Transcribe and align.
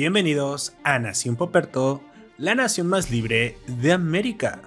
Bienvenidos 0.00 0.72
a 0.82 0.98
Nación 0.98 1.36
Poperto, 1.36 2.00
la 2.38 2.54
nación 2.54 2.86
más 2.86 3.10
libre 3.10 3.58
de 3.66 3.92
América, 3.92 4.62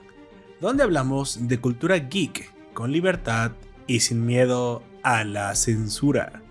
donde 0.62 0.84
hablamos 0.84 1.48
de 1.48 1.60
cultura 1.60 1.98
geek 1.98 2.54
con 2.76 2.92
libertad 2.92 3.54
y 3.88 4.02
sin 4.02 4.28
miedo 4.28 4.84
a 5.02 5.24
la 5.24 5.56
censura. 5.56 6.44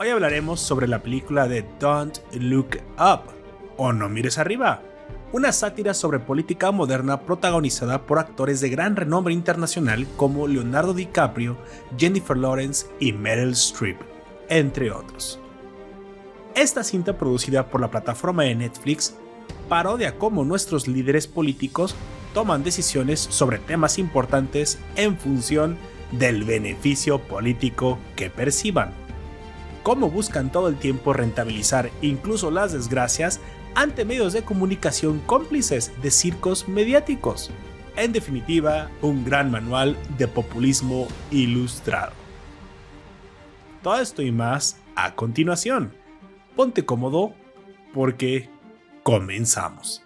Hoy 0.00 0.08
hablaremos 0.08 0.60
sobre 0.60 0.88
la 0.88 1.02
película 1.02 1.46
de 1.46 1.62
Don't 1.78 2.20
Look 2.40 2.78
Up 2.98 3.30
o 3.76 3.92
No 3.92 4.08
Mires 4.08 4.38
Arriba, 4.38 4.80
una 5.32 5.52
sátira 5.52 5.92
sobre 5.92 6.20
política 6.20 6.70
moderna 6.70 7.20
protagonizada 7.20 8.06
por 8.06 8.18
actores 8.18 8.62
de 8.62 8.70
gran 8.70 8.96
renombre 8.96 9.34
internacional 9.34 10.06
como 10.16 10.48
Leonardo 10.48 10.94
DiCaprio, 10.94 11.58
Jennifer 11.98 12.38
Lawrence 12.38 12.86
y 12.98 13.12
Meryl 13.12 13.50
Streep, 13.50 14.00
entre 14.48 14.90
otros. 14.90 15.38
Esta 16.58 16.82
cinta 16.82 17.16
producida 17.16 17.68
por 17.68 17.80
la 17.80 17.88
plataforma 17.88 18.42
de 18.42 18.56
Netflix 18.56 19.14
parodia 19.68 20.18
cómo 20.18 20.44
nuestros 20.44 20.88
líderes 20.88 21.28
políticos 21.28 21.94
toman 22.34 22.64
decisiones 22.64 23.20
sobre 23.20 23.60
temas 23.60 23.96
importantes 23.96 24.80
en 24.96 25.16
función 25.16 25.78
del 26.10 26.42
beneficio 26.42 27.20
político 27.20 27.96
que 28.16 28.28
perciban. 28.28 28.90
Cómo 29.84 30.10
buscan 30.10 30.50
todo 30.50 30.66
el 30.66 30.74
tiempo 30.74 31.12
rentabilizar 31.12 31.92
incluso 32.02 32.50
las 32.50 32.72
desgracias 32.72 33.38
ante 33.76 34.04
medios 34.04 34.32
de 34.32 34.42
comunicación 34.42 35.20
cómplices 35.26 35.92
de 36.02 36.10
circos 36.10 36.66
mediáticos. 36.66 37.52
En 37.94 38.10
definitiva, 38.10 38.90
un 39.00 39.24
gran 39.24 39.52
manual 39.52 39.96
de 40.18 40.26
populismo 40.26 41.06
ilustrado. 41.30 42.14
Todo 43.80 44.00
esto 44.00 44.22
y 44.22 44.32
más 44.32 44.76
a 44.96 45.14
continuación 45.14 45.92
ponte 46.58 46.84
cómodo 46.84 47.36
porque 47.94 48.50
comenzamos. 49.04 50.02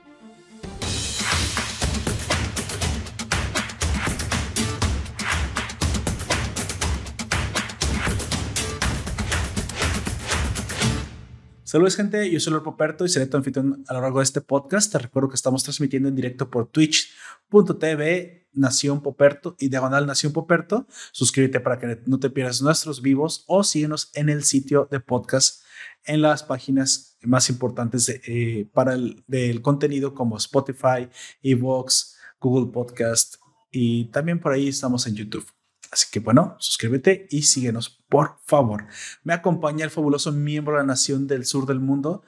Saludos 11.65 11.97
gente, 11.97 12.31
yo 12.31 12.39
soy 12.39 12.53
Lord 12.53 12.65
Poperto 12.65 13.07
y 13.07 13.09
seré 13.09 13.25
tu 13.25 13.39
anfitrión 13.39 13.83
a 13.89 13.95
lo 13.95 14.03
largo 14.03 14.19
de 14.19 14.25
este 14.25 14.43
podcast. 14.43 14.93
Te 14.93 14.99
recuerdo 14.99 15.31
que 15.31 15.37
estamos 15.37 15.63
transmitiendo 15.65 16.11
en 16.11 16.15
directo 16.15 16.51
por 16.51 16.67
twitch.tv 16.67 18.47
Nación 18.53 19.03
Poperto 19.03 19.57
y 19.59 19.71
Diagonal 19.71 20.07
Nación 20.07 20.35
Poperto. 20.35 20.87
Suscríbete 21.13 21.61
para 21.61 21.79
que 21.79 22.03
no 22.05 22.21
te 22.21 22.29
pierdas 22.29 22.61
nuestros 22.61 23.01
vivos 23.01 23.45
o 23.47 23.65
síguenos 23.65 24.11
en 24.13 24.29
el 24.29 24.45
sitio 24.45 24.87
de 24.91 25.01
podcast 25.01 25.63
en 26.05 26.23
las 26.23 26.43
páginas 26.43 27.17
más 27.23 27.49
importantes 27.51 28.09
eh, 28.09 28.69
para 28.73 28.95
el 28.95 29.23
del 29.27 29.63
contenido 29.63 30.15
como 30.15 30.37
Spotify, 30.37 31.09
Evox, 31.43 32.17
Google 32.41 32.73
Podcast 32.73 33.37
y 33.71 34.07
también 34.07 34.41
por 34.41 34.53
ahí 34.53 34.69
estamos 34.69 35.07
en 35.07 35.15
YouTube. 35.15 35.47
Así 35.91 36.07
que 36.11 36.21
bueno, 36.21 36.57
suscríbete 36.59 37.27
y 37.31 37.43
síguenos, 37.43 38.03
por 38.09 38.39
favor. 38.47 38.87
Me 39.25 39.35
acompaña 39.35 39.85
el 39.85 39.91
fabuloso 39.91 40.33
miembro 40.33 40.75
de 40.75 40.81
la 40.81 40.87
nación 40.87 41.27
del 41.27 41.45
sur 41.45 41.67
del 41.67 41.81
mundo, 41.81 42.23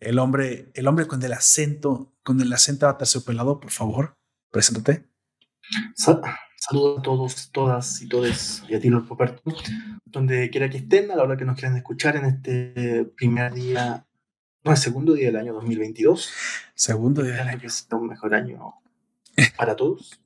el 0.00 0.18
hombre, 0.18 0.70
el 0.74 0.88
hombre 0.88 1.06
con 1.06 1.22
el 1.22 1.32
acento, 1.32 2.12
con 2.22 2.40
el 2.40 2.52
acento 2.52 2.88
aterciopelado, 2.88 3.60
por 3.60 3.70
favor, 3.70 4.16
preséntate. 4.50 5.08
Saludos 6.58 6.98
a 6.98 7.02
todos, 7.02 7.52
todas 7.52 8.02
y 8.02 8.08
todes 8.08 8.62
y 8.68 8.74
a 8.74 8.80
ti, 8.80 8.88
Lord 8.88 9.06
Poperto, 9.06 9.42
donde 10.04 10.50
quiera 10.50 10.68
que 10.68 10.78
estén, 10.78 11.10
a 11.10 11.16
la 11.16 11.22
hora 11.22 11.36
que 11.36 11.44
nos 11.44 11.56
quieran 11.56 11.76
escuchar 11.76 12.16
en 12.16 12.24
este 12.24 13.04
primer 13.16 13.52
día, 13.52 14.06
no, 14.64 14.72
el 14.72 14.76
segundo 14.76 15.14
día 15.14 15.26
del 15.26 15.36
año 15.36 15.52
2022. 15.52 16.32
Segundo 16.74 17.22
día 17.22 17.34
del 17.34 17.48
año. 17.48 17.60
Que 17.60 17.66
es 17.68 17.86
un 17.92 18.08
mejor 18.08 18.34
año 18.34 18.74
para 19.56 19.76
todos. 19.76 20.20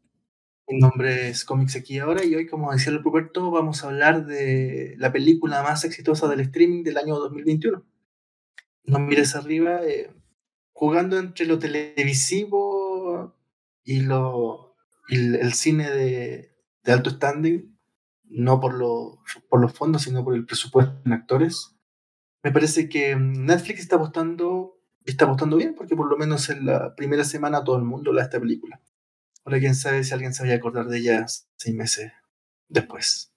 Mi 0.67 0.79
nombre 0.79 1.29
es 1.29 1.45
Comics 1.45 1.77
aquí 1.77 1.99
ahora 1.99 2.25
y 2.25 2.35
hoy, 2.35 2.47
como 2.47 2.73
decía 2.73 2.93
el 2.93 3.03
Roberto, 3.03 3.51
vamos 3.51 3.83
a 3.83 3.89
hablar 3.89 4.25
de 4.25 4.95
la 4.99 5.13
película 5.13 5.63
más 5.63 5.85
exitosa 5.85 6.29
del 6.29 6.41
streaming 6.41 6.85
del 6.85 6.97
año 6.97 7.17
2021. 7.17 7.85
No 8.85 8.99
mires 9.01 9.35
arriba, 9.35 9.85
eh, 9.85 10.11
jugando 10.73 11.19
entre 11.19 11.47
lo 11.47 11.59
televisivo 11.59 13.35
y 13.85 14.01
lo 14.01 14.70
el, 15.16 15.53
cine 15.54 15.91
de, 15.91 16.56
alto 16.87 17.10
standing, 17.10 17.76
no 18.25 18.60
por, 18.60 18.75
los 18.75 19.72
fondos, 19.72 20.03
sino 20.03 20.25
por 20.25 20.34
el 20.34 20.47
presupuesto 20.47 21.00
en 21.04 21.12
actores. 21.12 21.76
Me 22.43 22.53
parece 22.53 22.88
que 22.88 23.16
Netflix 23.16 23.81
está 23.81 23.97
apostando, 23.97 24.81
está 25.04 25.26
apostando 25.26 25.56
bien, 25.56 25.75
porque 25.75 25.97
por 25.97 26.09
lo 26.09 26.16
menos 26.16 26.48
en 26.48 26.66
la 26.66 26.94
primera 26.94 27.25
semana 27.25 27.65
todo 27.65 27.76
el 27.76 27.84
mundo 27.84 28.12
la 28.12 28.22
esta 28.22 28.41
película. 28.41 28.81
Ahora 29.44 29.59
quién 29.59 29.75
sabe 29.75 30.04
si 30.04 30.12
alguien 30.12 30.32
se 30.32 30.43
vaya 30.43 30.54
a 30.54 30.59
acordar 30.59 30.87
de 30.87 30.98
ella 30.98 31.27
seis 31.56 31.75
meses 31.75 32.12
después. 32.69 33.32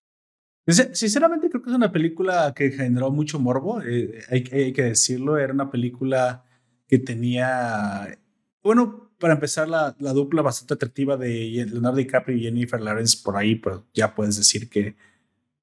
Sinceramente 0.66 1.50
creo 1.50 1.62
que 1.62 1.70
es 1.70 1.76
una 1.76 1.92
película 1.92 2.54
que 2.56 2.72
generó 2.72 3.12
mucho 3.12 3.38
morbo, 3.38 3.82
eh, 3.82 4.24
hay, 4.30 4.46
hay, 4.52 4.72
que 4.72 4.84
decirlo, 4.84 5.38
era 5.38 5.52
una 5.52 5.70
película 5.70 6.46
que 6.88 7.00
tenía, 7.00 8.18
bueno, 8.62 9.13
para 9.24 9.36
empezar, 9.36 9.70
la, 9.70 9.96
la, 10.00 10.12
dupla 10.12 10.42
bastante 10.42 10.74
atractiva 10.74 11.16
de 11.16 11.66
Leonardo 11.70 11.96
DiCaprio 11.96 12.36
y 12.36 12.42
Jennifer 12.42 12.82
Lawrence 12.82 13.18
por 13.24 13.38
ahí, 13.38 13.56
pero 13.56 13.88
ya 13.94 14.14
puedes 14.14 14.36
decir 14.36 14.70
que, 14.70 14.98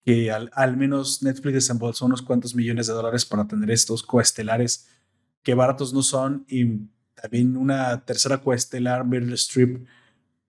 que 0.03 0.31
al, 0.31 0.51
al, 0.55 0.79
menos 0.79 1.23
Netflix 1.23 1.53
desembolsó 1.53 2.07
unos 2.07 2.23
cuantos 2.23 2.55
millones 2.55 2.87
de 2.87 2.95
dólares 2.95 3.27
para 3.27 3.47
tener 3.47 3.71
estos 3.71 4.03
coestelares 4.03 4.89
que 5.43 5.53
baratos 5.53 5.93
no 5.93 6.03
son 6.03 6.47
y 6.49 6.87
también 7.13 7.59
una 7.59 8.03
tercera 8.07 8.39
coestelar, 8.39 9.05
Meryl 9.05 9.35
Streep, 9.35 9.87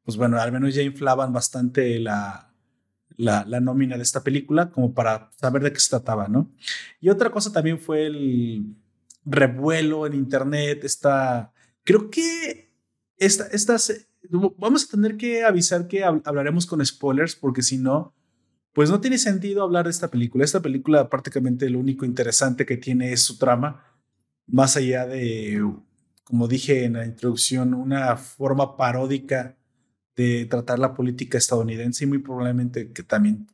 pues 0.05 0.15
bueno, 0.15 0.39
al 0.39 0.53
menos 0.53 0.73
ya 0.73 0.81
inflaban 0.81 1.33
bastante 1.33 1.99
la, 1.99 2.53
la, 3.17 3.43
la, 3.45 3.59
nómina 3.59 3.97
de 3.97 4.03
esta 4.03 4.23
película 4.23 4.69
como 4.69 4.93
para 4.93 5.31
saber 5.35 5.63
de 5.63 5.73
qué 5.73 5.81
se 5.81 5.89
trataba, 5.89 6.29
¿no? 6.29 6.49
Y 7.01 7.09
otra 7.09 7.29
cosa 7.29 7.51
también 7.51 7.77
fue 7.77 8.05
el 8.05 8.73
revuelo 9.25 10.07
en 10.07 10.13
internet, 10.13 10.85
esta, 10.85 11.51
creo 11.83 12.09
que 12.09 12.70
esta, 13.21 13.45
estas, 13.51 14.07
vamos 14.57 14.83
a 14.83 14.87
tener 14.87 15.15
que 15.15 15.43
avisar 15.43 15.87
que 15.87 16.03
hablaremos 16.03 16.65
con 16.65 16.83
spoilers 16.83 17.35
porque 17.35 17.61
si 17.61 17.77
no, 17.77 18.15
pues 18.73 18.89
no 18.89 18.99
tiene 18.99 19.19
sentido 19.19 19.61
hablar 19.61 19.85
de 19.85 19.91
esta 19.91 20.09
película. 20.09 20.43
Esta 20.43 20.59
película 20.59 21.07
prácticamente 21.07 21.69
lo 21.69 21.77
único 21.77 22.03
interesante 22.03 22.65
que 22.65 22.77
tiene 22.77 23.13
es 23.13 23.21
su 23.21 23.37
trama, 23.37 23.85
más 24.47 24.75
allá 24.75 25.05
de, 25.05 25.63
como 26.23 26.47
dije 26.47 26.85
en 26.85 26.93
la 26.93 27.05
introducción, 27.05 27.75
una 27.75 28.17
forma 28.17 28.75
paródica 28.75 29.55
de 30.15 30.45
tratar 30.45 30.79
la 30.79 30.95
política 30.95 31.37
estadounidense 31.37 32.05
y 32.05 32.07
muy 32.07 32.19
probablemente 32.19 32.91
que 32.91 33.03
también 33.03 33.47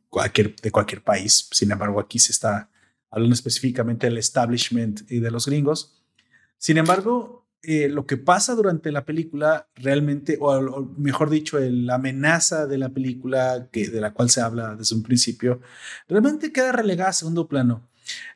de 0.62 0.70
cualquier 0.70 1.02
país. 1.02 1.46
Sin 1.52 1.70
embargo, 1.70 2.00
aquí 2.00 2.18
se 2.18 2.32
está 2.32 2.70
hablando 3.10 3.34
específicamente 3.34 4.06
del 4.06 4.16
establishment 4.16 5.02
y 5.10 5.20
de 5.20 5.30
los 5.30 5.46
gringos. 5.46 6.02
Sin 6.56 6.78
embargo, 6.78 7.37
eh, 7.62 7.88
lo 7.88 8.06
que 8.06 8.16
pasa 8.16 8.54
durante 8.54 8.92
la 8.92 9.04
película 9.04 9.68
realmente, 9.74 10.38
o, 10.40 10.82
mejor 10.96 11.28
dicho, 11.30 11.58
la 11.58 11.96
amenaza 11.96 12.66
de 12.66 12.78
la 12.78 12.90
película 12.90 13.68
que, 13.72 13.88
de 13.88 14.00
la 14.00 14.12
cual 14.12 14.30
se 14.30 14.40
habla 14.40 14.76
desde 14.76 14.94
un 14.94 15.02
principio, 15.02 15.60
realmente 16.08 16.52
queda 16.52 16.72
relegada 16.72 17.10
a 17.10 17.14
segundo 17.14 17.48
plano. 17.48 17.88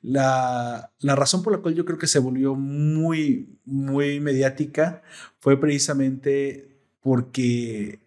La, 0.02 0.92
la, 1.00 1.16
razón 1.16 1.42
por 1.42 1.52
la 1.52 1.60
cual 1.60 1.74
yo 1.74 1.84
creo 1.84 1.98
que 1.98 2.06
se 2.06 2.18
volvió 2.18 2.54
muy, 2.54 3.58
muy 3.64 4.20
mediática 4.20 5.02
fue 5.38 5.58
precisamente 5.58 6.76
porque, 7.00 8.00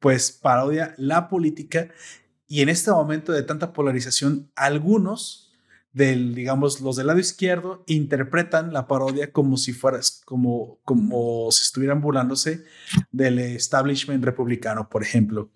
pues, 0.00 0.32
parodia 0.32 0.94
la 0.98 1.28
política 1.28 1.88
y 2.48 2.62
en 2.62 2.68
este 2.68 2.90
momento 2.90 3.32
de 3.32 3.42
tanta 3.42 3.72
polarización, 3.72 4.50
algunos 4.56 5.47
del, 5.98 6.32
digamos, 6.32 6.80
los 6.80 6.94
del 6.94 7.08
lado 7.08 7.18
izquierdo 7.18 7.82
interpretan 7.88 8.72
la 8.72 8.86
parodia 8.86 9.32
como 9.32 9.56
si 9.56 9.72
fueras, 9.72 10.22
como, 10.24 10.78
como 10.84 11.50
si 11.50 11.62
estuvieran 11.62 12.00
burlándose 12.00 12.64
del 13.10 13.40
establishment 13.40 14.24
republicano, 14.24 14.88
por 14.88 15.02
ejemplo. 15.02 15.50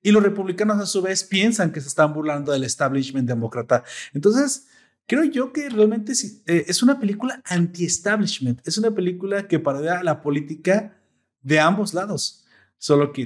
Y 0.00 0.12
los 0.12 0.22
republicanos 0.22 0.78
a 0.80 0.86
su 0.86 1.02
vez 1.02 1.24
piensan 1.24 1.72
que 1.72 1.80
se 1.80 1.88
están 1.88 2.14
burlando 2.14 2.52
del 2.52 2.62
establishment 2.62 3.26
demócrata. 3.26 3.82
Entonces, 4.14 4.68
creo 5.08 5.24
yo 5.24 5.52
que 5.52 5.68
realmente 5.68 6.12
eh, 6.46 6.64
es 6.68 6.80
una 6.84 7.00
película 7.00 7.42
anti-establishment, 7.44 8.60
es 8.66 8.78
una 8.78 8.92
película 8.92 9.48
que 9.48 9.58
parodia 9.58 10.04
la 10.04 10.22
política 10.22 10.96
de 11.42 11.58
ambos 11.58 11.92
lados. 11.92 12.44
Solo 12.78 13.12
que 13.12 13.22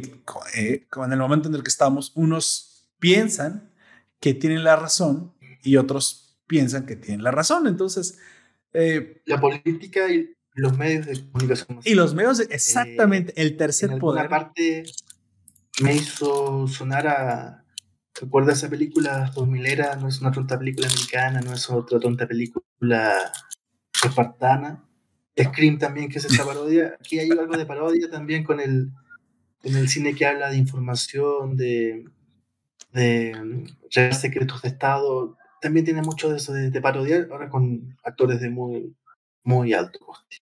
eh, 0.54 0.86
en 0.96 1.12
el 1.12 1.18
momento 1.18 1.50
en 1.50 1.54
el 1.54 1.62
que 1.62 1.68
estamos, 1.68 2.12
unos 2.14 2.88
piensan 2.98 3.70
que 4.20 4.32
tienen 4.32 4.64
la 4.64 4.76
razón 4.76 5.34
y 5.62 5.76
otros 5.76 6.21
piensan 6.52 6.84
que 6.84 6.96
tienen 6.96 7.24
la 7.24 7.30
razón. 7.30 7.66
Entonces... 7.66 8.18
Eh, 8.74 9.22
la 9.24 9.40
política 9.40 10.12
y 10.12 10.34
los 10.54 10.76
medios 10.76 11.06
de 11.06 11.18
comunicación. 11.30 11.80
Y 11.82 11.94
los 11.94 12.14
medios, 12.14 12.38
de, 12.38 12.44
exactamente, 12.54 13.32
el 13.40 13.56
tercer 13.56 13.90
en 13.90 13.98
poder. 13.98 14.28
parte 14.28 14.84
me 15.82 15.94
hizo 15.94 16.68
sonar 16.68 17.06
a... 17.06 17.64
¿Recuerda 18.20 18.52
esa 18.52 18.68
película 18.68 19.32
2000 19.34 19.66
era? 19.66 19.96
No 19.96 20.08
es 20.08 20.20
una 20.20 20.30
tonta 20.30 20.58
película 20.58 20.86
americana, 20.86 21.40
no 21.40 21.54
es 21.54 21.70
otra 21.70 21.98
tonta 21.98 22.28
película 22.28 23.32
espartana. 24.04 24.84
Scream 25.42 25.78
también, 25.78 26.10
que 26.10 26.18
es 26.18 26.26
esta 26.26 26.44
parodia. 26.44 26.98
Aquí 27.00 27.18
hay 27.18 27.30
algo 27.30 27.56
de 27.56 27.64
parodia 27.64 28.10
también 28.10 28.44
con 28.44 28.60
el, 28.60 28.92
con 29.62 29.74
el 29.74 29.88
cine 29.88 30.14
que 30.14 30.26
habla 30.26 30.50
de 30.50 30.58
información, 30.58 31.56
de, 31.56 32.04
de 32.92 33.64
secretos 34.12 34.60
de 34.60 34.68
Estado. 34.68 35.38
También 35.62 35.86
tiene 35.86 36.02
mucho 36.02 36.28
de 36.28 36.36
eso 36.36 36.52
de, 36.52 36.70
de 36.70 36.80
parodiar, 36.82 37.28
ahora 37.30 37.48
con 37.48 37.96
actores 38.02 38.40
de 38.40 38.50
muy, 38.50 38.94
muy 39.44 39.72
alto 39.72 40.00
coste. 40.00 40.36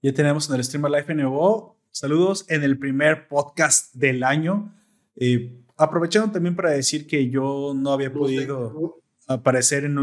Ya 0.00 0.12
tenemos 0.12 0.48
en 0.48 0.56
el 0.56 0.64
Streamer 0.64 0.90
Life 0.92 1.14
NWO. 1.14 1.76
Saludos 1.90 2.44
en 2.48 2.62
el 2.62 2.78
primer 2.78 3.26
podcast 3.26 3.94
del 3.94 4.22
año. 4.22 4.72
Eh, 5.16 5.60
aprovechando 5.76 6.30
también 6.30 6.54
para 6.54 6.70
decir 6.70 7.06
que 7.06 7.30
yo 7.30 7.72
no 7.74 7.90
había 7.92 8.12
podido 8.12 9.00
aparecer 9.26 9.86
en, 9.86 9.96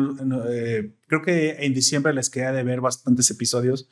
eh, 0.49 0.91
creo 1.07 1.21
que 1.21 1.51
en 1.65 1.73
diciembre 1.73 2.13
les 2.13 2.29
queda 2.29 2.51
de 2.51 2.63
ver 2.63 2.81
bastantes 2.81 3.29
episodios, 3.31 3.87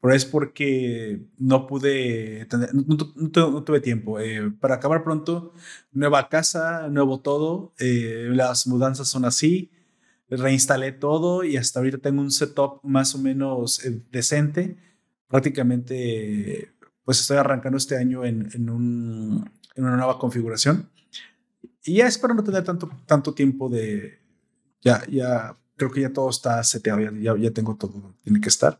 pero 0.00 0.14
es 0.14 0.24
porque 0.24 1.22
no 1.38 1.66
pude, 1.66 2.46
no, 2.72 3.64
tuve 3.64 3.80
tiempo. 3.80 4.20
Eh, 4.20 4.52
para 4.60 4.76
acabar 4.76 5.04
pronto, 5.04 5.52
nueva 5.92 6.28
casa, 6.28 6.88
nuevo 6.88 7.20
todo, 7.20 7.74
las 7.78 8.66
mudanzas 8.66 9.08
son 9.08 9.24
así, 9.24 9.70
reinstalé 10.36 10.92
todo 10.92 11.44
y 11.44 11.56
hasta 11.56 11.80
ahorita 11.80 11.98
tengo 11.98 12.20
un 12.20 12.30
setup 12.30 12.80
más 12.82 13.14
o 13.14 13.18
menos 13.18 13.80
decente 14.10 14.76
prácticamente, 15.32 16.74
pues 17.04 17.18
estoy 17.18 17.38
arrancando 17.38 17.78
este 17.78 17.96
año 17.96 18.22
en, 18.22 18.50
en, 18.52 18.68
un, 18.68 19.50
en 19.74 19.84
una 19.84 19.96
nueva 19.96 20.18
configuración. 20.18 20.90
Y 21.84 21.96
ya 21.96 22.06
espero 22.06 22.34
no 22.34 22.44
tener 22.44 22.62
tanto, 22.64 22.90
tanto 23.06 23.32
tiempo 23.32 23.70
de, 23.70 24.18
ya, 24.82 25.02
ya, 25.10 25.56
creo 25.76 25.90
que 25.90 26.02
ya 26.02 26.12
todo 26.12 26.28
está 26.28 26.62
seteado, 26.62 27.00
ya, 27.00 27.34
ya, 27.34 27.50
tengo 27.50 27.76
todo, 27.76 28.14
tiene 28.22 28.42
que 28.42 28.50
estar. 28.50 28.78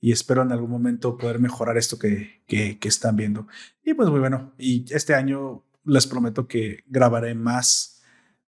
Y 0.00 0.12
espero 0.12 0.42
en 0.42 0.52
algún 0.52 0.70
momento 0.70 1.18
poder 1.18 1.40
mejorar 1.40 1.76
esto 1.76 1.98
que, 1.98 2.42
que, 2.46 2.78
que 2.78 2.88
están 2.88 3.16
viendo. 3.16 3.48
Y 3.84 3.94
pues 3.94 4.08
muy 4.08 4.20
bueno, 4.20 4.54
y 4.56 4.84
este 4.94 5.16
año 5.16 5.64
les 5.84 6.06
prometo 6.06 6.46
que 6.46 6.84
grabaré 6.86 7.34
más, 7.34 7.97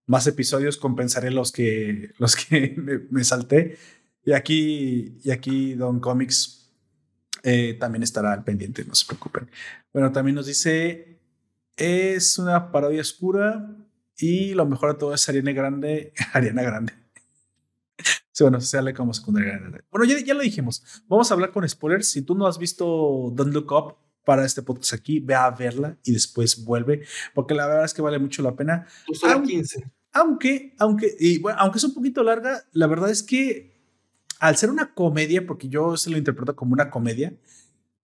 más 0.06 0.26
episodios, 0.26 0.76
compensaré 0.76 1.30
los 1.30 1.52
que, 1.52 2.12
los 2.18 2.36
que 2.36 2.74
me, 2.78 2.98
me 3.10 3.24
salté. 3.24 3.78
Y 4.24 4.32
aquí, 4.32 5.18
y 5.22 5.30
aquí 5.30 5.74
Don 5.74 6.00
Comics 6.00 6.60
eh, 7.42 7.76
también 7.80 8.02
estará 8.02 8.32
al 8.32 8.44
pendiente, 8.44 8.84
no 8.84 8.94
se 8.94 9.06
preocupen. 9.06 9.50
Bueno, 9.92 10.12
también 10.12 10.34
nos 10.34 10.46
dice, 10.46 11.20
es 11.76 12.38
una 12.38 12.70
parodia 12.70 13.00
oscura 13.00 13.76
y 14.18 14.52
lo 14.54 14.66
mejor 14.66 14.92
de 14.92 14.98
todo 14.98 15.14
es 15.14 15.28
Ariana 15.28 15.52
Grande. 15.52 16.12
Ariana 16.32 16.62
Grande. 16.62 16.92
Sí, 18.32 18.44
bueno, 18.44 18.60
sale 18.60 18.94
como 18.94 19.12
secundaria. 19.12 19.60
Bueno, 19.90 20.06
ya, 20.06 20.18
ya 20.24 20.32
lo 20.32 20.40
dijimos. 20.40 21.02
Vamos 21.08 21.30
a 21.30 21.34
hablar 21.34 21.50
con 21.50 21.68
spoilers. 21.68 22.08
Si 22.08 22.22
tú 22.22 22.34
no 22.34 22.46
has 22.46 22.58
visto 22.58 23.30
Don't 23.34 23.52
Look 23.52 23.72
Up 23.72 23.96
para 24.24 24.44
este 24.44 24.62
podcast 24.62 24.94
aquí, 24.94 25.20
ve 25.20 25.34
a 25.34 25.50
verla 25.50 25.96
y 26.04 26.12
después 26.12 26.64
vuelve, 26.64 27.04
porque 27.34 27.54
la 27.54 27.66
verdad 27.66 27.84
es 27.84 27.94
que 27.94 28.02
vale 28.02 28.18
mucho 28.18 28.42
la 28.42 28.54
pena. 28.54 28.86
Aunque, 29.24 29.52
15. 29.52 29.90
Aunque, 30.12 30.74
aunque, 30.78 31.16
y 31.18 31.38
bueno, 31.38 31.58
aunque 31.60 31.78
es 31.78 31.84
un 31.84 31.94
poquito 31.94 32.22
larga, 32.22 32.64
la 32.72 32.86
verdad 32.86 33.10
es 33.10 33.22
que 33.22 33.80
al 34.40 34.56
ser 34.56 34.70
una 34.70 34.94
comedia, 34.94 35.46
porque 35.46 35.68
yo 35.68 35.96
se 35.96 36.10
lo 36.10 36.18
interpreto 36.18 36.56
como 36.56 36.72
una 36.72 36.90
comedia, 36.90 37.34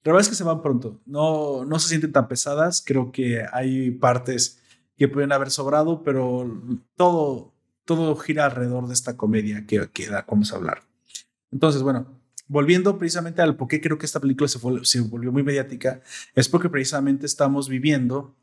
la 0.07 0.13
verdad 0.13 0.21
es 0.21 0.29
que 0.29 0.37
se 0.37 0.45
van 0.45 0.63
pronto. 0.63 1.01
No, 1.05 1.65
no 1.65 1.81
se 1.81 1.89
sienten 1.89 2.13
tan 2.13 2.29
pesadas. 2.29 2.81
Creo 2.85 3.11
que 3.11 3.45
hay 3.53 3.91
partes 3.91 4.63
que 4.97 5.09
pueden 5.09 5.33
haber 5.33 5.51
sobrado, 5.51 6.05
pero 6.05 6.49
todo, 6.95 7.53
todo 7.85 8.15
gira 8.15 8.45
alrededor 8.45 8.87
de 8.87 8.95
esta 8.95 9.17
comedia 9.17 9.67
que, 9.67 9.89
que 9.93 10.07
da 10.07 10.25
como 10.25 10.45
a 10.45 10.55
hablar. 10.55 10.83
Entonces, 11.51 11.83
bueno, 11.83 12.16
volviendo 12.48 12.98
precisamente 12.98 13.43
al 13.43 13.56
por 13.56 13.69
qué 13.69 13.81
creo 13.81 13.98
que 13.98 14.06
esta 14.06 14.20
película 14.20 14.48
se, 14.48 14.58
volvió 15.00 15.32
muy 15.32 15.43
mediática, 15.43 16.00
es 16.34 16.48
porque 16.48 16.69
precisamente 16.69 17.26
estamos 17.26 17.69
viviendo 17.69 18.37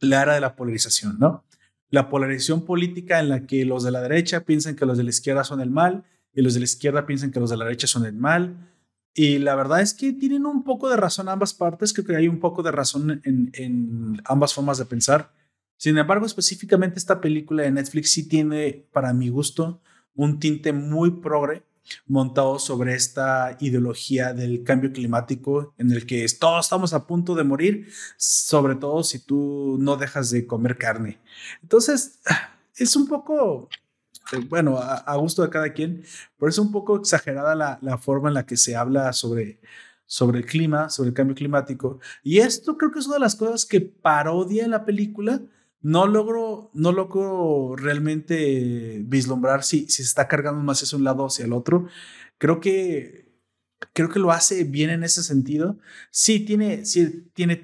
la 0.00 0.22
era 0.22 0.34
de 0.34 0.40
la 0.40 0.54
polarización, 0.54 1.18
¿no? 1.18 1.44
La 1.90 2.10
polarización 2.10 2.64
política 2.64 3.18
en 3.20 3.30
la 3.30 3.46
que 3.46 3.64
los 3.64 3.82
de 3.82 3.90
la 3.90 4.02
derecha 4.02 4.44
piensan 4.44 4.76
que 4.76 4.84
los 4.84 4.98
de 4.98 5.04
la 5.04 5.10
izquierda 5.10 5.44
son 5.44 5.60
el 5.60 5.70
mal 5.70 6.04
y 6.34 6.42
los 6.42 6.54
de 6.54 6.60
la 6.60 6.64
izquierda 6.64 7.06
piensan 7.06 7.30
que 7.30 7.40
los 7.40 7.50
de 7.50 7.56
la 7.56 7.64
derecha 7.64 7.86
son 7.86 8.04
el 8.04 8.14
mal. 8.14 8.70
Y 9.14 9.38
la 9.38 9.54
verdad 9.54 9.80
es 9.80 9.94
que 9.94 10.12
tienen 10.12 10.44
un 10.44 10.62
poco 10.62 10.90
de 10.90 10.96
razón 10.96 11.28
ambas 11.28 11.54
partes, 11.54 11.94
creo 11.94 12.06
que 12.06 12.14
hay 12.14 12.28
un 12.28 12.38
poco 12.38 12.62
de 12.62 12.70
razón 12.70 13.22
en, 13.24 13.50
en 13.54 14.20
ambas 14.26 14.52
formas 14.52 14.76
de 14.78 14.84
pensar. 14.84 15.32
Sin 15.78 15.96
embargo, 15.96 16.26
específicamente 16.26 16.98
esta 16.98 17.20
película 17.20 17.62
de 17.62 17.70
Netflix 17.70 18.10
sí 18.10 18.28
tiene, 18.28 18.86
para 18.92 19.14
mi 19.14 19.30
gusto, 19.30 19.80
un 20.14 20.38
tinte 20.38 20.72
muy 20.72 21.10
progre 21.10 21.62
montado 22.06 22.58
sobre 22.58 22.94
esta 22.94 23.56
ideología 23.60 24.32
del 24.32 24.64
cambio 24.64 24.92
climático 24.92 25.74
en 25.78 25.90
el 25.92 26.06
que 26.06 26.26
todos 26.38 26.66
estamos 26.66 26.92
a 26.92 27.06
punto 27.06 27.34
de 27.34 27.44
morir, 27.44 27.88
sobre 28.16 28.74
todo 28.74 29.02
si 29.02 29.18
tú 29.20 29.76
no 29.80 29.96
dejas 29.96 30.30
de 30.30 30.46
comer 30.46 30.76
carne. 30.78 31.18
Entonces, 31.62 32.20
es 32.76 32.96
un 32.96 33.06
poco 33.06 33.68
eh, 34.32 34.44
bueno, 34.48 34.78
a, 34.78 35.16
gusto 35.16 35.42
de 35.42 35.50
cada 35.50 35.72
quien, 35.72 36.04
pero 36.38 36.50
es 36.50 36.58
un 36.58 36.70
poco 36.70 36.96
exagerada 36.96 37.54
la, 37.54 37.78
la, 37.80 37.98
forma 37.98 38.28
en 38.28 38.34
la 38.34 38.46
que 38.46 38.56
se 38.56 38.76
habla 38.76 39.12
sobre, 39.12 39.58
sobre 40.06 40.38
el 40.38 40.46
clima, 40.46 40.90
sobre 40.90 41.08
el 41.08 41.14
cambio 41.14 41.36
climático. 41.36 42.00
Y 42.22 42.38
esto 42.38 42.76
creo 42.76 42.90
que 42.90 42.98
es 42.98 43.06
una 43.06 43.16
de 43.16 43.20
las 43.20 43.36
cosas 43.36 43.64
que 43.64 43.80
parodia 43.80 44.68
la 44.68 44.84
película. 44.84 45.40
No 45.80 46.06
logro, 46.06 46.70
no 46.74 46.92
logro 46.92 47.76
realmente 47.76 49.00
vislumbrar 49.04 49.62
si, 49.62 49.86
si 49.86 50.02
se 50.02 50.02
está 50.02 50.26
cargando 50.26 50.62
más 50.62 50.82
hacia 50.82 50.98
un 50.98 51.04
lado 51.04 51.22
o 51.22 51.26
hacia 51.26 51.44
el 51.44 51.52
otro. 51.52 51.86
Creo 52.38 52.60
que, 52.60 53.32
creo 53.92 54.08
que 54.08 54.18
lo 54.18 54.32
hace 54.32 54.64
bien 54.64 54.90
en 54.90 55.04
ese 55.04 55.22
sentido. 55.22 55.78
Sí, 56.10 56.40
tiene, 56.40 56.84
sí, 56.84 57.30
tiene, 57.32 57.56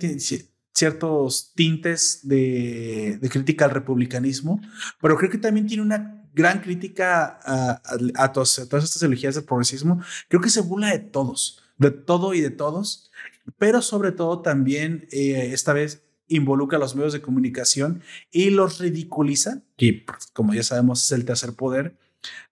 ciertos 0.75 1.53
tintes 1.55 2.21
de, 2.25 3.19
crítica 3.31 3.65
al 3.65 3.71
republicanismo, 3.71 4.61
pero 5.01 5.17
creo 5.17 5.31
que 5.31 5.39
también 5.39 5.67
tiene 5.67 5.83
una 5.83 6.29
gran 6.35 6.61
crítica 6.61 7.39
a, 7.45 8.33
todas, 8.33 8.59
estas 8.59 8.97
ideologías 8.97 9.37
del 9.37 9.45
progresismo. 9.45 10.03
Creo 10.29 10.41
que 10.41 10.51
se 10.51 10.61
burla 10.61 10.91
de 10.91 10.99
todos, 10.99 11.63
de 11.79 11.93
todo 11.93 12.35
y 12.35 12.41
de 12.41 12.51
todos, 12.51 13.13
pero 13.57 13.83
sobre 13.83 14.11
todo 14.11 14.43
también 14.43 15.07
eh, 15.13 15.51
esta 15.53 15.73
vez 15.73 16.04
involucra 16.29 16.79
a 16.79 16.81
los 16.81 16.95
medios 16.97 17.13
de 17.13 17.23
comunicación 17.23 18.03
y 18.31 18.51
los 18.51 18.79
ridiculiza, 18.79 19.63
que 19.77 20.05
como 20.33 20.55
ya 20.55 20.63
sabemos 20.63 21.05
es 21.05 21.13
el 21.13 21.25
tercer 21.25 21.55
poder. 21.55 21.99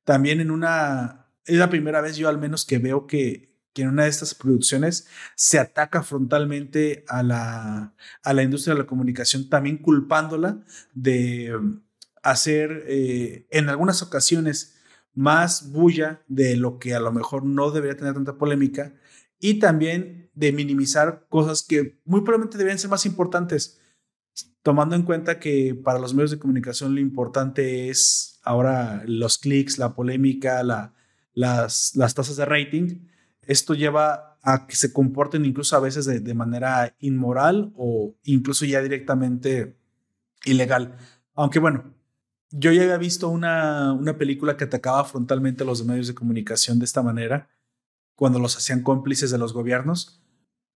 También 0.04 0.40
en 0.40 0.50
una, 0.50 1.26
es 1.46 1.56
la 1.56 1.70
primera 1.70 2.00
vez 2.00 2.16
yo 2.16 2.28
al 2.28 2.38
menos 2.38 2.64
que 2.64 2.78
veo 2.78 3.06
que, 3.06 3.52
que 3.72 3.82
en 3.82 3.88
una 3.88 4.04
de 4.04 4.10
estas 4.10 4.34
producciones 4.34 5.08
se 5.34 5.58
ataca 5.58 6.02
frontalmente 6.02 7.04
a 7.08 7.22
la, 7.22 7.94
a 8.22 8.32
la 8.32 8.42
industria 8.42 8.74
de 8.74 8.80
la 8.80 8.86
comunicación, 8.86 9.48
también 9.48 9.78
culpándola 9.78 10.64
de 10.94 11.52
hacer 12.22 12.84
eh, 12.86 13.46
en 13.50 13.68
algunas 13.68 14.02
ocasiones 14.02 14.78
más 15.14 15.72
bulla 15.72 16.22
de 16.28 16.56
lo 16.56 16.78
que 16.78 16.94
a 16.94 17.00
lo 17.00 17.12
mejor 17.12 17.44
no 17.44 17.70
debería 17.70 17.96
tener 17.96 18.14
tanta 18.14 18.38
polémica 18.38 18.94
y 19.42 19.58
también 19.58 20.30
de 20.34 20.52
minimizar 20.52 21.26
cosas 21.28 21.64
que 21.64 22.00
muy 22.04 22.20
probablemente 22.20 22.56
deberían 22.56 22.78
ser 22.78 22.90
más 22.90 23.04
importantes, 23.04 23.80
tomando 24.62 24.94
en 24.94 25.02
cuenta 25.02 25.40
que 25.40 25.74
para 25.74 25.98
los 25.98 26.14
medios 26.14 26.30
de 26.30 26.38
comunicación 26.38 26.94
lo 26.94 27.00
importante 27.00 27.90
es 27.90 28.38
ahora 28.44 29.02
los 29.04 29.38
clics, 29.38 29.78
la 29.78 29.94
polémica, 29.94 30.62
la, 30.62 30.94
las, 31.34 31.96
las 31.96 32.14
tasas 32.14 32.36
de 32.36 32.44
rating. 32.44 33.08
Esto 33.42 33.74
lleva 33.74 34.38
a 34.42 34.68
que 34.68 34.76
se 34.76 34.92
comporten 34.92 35.44
incluso 35.44 35.76
a 35.76 35.80
veces 35.80 36.04
de, 36.04 36.20
de 36.20 36.34
manera 36.34 36.94
inmoral 37.00 37.72
o 37.76 38.14
incluso 38.22 38.64
ya 38.64 38.80
directamente 38.80 39.76
ilegal. 40.44 40.94
Aunque 41.34 41.58
bueno, 41.58 41.92
yo 42.50 42.70
ya 42.70 42.82
había 42.82 42.96
visto 42.96 43.28
una, 43.28 43.92
una 43.92 44.16
película 44.16 44.56
que 44.56 44.64
atacaba 44.64 45.04
frontalmente 45.04 45.64
a 45.64 45.66
los 45.66 45.84
medios 45.84 46.06
de 46.06 46.14
comunicación 46.14 46.78
de 46.78 46.84
esta 46.84 47.02
manera, 47.02 47.48
cuando 48.22 48.38
los 48.38 48.56
hacían 48.56 48.84
cómplices 48.84 49.32
de 49.32 49.38
los 49.38 49.52
gobiernos. 49.52 50.22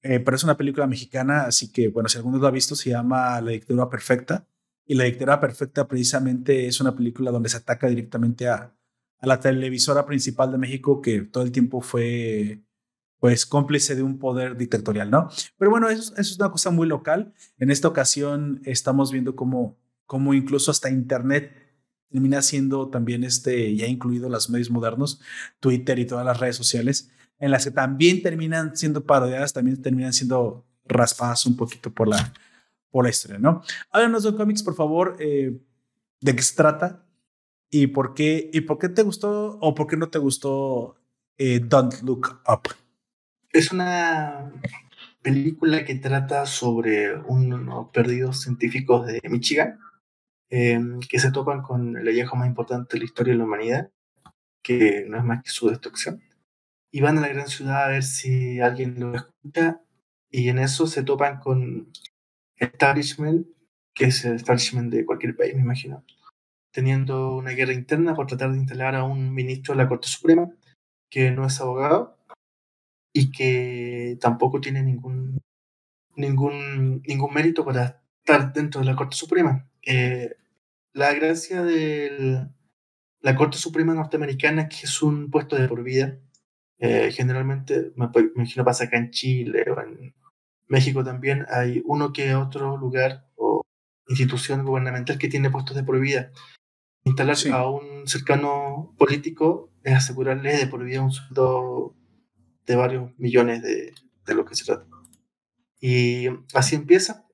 Eh, 0.00 0.20
pero 0.20 0.36
es 0.36 0.44
una 0.44 0.56
película 0.56 0.86
mexicana, 0.86 1.42
así 1.42 1.72
que, 1.72 1.88
bueno, 1.88 2.08
si 2.08 2.16
alguno 2.16 2.38
lo 2.38 2.46
ha 2.46 2.52
visto, 2.52 2.76
se 2.76 2.90
llama 2.90 3.40
La 3.40 3.50
dictadura 3.50 3.90
perfecta. 3.90 4.46
Y 4.86 4.94
La 4.94 5.02
dictadura 5.02 5.40
perfecta 5.40 5.88
precisamente 5.88 6.68
es 6.68 6.80
una 6.80 6.94
película 6.94 7.32
donde 7.32 7.48
se 7.48 7.56
ataca 7.56 7.88
directamente 7.88 8.46
a, 8.46 8.72
a 9.18 9.26
la 9.26 9.40
televisora 9.40 10.06
principal 10.06 10.52
de 10.52 10.58
México, 10.58 11.02
que 11.02 11.22
todo 11.22 11.42
el 11.42 11.50
tiempo 11.50 11.80
fue 11.80 12.62
pues 13.18 13.44
cómplice 13.44 13.96
de 13.96 14.04
un 14.04 14.20
poder 14.20 14.56
dictatorial, 14.56 15.10
¿no? 15.10 15.28
Pero 15.58 15.72
bueno, 15.72 15.88
eso, 15.88 16.12
eso, 16.12 16.20
es 16.20 16.38
una 16.38 16.52
cosa 16.52 16.70
muy 16.70 16.86
local. 16.86 17.34
En 17.58 17.72
esta 17.72 17.88
ocasión 17.88 18.62
estamos 18.64 19.10
viendo 19.10 19.34
cómo, 19.34 19.76
cómo 20.06 20.32
incluso 20.32 20.70
hasta 20.70 20.90
Internet 20.90 21.52
termina 22.08 22.40
siendo 22.40 22.88
también 22.88 23.24
este, 23.24 23.74
ya 23.74 23.88
incluido 23.88 24.28
los 24.28 24.48
medios 24.48 24.70
modernos, 24.70 25.20
Twitter 25.58 25.98
y 25.98 26.06
todas 26.06 26.24
las 26.24 26.38
redes 26.38 26.54
sociales, 26.54 27.10
en 27.42 27.50
las 27.50 27.64
que 27.64 27.72
también 27.72 28.22
terminan 28.22 28.76
siendo 28.76 29.04
parodiadas, 29.04 29.52
también 29.52 29.82
terminan 29.82 30.12
siendo 30.12 30.64
raspadas 30.84 31.44
un 31.44 31.56
poquito 31.56 31.92
por 31.92 32.06
la, 32.06 32.32
por 32.88 33.02
la 33.02 33.10
historia, 33.10 33.36
¿no? 33.40 33.62
Háblanos 33.90 34.22
de 34.22 34.36
cómics, 34.36 34.62
por 34.62 34.76
favor, 34.76 35.16
eh, 35.18 35.58
de 36.20 36.36
qué 36.36 36.42
se 36.42 36.54
trata 36.54 37.04
y 37.68 37.88
por 37.88 38.14
qué, 38.14 38.48
y 38.52 38.60
por 38.60 38.78
qué 38.78 38.88
te 38.88 39.02
gustó 39.02 39.58
o 39.60 39.74
por 39.74 39.88
qué 39.88 39.96
no 39.96 40.08
te 40.08 40.20
gustó 40.20 40.94
eh, 41.36 41.58
Don't 41.58 42.02
Look 42.02 42.42
Up. 42.46 42.76
es 43.52 43.72
una 43.72 44.52
película 45.20 45.84
que 45.84 45.96
trata 45.96 46.46
sobre 46.46 47.16
unos 47.22 47.88
perdidos 47.88 48.40
científicos 48.40 49.04
de 49.04 49.20
Michigan 49.28 49.80
em, 50.48 51.00
que 51.00 51.18
se 51.18 51.32
topan 51.32 51.62
con 51.62 51.96
el 51.96 52.06
hallazgo 52.06 52.36
más 52.36 52.46
importante 52.46 52.92
de 52.92 53.00
la 53.00 53.04
historia 53.04 53.32
de 53.32 53.38
la 53.38 53.44
humanidad, 53.44 53.90
que 54.62 55.06
no 55.08 55.18
es 55.18 55.24
más 55.24 55.42
que 55.42 55.50
su 55.50 55.68
destrucción. 55.68 56.22
Y 56.92 57.00
van 57.00 57.18
a 57.18 57.22
la 57.22 57.28
gran 57.28 57.48
ciudad 57.48 57.84
a 57.84 57.88
ver 57.88 58.04
si 58.04 58.60
alguien 58.60 59.00
lo 59.00 59.14
escucha 59.14 59.80
y 60.30 60.48
en 60.48 60.58
eso 60.58 60.86
se 60.86 61.02
topan 61.02 61.40
con 61.40 61.90
establishment, 62.56 63.46
que 63.94 64.06
es 64.06 64.24
el 64.24 64.36
establishment 64.36 64.92
de 64.92 65.04
cualquier 65.04 65.34
país, 65.34 65.54
me 65.54 65.62
imagino, 65.62 66.04
teniendo 66.70 67.36
una 67.36 67.50
guerra 67.52 67.72
interna 67.72 68.14
por 68.14 68.26
tratar 68.26 68.52
de 68.52 68.58
instalar 68.58 68.94
a 68.94 69.04
un 69.04 69.34
ministro 69.34 69.74
de 69.74 69.82
la 69.82 69.88
Corte 69.88 70.08
Suprema 70.08 70.50
que 71.10 71.30
no 71.30 71.46
es 71.46 71.60
abogado 71.60 72.18
y 73.12 73.30
que 73.30 74.16
tampoco 74.20 74.60
tiene 74.60 74.82
ningún, 74.82 75.38
ningún, 76.16 77.02
ningún 77.06 77.34
mérito 77.34 77.64
para 77.64 78.02
estar 78.18 78.52
dentro 78.52 78.80
de 78.80 78.86
la 78.86 78.96
Corte 78.96 79.16
Suprema. 79.16 79.68
Eh, 79.82 80.36
la 80.94 81.12
gracia 81.12 81.62
de 81.62 82.48
la 83.20 83.36
Corte 83.36 83.58
Suprema 83.58 83.94
norteamericana 83.94 84.62
es 84.62 84.68
que 84.68 84.86
es 84.86 85.02
un 85.02 85.30
puesto 85.30 85.56
de 85.56 85.68
por 85.68 85.82
vida. 85.82 86.18
Eh, 86.84 87.12
generalmente, 87.12 87.92
me, 87.94 88.08
me, 88.08 88.32
imagino 88.34 88.64
pasa 88.64 88.84
acá 88.84 88.96
en 88.96 89.10
Chile 89.10 89.64
o 89.70 89.80
en 89.80 90.12
México 90.66 91.04
también, 91.04 91.46
hay 91.48 91.80
uno 91.84 92.12
que 92.12 92.34
otro 92.34 92.76
lugar 92.76 93.28
o 93.36 93.62
institución 94.08 94.64
gubernamental 94.64 95.16
que 95.16 95.28
tiene 95.28 95.48
puestos 95.48 95.76
de 95.76 95.84
por 95.84 96.00
vida. 96.00 96.32
Instalar 97.04 97.36
a 97.52 97.70
un 97.70 98.08
cercano 98.08 98.96
político 98.98 99.70
es 99.84 99.94
asegurarle 99.94 100.56
de 100.56 100.66
por 100.66 100.82
vida 100.82 101.02
un 101.02 101.12
sueldo 101.12 101.94
de 102.66 102.74
varios 102.74 103.16
millones 103.16 103.62
de, 103.62 103.94
de 104.26 104.34
lo 104.34 104.44
que 104.44 104.56
se 104.56 104.64
trata. 104.64 104.84
Y 105.80 106.26
así 106.52 106.74
empieza 106.74 107.26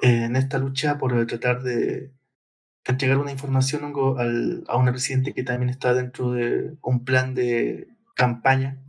en 0.00 0.36
esta 0.36 0.56
lucha 0.56 0.96
por 0.96 1.26
tratar 1.26 1.62
de 1.62 2.12
entregar 2.82 3.18
una 3.18 3.32
información 3.32 3.92
al, 4.16 4.64
a 4.68 4.78
una 4.78 4.92
presidente 4.92 5.34
que 5.34 5.42
también 5.42 5.68
está 5.68 5.92
dentro 5.92 6.32
de 6.32 6.78
un 6.80 7.04
plan 7.04 7.34
de 7.34 7.88
campaña 8.14 8.82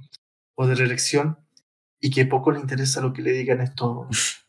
o 0.57 0.67
de 0.67 0.75
reelección 0.75 1.37
y 2.01 2.09
que 2.09 2.25
poco 2.25 2.51
le 2.51 2.59
interesa 2.59 2.99
lo 2.99 3.13
que 3.13 3.21
le 3.21 3.31
digan 3.31 3.61
estos 3.61 4.43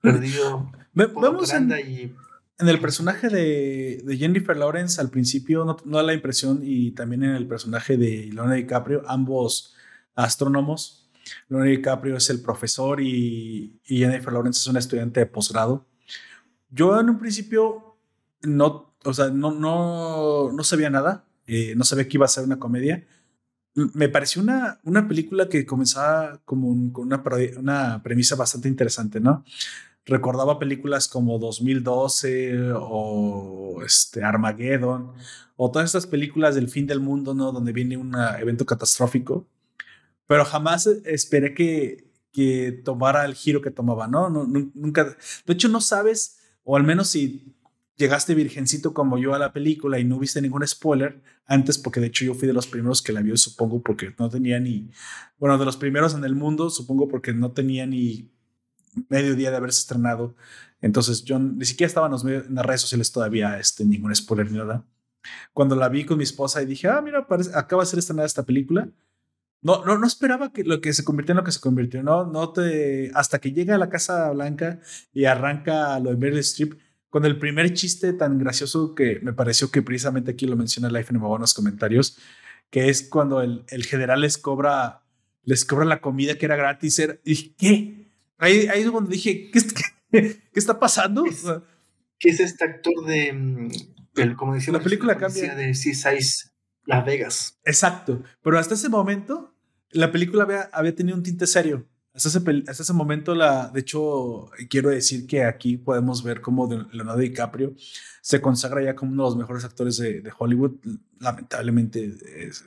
perdidos. 0.00 0.66
Vamos 0.94 1.52
en, 1.52 1.70
y... 1.72 2.14
en 2.58 2.68
el 2.68 2.78
personaje 2.80 3.28
de, 3.28 4.02
de, 4.04 4.16
Jennifer 4.16 4.56
Lawrence 4.56 5.00
al 5.00 5.10
principio 5.10 5.64
no, 5.64 5.76
no, 5.84 5.96
da 5.96 6.02
la 6.04 6.14
impresión 6.14 6.60
y 6.62 6.92
también 6.92 7.24
en 7.24 7.34
el 7.34 7.48
personaje 7.48 7.96
de 7.96 8.26
Leonardo 8.26 8.54
DiCaprio, 8.54 9.02
ambos 9.06 9.74
astrónomos. 10.14 11.10
Leonardo 11.48 11.70
DiCaprio 11.70 12.16
es 12.16 12.30
el 12.30 12.40
profesor 12.40 13.00
y, 13.00 13.80
Jennifer 13.84 14.32
Lawrence 14.32 14.60
es 14.60 14.66
una 14.68 14.78
estudiante 14.78 15.20
de 15.20 15.26
posgrado. 15.26 15.86
Yo 16.70 16.98
en 17.00 17.10
un 17.10 17.18
principio 17.18 17.96
no, 18.42 18.94
o 19.04 19.12
sea, 19.12 19.28
no, 19.28 19.50
no, 19.50 20.52
no 20.52 20.64
sabía 20.64 20.88
nada, 20.88 21.24
eh, 21.48 21.74
no 21.76 21.82
sabía 21.82 22.06
que 22.06 22.16
iba 22.16 22.26
a 22.26 22.28
ser 22.28 22.44
una 22.44 22.60
comedia. 22.60 23.04
Me 23.74 24.08
pareció 24.08 24.42
una, 24.42 24.80
una 24.84 25.08
película 25.08 25.48
que 25.48 25.64
comenzaba 25.64 26.40
como 26.44 26.92
con 26.92 27.06
una, 27.06 27.22
una 27.58 28.02
premisa 28.02 28.36
bastante 28.36 28.68
interesante, 28.68 29.20
¿no? 29.20 29.44
recordaba 30.04 30.58
películas 30.58 31.06
como 31.06 31.38
2012 31.38 32.72
o 32.74 33.84
este 33.86 34.24
Armageddon 34.24 35.12
o 35.54 35.70
todas 35.70 35.86
estas 35.86 36.08
películas 36.08 36.56
del 36.56 36.68
fin 36.68 36.88
del 36.88 36.98
mundo, 36.98 37.34
¿no? 37.34 37.52
Donde 37.52 37.72
viene 37.72 37.96
un 37.96 38.12
evento 38.40 38.66
catastrófico 38.66 39.46
pero 40.32 40.46
jamás 40.46 40.86
esperé 40.86 41.52
que, 41.52 42.10
que 42.32 42.72
tomara 42.84 43.26
el 43.26 43.34
giro 43.34 43.60
que 43.60 43.70
tomaba, 43.70 44.08
¿no? 44.08 44.30
¿no? 44.30 44.46
Nunca, 44.46 45.04
de 45.04 45.52
hecho, 45.52 45.68
no 45.68 45.82
sabes, 45.82 46.38
o 46.64 46.74
al 46.74 46.84
menos 46.84 47.08
si 47.08 47.54
llegaste 47.96 48.34
virgencito 48.34 48.94
como 48.94 49.18
yo 49.18 49.34
a 49.34 49.38
la 49.38 49.52
película 49.52 49.98
y 49.98 50.04
no 50.04 50.18
viste 50.18 50.42
ningún 50.42 50.66
spoiler 50.66 51.22
antes, 51.46 51.78
porque 51.78 52.00
de 52.00 52.06
hecho 52.06 52.24
yo 52.24 52.34
fui 52.34 52.48
de 52.48 52.54
los 52.54 52.66
primeros 52.66 53.02
que 53.02 53.12
la 53.12 53.20
vio, 53.20 53.36
supongo, 53.36 53.82
porque 53.82 54.14
no 54.18 54.28
tenía 54.28 54.58
ni, 54.60 54.90
bueno, 55.38 55.58
de 55.58 55.64
los 55.64 55.76
primeros 55.76 56.14
en 56.14 56.24
el 56.24 56.34
mundo, 56.34 56.70
supongo, 56.70 57.08
porque 57.08 57.32
no 57.32 57.52
tenía 57.52 57.86
ni 57.86 58.30
medio 59.08 59.34
día 59.34 59.50
de 59.50 59.56
haberse 59.56 59.80
estrenado. 59.80 60.34
Entonces 60.80 61.24
yo 61.24 61.38
ni 61.38 61.64
siquiera 61.64 61.88
estaba 61.88 62.08
en, 62.08 62.28
en 62.28 62.54
las 62.54 62.66
redes 62.66 62.80
sociales 62.80 63.12
todavía, 63.12 63.58
este, 63.58 63.84
ningún 63.84 64.14
spoiler 64.14 64.50
ni 64.50 64.58
nada. 64.58 64.84
Cuando 65.52 65.76
la 65.76 65.88
vi 65.88 66.04
con 66.04 66.18
mi 66.18 66.24
esposa 66.24 66.62
y 66.62 66.66
dije, 66.66 66.88
ah, 66.88 67.00
mira, 67.00 67.26
acaba 67.54 67.82
de 67.82 67.86
ser 67.86 67.98
estrenada 67.98 68.26
esta 68.26 68.44
película, 68.44 68.88
no, 69.62 69.84
no, 69.84 69.96
no 69.96 70.06
esperaba 70.06 70.52
que 70.52 70.64
lo 70.64 70.80
que 70.80 70.92
se 70.92 71.04
convirtió 71.04 71.32
en 71.32 71.36
lo 71.36 71.44
que 71.44 71.52
se 71.52 71.60
convirtió, 71.60 72.02
¿no? 72.02 72.26
No 72.26 72.52
te, 72.52 73.12
hasta 73.14 73.38
que 73.38 73.52
llega 73.52 73.76
a 73.76 73.78
la 73.78 73.88
Casa 73.88 74.28
Blanca 74.32 74.80
y 75.12 75.24
arranca 75.24 75.98
lo 76.00 76.10
de 76.10 76.16
Meryl 76.16 76.40
Streep, 76.40 76.74
con 77.12 77.26
el 77.26 77.38
primer 77.38 77.74
chiste 77.74 78.14
tan 78.14 78.38
gracioso 78.38 78.94
que 78.94 79.20
me 79.20 79.34
pareció 79.34 79.70
que 79.70 79.82
precisamente 79.82 80.30
aquí 80.30 80.46
lo 80.46 80.56
menciona 80.56 80.88
Life 80.88 81.12
en 81.14 81.20
los 81.20 81.52
comentarios, 81.52 82.16
que 82.70 82.88
es 82.88 83.02
cuando 83.02 83.42
el, 83.42 83.66
el, 83.68 83.84
general 83.84 84.22
les 84.22 84.38
cobra, 84.38 85.04
les 85.44 85.66
cobra 85.66 85.84
la 85.84 86.00
comida 86.00 86.38
que 86.38 86.46
era 86.46 86.56
gratis. 86.56 86.98
Era, 86.98 87.18
y 87.22 87.50
¿qué? 87.50 88.10
Ahí, 88.38 88.66
ahí 88.66 88.80
es 88.80 88.90
cuando 88.90 89.10
dije, 89.10 89.50
¿qué, 89.50 89.60
qué, 90.10 90.40
qué 90.50 90.58
está 90.58 90.80
pasando? 90.80 91.24
¿Qué 92.18 92.30
es 92.30 92.40
este 92.40 92.64
actor 92.64 93.04
de, 93.04 93.30
mm, 93.30 93.68
el, 94.14 94.34
como 94.34 94.54
decía 94.54 94.72
la 94.72 94.80
película 94.80 95.18
cambia 95.18 95.54
de 95.54 95.72
C6 95.72 96.50
Las 96.86 97.04
Vegas? 97.04 97.60
Exacto, 97.66 98.22
pero 98.42 98.58
hasta 98.58 98.72
ese 98.72 98.88
momento 98.88 99.54
la 99.90 100.10
película 100.12 100.44
había, 100.44 100.62
había 100.72 100.94
tenido 100.94 101.18
un 101.18 101.22
tinte 101.22 101.46
serio. 101.46 101.86
Hasta 102.14 102.28
ese, 102.28 102.38
hasta 102.68 102.82
ese, 102.82 102.92
momento, 102.92 103.34
la, 103.34 103.68
de 103.68 103.80
hecho, 103.80 104.50
quiero 104.68 104.90
decir 104.90 105.26
que 105.26 105.44
aquí 105.44 105.78
podemos 105.78 106.22
ver 106.22 106.42
cómo 106.42 106.68
Leonardo 106.92 107.20
DiCaprio 107.20 107.74
se 108.20 108.40
consagra 108.40 108.82
ya 108.82 108.94
como 108.94 109.12
uno 109.12 109.24
de 109.24 109.30
los 109.30 109.38
mejores 109.38 109.64
actores 109.64 109.96
de, 109.96 110.20
de 110.20 110.32
Hollywood. 110.36 110.72
Lamentablemente, 111.18 112.14
es, 112.36 112.64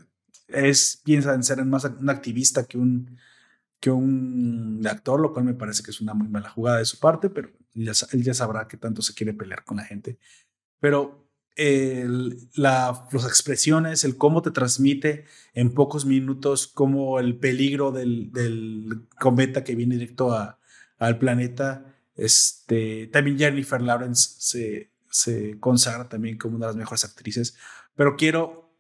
es, 0.47 1.01
piensa 1.03 1.33
en 1.35 1.43
ser 1.43 1.63
más 1.63 1.85
un 1.85 2.09
activista 2.09 2.65
que 2.65 2.77
un, 2.79 3.17
que 3.79 3.91
un 3.91 4.81
actor, 4.89 5.19
lo 5.19 5.31
cual 5.31 5.45
me 5.45 5.53
parece 5.53 5.83
que 5.83 5.91
es 5.91 6.01
una 6.01 6.15
muy 6.15 6.27
mala 6.27 6.49
jugada 6.49 6.79
de 6.79 6.85
su 6.85 6.99
parte, 6.99 7.29
pero 7.29 7.49
ya, 7.73 7.91
él 8.13 8.23
ya 8.23 8.33
sabrá 8.33 8.67
que 8.67 8.77
tanto 8.77 9.03
se 9.03 9.13
quiere 9.13 9.33
pelear 9.33 9.63
con 9.63 9.77
la 9.77 9.83
gente. 9.83 10.17
Pero 10.79 11.24
el, 11.55 12.49
la, 12.55 13.07
las 13.11 13.25
expresiones, 13.25 14.03
el 14.03 14.17
cómo 14.17 14.41
te 14.41 14.51
transmite 14.51 15.25
en 15.53 15.73
pocos 15.73 16.05
minutos, 16.05 16.67
como 16.67 17.19
el 17.19 17.37
peligro 17.37 17.91
del, 17.91 18.31
del 18.31 19.07
cometa 19.19 19.63
que 19.63 19.75
viene 19.75 19.95
directo 19.95 20.33
a, 20.33 20.59
al 20.97 21.17
planeta. 21.17 21.95
Este, 22.15 23.07
también 23.07 23.37
Jennifer 23.37 23.81
Lawrence 23.81 24.35
se, 24.39 24.91
se 25.09 25.59
consagra 25.59 26.07
también 26.07 26.37
como 26.37 26.55
una 26.55 26.67
de 26.67 26.73
las 26.73 26.77
mejores 26.77 27.03
actrices, 27.03 27.57
pero 27.95 28.15
quiero 28.15 28.73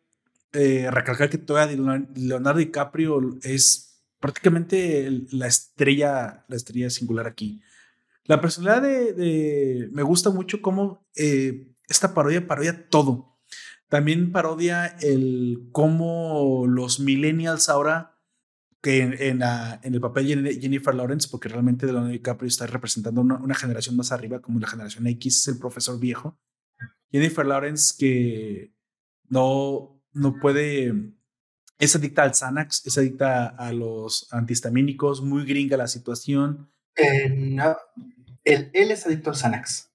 eh, 0.53 0.89
recalcar 0.91 1.29
que 1.29 1.37
todavía 1.37 1.77
Leonardo 2.15 2.59
DiCaprio 2.59 3.37
es 3.41 4.01
prácticamente 4.19 5.25
la 5.31 5.47
estrella, 5.47 6.45
la 6.47 6.55
estrella 6.55 6.89
singular 6.89 7.27
aquí. 7.27 7.61
La 8.23 8.41
personalidad 8.41 8.81
de, 8.81 9.13
de 9.13 9.89
me 9.91 10.01
gusta 10.01 10.29
mucho 10.29 10.61
cómo 10.61 11.05
eh, 11.15 11.67
esta 11.87 12.13
parodia 12.13 12.47
parodia 12.47 12.89
todo. 12.89 13.35
También 13.89 14.31
parodia 14.31 14.87
el 15.01 15.69
cómo 15.71 16.65
los 16.67 16.99
millennials 16.99 17.69
ahora, 17.69 18.19
que 18.81 19.01
en, 19.01 19.13
en, 19.19 19.93
el 19.93 20.01
papel 20.01 20.59
Jennifer 20.59 20.93
Lawrence, 20.93 21.27
porque 21.29 21.49
realmente 21.49 21.85
Leonardo 21.85 22.09
DiCaprio 22.09 22.47
está 22.47 22.67
representando 22.67 23.21
una, 23.21 23.55
generación 23.55 23.95
más 23.95 24.11
arriba, 24.11 24.41
como 24.41 24.59
la 24.59 24.67
generación 24.67 25.07
X, 25.07 25.39
es 25.39 25.47
el 25.47 25.59
profesor 25.59 25.99
viejo. 25.99 26.39
Jennifer 27.11 27.45
Lawrence 27.45 27.95
que 27.97 28.75
no, 29.29 30.03
no 30.13 30.39
puede, 30.39 31.13
es 31.79 31.95
adicta 31.95 32.23
al 32.23 32.35
Xanax, 32.35 32.85
es 32.85 32.97
adicta 32.97 33.47
a 33.47 33.71
los 33.71 34.31
antihistamínicos, 34.31 35.21
muy 35.21 35.45
gringa 35.45 35.77
la 35.77 35.87
situación. 35.87 36.71
Eh, 36.95 37.29
no, 37.29 37.75
él, 38.43 38.71
él 38.73 38.91
es 38.91 39.05
adicto 39.05 39.29
al 39.29 39.35
Xanax. 39.35 39.94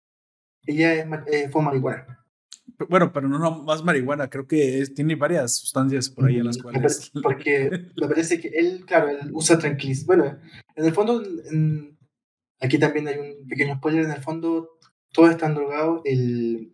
Ella 0.70 0.94
es, 0.94 1.06
eh, 1.26 1.48
fue 1.50 1.62
marihuana. 1.62 2.24
Bueno, 2.88 3.12
pero 3.12 3.28
no, 3.28 3.38
no 3.38 3.62
más 3.62 3.84
marihuana, 3.84 4.30
creo 4.30 4.46
que 4.46 4.84
tiene 4.94 5.14
varias 5.14 5.56
sustancias 5.56 6.08
por 6.08 6.26
ahí 6.26 6.38
en 6.38 6.46
las 6.46 6.58
cuales. 6.58 7.10
Porque 7.22 7.70
me 7.96 8.08
parece 8.08 8.40
que 8.40 8.48
él, 8.48 8.84
claro, 8.86 9.08
él 9.08 9.30
usa 9.32 9.58
tranquilizante. 9.58 10.06
Bueno, 10.06 10.38
en 10.76 10.84
el 10.84 10.92
fondo, 10.92 11.22
aquí 12.60 12.78
también 12.78 13.08
hay 13.08 13.18
un 13.18 13.48
pequeño 13.48 13.76
spoiler, 13.76 14.04
en 14.04 14.12
el 14.12 14.22
fondo 14.22 14.78
todos 15.12 15.30
están 15.30 15.54
drogados. 15.54 16.02
El, 16.04 16.72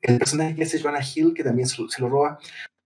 el 0.00 0.18
personaje 0.18 0.54
que 0.54 0.62
hace 0.62 0.80
Jonah 0.80 1.02
Hill, 1.02 1.34
que 1.34 1.44
también 1.44 1.68
se, 1.68 1.82
lo 2.00 2.08
roba, 2.08 2.38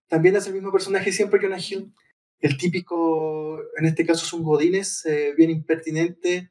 también 0.08 0.36
es 0.36 0.46
el 0.46 0.54
mismo 0.54 0.72
personaje 0.72 1.12
siempre, 1.12 1.40
Jonah 1.40 1.58
Hill. 1.58 1.92
El 2.40 2.56
típico, 2.58 3.60
en 3.76 3.86
este 3.86 4.04
caso 4.04 4.26
es 4.26 4.32
un 4.32 4.42
Godínez, 4.42 5.06
eh, 5.06 5.32
bien 5.36 5.50
impertinente, 5.50 6.50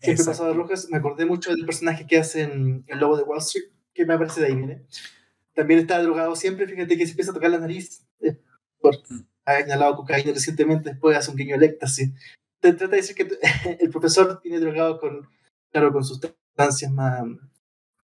Siempre 0.00 0.24
pasado 0.24 0.48
de 0.48 0.54
rojas. 0.54 0.88
Me 0.90 0.98
acordé 0.98 1.26
mucho 1.26 1.50
del 1.50 1.66
personaje 1.66 2.06
que 2.06 2.18
hace 2.18 2.42
en 2.42 2.84
El 2.86 2.98
Lobo 3.00 3.16
de 3.16 3.22
Wall 3.22 3.38
Street, 3.38 3.66
que 3.92 4.06
me 4.06 4.14
aparece 4.14 4.40
de 4.40 4.46
ahí, 4.48 4.54
viene. 4.54 4.82
También 5.54 5.80
está 5.80 6.02
drogado 6.02 6.36
siempre. 6.36 6.66
Fíjate 6.66 6.96
que 6.96 7.06
se 7.06 7.12
empieza 7.12 7.30
a 7.30 7.34
tocar 7.34 7.50
la 7.50 7.58
nariz. 7.58 8.04
Eh, 8.20 8.38
por, 8.80 8.96
mm. 8.96 9.26
ha 9.46 9.60
inhalado 9.60 9.96
cocaína 9.96 10.32
recientemente, 10.32 10.90
después 10.90 11.16
hace 11.16 11.30
un 11.30 11.36
guiño 11.36 11.56
éxtasis. 11.56 12.10
te 12.60 12.72
trata 12.72 12.92
de 12.92 13.02
decir 13.02 13.16
que 13.16 13.28
el 13.80 13.90
profesor 13.90 14.40
tiene 14.40 14.60
drogado 14.60 15.00
con, 15.00 15.28
claro, 15.70 15.92
con 15.92 16.04
sustancias 16.04 16.90
más 16.92 17.24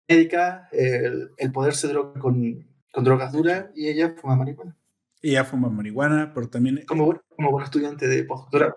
médicas, 0.08 0.68
el, 0.72 1.30
el 1.36 1.52
poder 1.52 1.74
se 1.74 1.88
droga 1.88 2.18
con, 2.18 2.66
con 2.92 3.04
drogas 3.04 3.32
duras 3.32 3.66
y 3.74 3.88
ella 3.88 4.14
fuma 4.20 4.36
marihuana. 4.36 4.76
Ella 5.22 5.44
fuma 5.44 5.68
marihuana, 5.68 6.32
pero 6.34 6.48
también... 6.48 6.84
Como, 6.86 7.20
como 7.36 7.50
buen 7.50 7.64
estudiante 7.64 8.08
de 8.08 8.24
postdoctorado. 8.24 8.74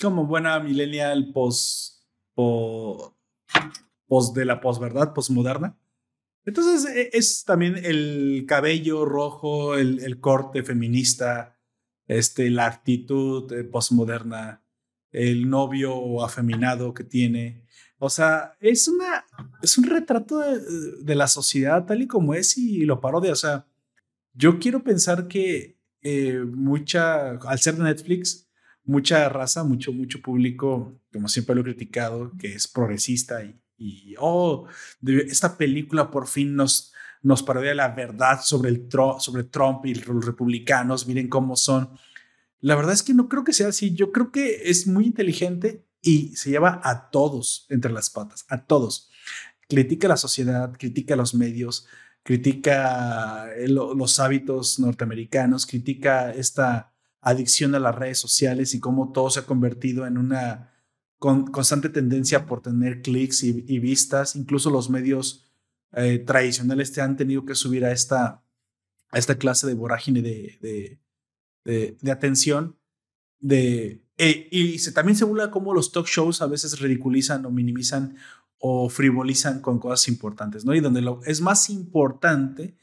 Como 0.00 0.26
buena 0.26 0.58
millennial 0.60 1.32
post, 1.32 1.95
post 2.36 4.36
de 4.36 4.44
la 4.44 4.60
posverdad, 4.60 5.12
postmoderna. 5.12 5.76
Entonces 6.44 6.88
e, 6.94 7.10
es 7.12 7.44
también 7.44 7.84
el 7.84 8.44
cabello 8.46 9.04
rojo, 9.04 9.76
el, 9.76 9.98
el 10.00 10.20
corte 10.20 10.62
feminista, 10.62 11.56
este, 12.06 12.50
la 12.50 12.66
actitud 12.66 13.52
eh, 13.52 13.64
postmoderna, 13.64 14.62
el 15.10 15.48
novio 15.48 16.24
afeminado 16.24 16.94
que 16.94 17.04
tiene. 17.04 17.64
O 17.98 18.10
sea, 18.10 18.56
es, 18.60 18.88
una, 18.88 19.24
es 19.62 19.78
un 19.78 19.84
retrato 19.84 20.40
de, 20.40 21.14
la 21.14 21.26
sociedad 21.26 21.86
tal 21.86 22.02
y 22.02 22.06
como 22.06 22.34
es 22.34 22.58
y 22.58 22.84
lo 22.84 23.00
parodia. 23.00 23.32
O 23.32 23.36
sea, 23.36 23.66
yo 24.34 24.58
quiero 24.58 24.84
pensar 24.84 25.28
que 25.28 25.78
eh, 26.02 26.44
mucha, 26.46 27.30
al 27.30 27.58
ser 27.58 27.76
de 27.76 27.84
Netflix, 27.84 28.45
mucha 28.86 29.28
raza, 29.28 29.64
mucho, 29.64 29.92
mucho 29.92 30.20
público, 30.20 31.00
como 31.12 31.28
siempre 31.28 31.54
lo 31.54 31.60
he 31.60 31.64
criticado, 31.64 32.32
que 32.38 32.54
es 32.54 32.68
progresista 32.68 33.42
y, 33.44 33.60
y 33.76 34.14
oh, 34.18 34.66
esta 35.04 35.58
película 35.58 36.10
por 36.10 36.26
fin 36.26 36.56
nos, 36.56 36.92
nos 37.22 37.42
parodia 37.42 37.74
la 37.74 37.88
verdad 37.88 38.40
sobre, 38.42 38.70
el 38.70 38.88
sobre 39.18 39.44
Trump 39.44 39.84
y 39.86 39.94
los 39.94 40.24
republicanos, 40.24 41.06
miren 41.06 41.28
cómo 41.28 41.56
son. 41.56 41.90
La 42.60 42.74
verdad 42.74 42.94
es 42.94 43.02
que 43.02 43.14
no 43.14 43.28
creo 43.28 43.44
que 43.44 43.52
sea 43.52 43.68
así. 43.68 43.94
Yo 43.94 44.12
creo 44.12 44.32
que 44.32 44.70
es 44.70 44.86
muy 44.86 45.04
inteligente 45.04 45.84
y 46.00 46.34
se 46.36 46.50
lleva 46.50 46.80
a 46.84 47.10
todos 47.10 47.66
entre 47.68 47.92
las 47.92 48.10
patas, 48.10 48.46
a 48.48 48.64
todos. 48.64 49.10
Critica 49.68 50.08
la 50.08 50.16
sociedad, 50.16 50.72
critica 50.78 51.16
los 51.16 51.34
medios, 51.34 51.86
critica 52.22 53.48
los 53.66 54.20
hábitos 54.20 54.78
norteamericanos, 54.78 55.66
critica 55.66 56.30
esta 56.30 56.95
adicción 57.26 57.74
a 57.74 57.78
las 57.80 57.94
redes 57.94 58.18
sociales 58.18 58.74
y 58.74 58.80
cómo 58.80 59.12
todo 59.12 59.30
se 59.30 59.40
ha 59.40 59.46
convertido 59.46 60.06
en 60.06 60.18
una 60.18 60.72
constante 61.18 61.88
tendencia 61.88 62.46
por 62.46 62.62
tener 62.62 63.02
clics 63.02 63.42
y, 63.42 63.78
vistas. 63.78 64.36
Incluso 64.36 64.70
los 64.70 64.90
medios 64.90 65.50
eh, 65.92 66.18
tradicionales 66.18 66.92
te 66.92 67.00
han 67.00 67.16
tenido 67.16 67.44
que 67.44 67.54
subir 67.54 67.84
a 67.84 67.92
esta, 67.92 68.42
a 69.10 69.18
esta 69.18 69.36
clase 69.36 69.66
de 69.66 69.74
vorágine 69.74 70.22
de 70.22 71.00
de, 71.66 72.10
atención. 72.10 72.76
De, 73.40 74.02
eh, 74.16 74.48
y 74.50 74.78
se, 74.78 74.92
también 74.92 75.16
se 75.16 75.24
burla 75.24 75.50
cómo 75.50 75.74
los 75.74 75.92
talk 75.92 76.06
shows 76.06 76.40
a 76.40 76.46
veces 76.46 76.78
ridiculizan 76.80 77.44
o 77.44 77.50
minimizan 77.50 78.16
o 78.58 78.88
frivolizan 78.88 79.60
con 79.60 79.78
cosas 79.78 80.08
importantes, 80.08 80.64
¿no? 80.64 80.74
Y 80.74 80.80
donde 80.80 81.02
lo, 81.02 81.20
es 81.24 81.40
más 81.40 81.68
importante 81.68 82.74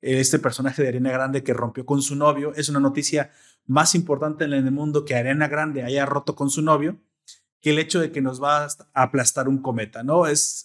este 0.00 0.38
personaje 0.38 0.82
de 0.82 0.88
Arena 0.88 1.12
Grande 1.12 1.44
que 1.44 1.52
rompió 1.52 1.84
con 1.84 2.02
su 2.02 2.16
novio, 2.16 2.54
es 2.54 2.68
una 2.68 2.80
noticia 2.80 3.30
más 3.66 3.94
importante 3.94 4.44
en 4.44 4.52
el 4.52 4.70
mundo 4.70 5.04
que 5.04 5.14
Arena 5.14 5.48
Grande 5.48 5.82
haya 5.82 6.06
roto 6.06 6.34
con 6.34 6.50
su 6.50 6.62
novio 6.62 6.98
que 7.60 7.70
el 7.70 7.78
hecho 7.78 8.00
de 8.00 8.10
que 8.10 8.22
nos 8.22 8.42
va 8.42 8.64
a 8.64 9.02
aplastar 9.02 9.48
un 9.48 9.60
cometa, 9.60 10.02
¿no? 10.02 10.26
Es, 10.26 10.64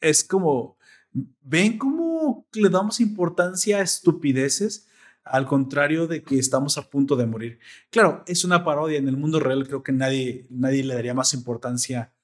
es 0.00 0.24
como, 0.24 0.76
ven 1.12 1.78
cómo 1.78 2.46
le 2.52 2.68
damos 2.68 3.00
importancia 3.00 3.78
a 3.78 3.82
estupideces 3.82 4.88
al 5.24 5.46
contrario 5.46 6.06
de 6.06 6.22
que 6.22 6.38
estamos 6.38 6.78
a 6.78 6.88
punto 6.88 7.14
de 7.14 7.26
morir. 7.26 7.58
Claro, 7.90 8.24
es 8.26 8.44
una 8.44 8.64
parodia. 8.64 8.98
En 8.98 9.08
el 9.08 9.16
mundo 9.16 9.40
real 9.40 9.66
creo 9.66 9.82
que 9.82 9.92
nadie, 9.92 10.46
nadie 10.50 10.82
le 10.84 10.94
daría 10.94 11.14
más 11.14 11.34
importancia 11.34 12.14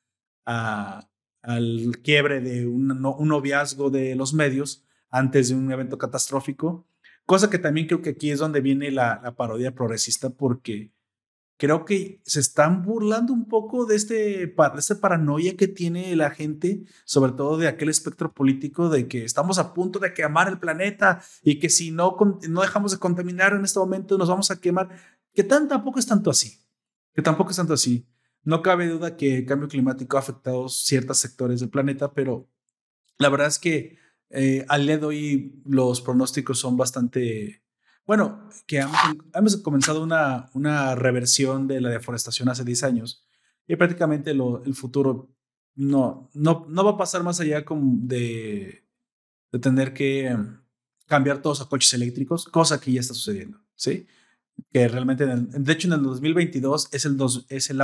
al 0.45 1.09
quiebre 2.03 2.41
de 2.41 2.67
un, 2.67 2.91
un, 3.05 3.29
noviazgo 3.29 3.91
de 3.91 4.15
los 4.15 4.33
medios 4.33 4.85
antes 5.11 5.51
de 5.51 5.55
un 5.55 5.71
evento 5.71 5.99
catastrófico. 5.99 6.87
Cosa 7.27 7.49
que 7.51 7.59
también 7.59 7.87
creo 7.87 8.03
que 8.03 8.11
aquí 8.11 8.31
es 8.31 8.39
donde 8.39 8.61
viene 8.61 8.91
la, 8.91 9.21
la 9.23 9.35
parodia 9.35 9.75
progresista 9.75 10.31
porque 10.31 10.93
creo 11.57 11.85
que 11.85 12.21
se 12.25 12.41
están 12.41 12.83
burlando 12.83 13.33
un 13.33 13.47
poco 13.47 13.87
de, 13.87 13.97
este, 13.97 14.15
de 14.47 14.55
esta 14.79 15.01
paranoia 15.01 15.57
que 15.57 15.69
tiene 15.69 16.15
la 16.17 16.31
gente, 16.31 16.85
sobre 17.05 17.33
todo 17.33 17.57
de 17.57 17.69
aquel 17.69 17.89
espectro 17.89 18.33
político 18.33 18.89
de 18.89 19.07
que 19.09 19.25
estamos 19.25 19.59
a 19.59 19.73
punto 19.73 19.99
de 19.99 20.13
quemar 20.13 20.49
el 20.49 20.59
planeta 20.59 21.23
y 21.43 21.59
que 21.59 21.71
si 21.71 21.91
no, 21.91 22.17
no 22.49 22.61
dejamos 22.61 22.93
de 22.93 22.99
contaminar 22.99 23.53
en 23.53 23.65
este 23.65 23.79
momento 23.79 24.19
nos 24.19 24.29
vamos 24.29 24.51
a 24.51 24.61
quemar, 24.61 24.89
que 25.33 25.45
tan, 25.45 25.69
tampoco 25.69 25.99
es 25.99 26.07
tanto 26.07 26.31
así, 26.31 26.61
que 27.15 27.23
tampoco 27.23 27.51
es 27.51 27.57
tanto 27.57 27.75
así. 27.75 28.07
No 28.43 28.61
cabe 28.61 28.87
duda 28.89 29.17
que 29.17 29.39
el 29.39 29.47
cambio 29.47 29.69
climático 29.69 30.17
ha 30.17 30.21
afectado 30.21 30.69
ciertos 30.69 31.19
sectores 31.19 31.61
del 31.61 31.71
planeta, 31.71 32.13
pero 32.13 32.47
la 33.17 33.31
verdad 33.31 33.47
es 33.47 33.59
que 33.59 33.97
eh, 34.31 34.65
al 34.69 34.87
día 34.87 34.99
de 34.99 35.07
hoy 35.07 35.63
los 35.65 36.01
pronósticos 36.01 36.59
son 36.59 36.77
bastante 36.77 37.65
bueno, 38.07 38.51
que 38.67 38.85
hemos, 39.35 39.57
comenzado 39.59 40.03
una, 40.03 40.51
una 40.53 40.95
reversión 40.95 41.67
de 41.67 41.81
la 41.81 41.89
deforestación 41.89 42.49
hace 42.51 42.63
10 42.63 42.83
años 42.83 43.27
y 43.67 43.77
prácticamente 43.77 44.33
el 44.33 44.75
futuro 44.75 45.31
no, 45.75 46.31
no, 46.35 46.67
no 46.69 46.85
va 46.85 46.93
a 46.93 46.97
pasar 46.99 47.23
más 47.23 47.41
allá 47.41 47.65
de, 47.67 48.85
de 49.53 49.59
tener 49.59 49.95
que 49.95 50.37
cambiar 51.07 51.41
todos 51.41 51.61
a 51.61 51.69
coches 51.69 51.95
eléctricos, 51.95 52.45
cosa 52.47 52.81
que 52.81 52.93
ya 52.93 53.01
está 53.01 53.15
sucediendo, 53.15 53.61
¿sí? 53.75 54.07
Que 54.71 54.87
realmente, 54.87 55.27
de 55.27 55.73
hecho, 55.73 55.89
en 55.89 55.95
el 55.95 56.03
2022 56.03 56.89
es, 56.93 57.05
el, 57.07 57.17
dos, 57.17 57.47
es 57.49 57.71
el 57.71 57.81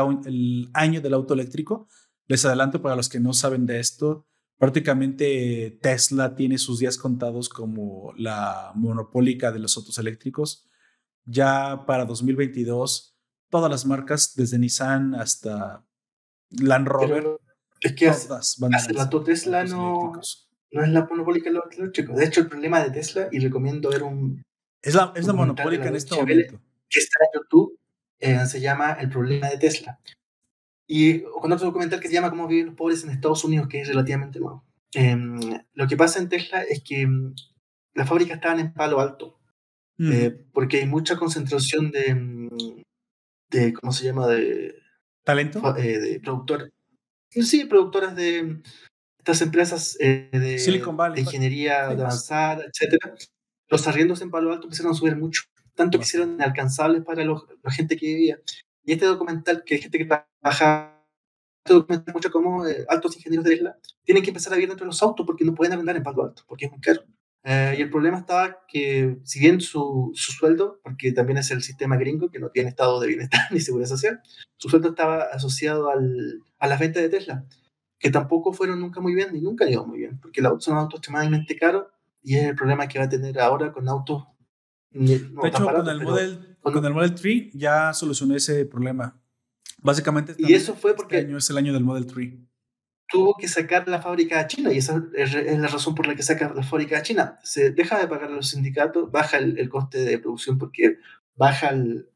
año 0.72 1.00
del 1.00 1.14
auto 1.14 1.35
eléctrico. 1.35 1.88
Les 2.29 2.44
adelanto 2.44 2.81
para 2.81 2.94
los 2.94 3.09
que 3.09 3.18
no 3.18 3.33
saben 3.33 3.66
de 3.66 3.81
esto, 3.81 4.29
Prácticamente 4.61 5.79
Tesla 5.81 6.35
tiene 6.35 6.59
sus 6.59 6.81
días 6.81 6.99
contados 6.99 7.49
como 7.49 8.12
la 8.18 8.73
monopólica 8.75 9.53
de 9.53 9.59
los 9.59 9.75
autos 9.79 9.96
eléctricos. 9.96 10.68
Ya 11.25 11.85
para 11.87 12.05
2022, 12.05 13.16
todas 13.49 13.70
las 13.70 13.87
marcas, 13.87 14.35
desde 14.37 14.59
Nissan 14.59 15.14
hasta 15.14 15.83
Land 16.51 16.88
Rover, 16.88 17.38
es 17.81 17.94
que 17.94 18.11
todas 18.11 18.59
van 18.59 18.75
hace 18.75 18.92
rato 18.92 19.23
Tesla 19.23 19.64
no, 19.64 20.12
no 20.73 20.83
es 20.85 20.88
la 20.90 21.07
monopólica 21.07 21.49
de 21.49 21.55
los 21.55 21.64
autos 21.64 21.79
eléctricos. 21.79 22.16
De 22.16 22.25
hecho, 22.27 22.42
el 22.42 22.49
problema 22.49 22.85
de 22.85 22.90
Tesla, 22.90 23.29
y 23.33 23.38
recomiendo 23.38 23.88
ver 23.88 24.03
un... 24.03 24.42
Es 24.83 24.94
la, 24.94 25.14
es 25.16 25.27
la 25.27 25.33
monopólica 25.33 25.88
en 25.88 25.96
este 25.96 26.14
momento. 26.16 26.61
Que 26.87 26.99
está 26.99 27.16
en 27.25 27.40
YouTube, 27.40 27.79
eh, 28.18 28.44
se 28.44 28.61
llama 28.61 28.92
El 29.01 29.09
problema 29.09 29.49
de 29.49 29.57
Tesla. 29.57 29.99
Y 30.92 31.22
con 31.22 31.53
otro 31.53 31.66
documental 31.66 32.00
que 32.00 32.09
se 32.09 32.14
llama 32.14 32.31
Cómo 32.31 32.48
viven 32.48 32.66
los 32.66 32.74
pobres 32.74 33.05
en 33.05 33.11
Estados 33.11 33.44
Unidos, 33.44 33.68
que 33.68 33.81
es 33.81 33.87
relativamente 33.87 34.40
nuevo. 34.40 34.64
Em, 34.92 35.38
lo 35.74 35.87
que 35.87 35.96
pasa 35.96 36.18
en 36.18 36.29
Tesla 36.29 36.62
es 36.62 36.83
que 36.83 37.07
mm, 37.07 37.33
las 37.94 38.09
fábricas 38.09 38.35
estaban 38.35 38.59
en 38.59 38.72
palo 38.72 38.98
alto, 38.98 39.38
eh, 40.00 40.37
porque 40.53 40.79
hay 40.79 40.87
mucha 40.87 41.16
concentración 41.16 41.92
de, 41.92 42.12
mm, 42.12 42.83
de 43.50 43.72
¿cómo 43.72 43.92
se 43.92 44.05
llama? 44.05 44.26
De 44.26 44.74
talento. 45.22 45.76
Eh, 45.76 46.00
de 46.00 46.18
productores. 46.18 46.72
Sí, 47.31 47.66
productoras 47.66 48.16
de 48.16 48.61
estas 49.16 49.42
empresas 49.42 49.96
eh, 50.00 50.29
de, 50.33 50.59
Silicon 50.59 50.96
Valley, 50.96 51.14
de 51.14 51.20
ingeniería 51.20 51.87
avanzada, 51.87 52.64
etcétera. 52.64 53.14
Los 53.68 53.87
arriendos 53.87 54.22
en 54.22 54.33
palo 54.33 54.53
alto 54.53 54.66
empezaron 54.66 54.90
a 54.90 54.96
subir 54.96 55.14
mucho, 55.14 55.42
tanto 55.76 55.98
que 55.98 56.05
hicieron 56.05 56.33
inalcanzables 56.33 57.05
para 57.05 57.22
los, 57.22 57.46
la 57.62 57.70
gente 57.70 57.96
que 57.96 58.07
vivía. 58.07 58.40
Y 58.84 58.92
este 58.92 59.06
documental, 59.06 59.62
que 59.64 59.74
hay 59.74 59.80
gente 59.80 59.98
que 59.98 60.06
trabaja 60.06 61.00
documenta 61.68 62.12
mucho 62.12 62.30
cómo 62.30 62.66
eh, 62.66 62.84
altos 62.88 63.16
ingenieros 63.16 63.44
de 63.44 63.52
Tesla 63.52 63.76
tienen 64.04 64.22
que 64.22 64.30
empezar 64.30 64.52
a 64.52 64.56
vivir 64.56 64.68
dentro 64.68 64.84
de 64.84 64.88
los 64.88 65.02
autos 65.02 65.26
porque 65.26 65.44
no 65.44 65.54
pueden 65.54 65.72
arrendar 65.72 65.96
en 65.96 66.02
Palo 66.02 66.24
Alto, 66.24 66.42
porque 66.46 66.66
es 66.66 66.70
muy 66.70 66.80
caro. 66.80 67.02
Eh, 67.42 67.76
y 67.78 67.82
el 67.82 67.90
problema 67.90 68.18
estaba 68.18 68.58
que, 68.68 69.18
si 69.24 69.40
bien 69.40 69.60
su, 69.60 70.10
su, 70.14 70.32
sueldo, 70.32 70.80
porque 70.82 71.12
también 71.12 71.38
es 71.38 71.50
el 71.50 71.62
sistema 71.62 71.96
gringo 71.96 72.30
que 72.30 72.38
no 72.38 72.50
tiene 72.50 72.68
estado 72.68 73.00
de 73.00 73.08
bienestar 73.08 73.40
ni 73.50 73.60
seguridad 73.60 73.88
social, 73.88 74.20
su 74.56 74.68
sueldo 74.68 74.90
estaba 74.90 75.22
asociado 75.22 75.90
al, 75.90 76.42
a 76.58 76.66
las 76.66 76.78
ventas 76.78 77.02
de 77.02 77.08
Tesla, 77.08 77.46
que 77.98 78.10
tampoco 78.10 78.52
fueron 78.52 78.80
nunca 78.80 79.00
muy 79.00 79.14
bien, 79.14 79.32
ni 79.32 79.40
nunca 79.40 79.68
ido 79.68 79.86
muy 79.86 79.98
bien, 79.98 80.18
porque 80.20 80.42
son 80.58 80.76
autos 80.76 80.98
extremadamente 80.98 81.56
caros 81.56 81.86
y 82.22 82.36
es 82.36 82.44
el 82.44 82.56
problema 82.56 82.88
que 82.88 82.98
va 82.98 83.06
a 83.06 83.08
tener 83.08 83.38
ahora 83.40 83.72
con 83.72 83.88
autos. 83.88 84.24
de 84.90 85.14
hecho, 85.14 85.64
con, 85.64 85.88
el 85.88 86.02
model, 86.02 86.49
con 86.62 86.85
el 86.85 86.92
Model 86.92 87.14
3 87.14 87.51
ya 87.55 87.92
solucionó 87.92 88.37
ese 88.37 88.64
problema. 88.66 89.20
Básicamente, 89.83 90.35
y 90.38 90.53
eso 90.53 90.75
fue 90.75 90.90
este 90.90 91.03
porque 91.03 91.16
año 91.18 91.38
es 91.38 91.49
el 91.49 91.57
año 91.57 91.73
del 91.73 91.85
Model 91.85 92.07
3. 92.07 92.35
Tuvo 93.09 93.35
que 93.37 93.49
sacar 93.49 93.88
la 93.88 94.01
fábrica 94.01 94.38
a 94.38 94.46
China 94.46 94.73
y 94.73 94.79
esa 94.79 95.03
es 95.14 95.35
la 95.35 95.66
razón 95.66 95.94
por 95.94 96.07
la 96.07 96.14
que 96.14 96.23
saca 96.23 96.53
la 96.55 96.62
fábrica 96.62 96.99
a 96.99 97.03
China. 97.03 97.38
Se 97.42 97.70
deja 97.73 97.99
de 97.99 98.07
pagar 98.07 98.31
a 98.31 98.35
los 98.35 98.51
sindicatos, 98.51 99.11
baja 99.11 99.38
el, 99.38 99.68
coste 99.68 99.99
de 100.05 100.18
producción 100.18 100.59
porque 100.59 100.99
baja 101.35 101.70
el, 101.70 102.09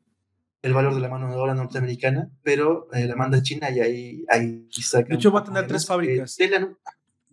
el, 0.62 0.72
valor 0.72 0.94
de 0.94 1.00
la 1.00 1.08
mano 1.08 1.28
de 1.30 1.36
obra 1.36 1.54
norteamericana, 1.54 2.30
pero 2.42 2.88
eh, 2.92 3.06
la 3.06 3.16
manda 3.16 3.38
a 3.38 3.42
China 3.42 3.70
y 3.70 3.80
ahí, 3.80 4.24
ahí 4.28 4.68
saca. 4.70 5.08
De 5.08 5.14
hecho, 5.16 5.32
va 5.32 5.40
a 5.40 5.44
tener 5.44 5.66
tres 5.66 5.86
fábricas. 5.86 6.36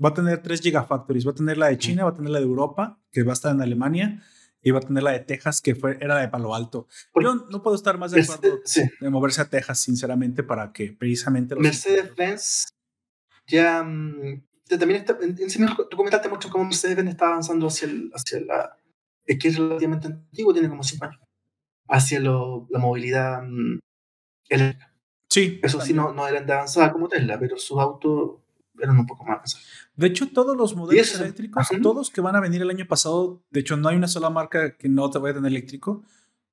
va 0.03 0.09
a 0.09 0.13
tener 0.13 0.41
tres 0.41 0.61
gigafactories. 0.61 1.27
Va 1.27 1.31
a 1.31 1.35
tener 1.35 1.57
la 1.57 1.67
de 1.67 1.77
China, 1.77 2.05
va 2.05 2.11
a 2.11 2.15
tener 2.15 2.31
la 2.31 2.39
de 2.39 2.45
Europa, 2.45 2.99
que 3.11 3.21
va 3.21 3.31
a 3.31 3.33
estar 3.33 3.53
en 3.53 3.61
Alemania, 3.61 4.23
iba 4.63 4.79
a 4.79 4.81
tener 4.81 5.03
la 5.03 5.11
de 5.11 5.19
Texas, 5.19 5.61
que 5.61 5.75
fue, 5.75 5.97
era 5.99 6.15
la 6.15 6.21
de 6.21 6.27
Palo 6.27 6.53
Alto. 6.53 6.87
Yo 7.19 7.35
no 7.35 7.61
puedo 7.61 7.75
estar 7.75 7.97
más 7.97 8.11
de 8.11 8.21
acuerdo 8.21 8.59
de 9.01 9.09
moverse 9.09 9.41
a 9.41 9.49
Texas, 9.49 9.79
sinceramente, 9.79 10.43
para 10.43 10.71
que 10.71 10.93
precisamente... 10.93 11.55
Mercedes-Benz 11.55 12.69
ya... 13.47 13.83
Mm, 13.83 14.43
también 14.67 15.01
está, 15.01 15.17
en, 15.21 15.37
ese 15.37 15.59
mismo 15.59 15.75
documental 15.75 16.21
te 16.21 16.29
muestra 16.29 16.49
cómo 16.49 16.63
Mercedes-Benz 16.65 17.09
está 17.09 17.27
avanzando 17.27 17.67
hacia, 17.67 17.87
el, 17.87 18.11
hacia 18.13 18.39
la... 18.41 18.77
Es 19.25 19.37
que 19.37 19.49
es 19.49 19.57
relativamente 19.57 20.07
antiguo, 20.07 20.53
tiene 20.53 20.69
como 20.69 20.83
5 20.83 21.05
años. 21.05 21.19
Hacia 21.87 22.19
lo, 22.19 22.67
la 22.69 22.79
movilidad 22.79 23.41
mm, 23.43 23.79
eléctrica. 24.49 24.93
Sí. 25.29 25.59
Eso 25.63 25.79
sí, 25.81 25.93
no, 25.93 26.13
no 26.13 26.27
eran 26.27 26.45
de 26.45 26.53
avanzada 26.53 26.91
como 26.91 27.07
Tesla, 27.07 27.39
pero 27.39 27.57
sus 27.57 27.79
autos 27.79 28.40
eran 28.81 28.99
un 28.99 29.05
poco 29.05 29.25
más 29.25 29.57
De 29.95 30.07
hecho, 30.07 30.29
todos 30.31 30.57
los 30.57 30.75
modelos 30.75 31.15
eléctricos, 31.15 31.67
todos 31.81 32.09
que 32.09 32.21
van 32.21 32.35
a 32.35 32.39
venir 32.39 32.61
el 32.61 32.69
año 32.69 32.87
pasado, 32.87 33.43
de 33.49 33.59
hecho, 33.61 33.77
no 33.77 33.89
hay 33.89 33.95
una 33.95 34.07
sola 34.07 34.29
marca 34.29 34.77
que 34.77 34.89
no 34.89 35.09
te 35.09 35.19
vaya 35.19 35.31
a 35.31 35.35
tener 35.35 35.51
eléctrico. 35.51 36.03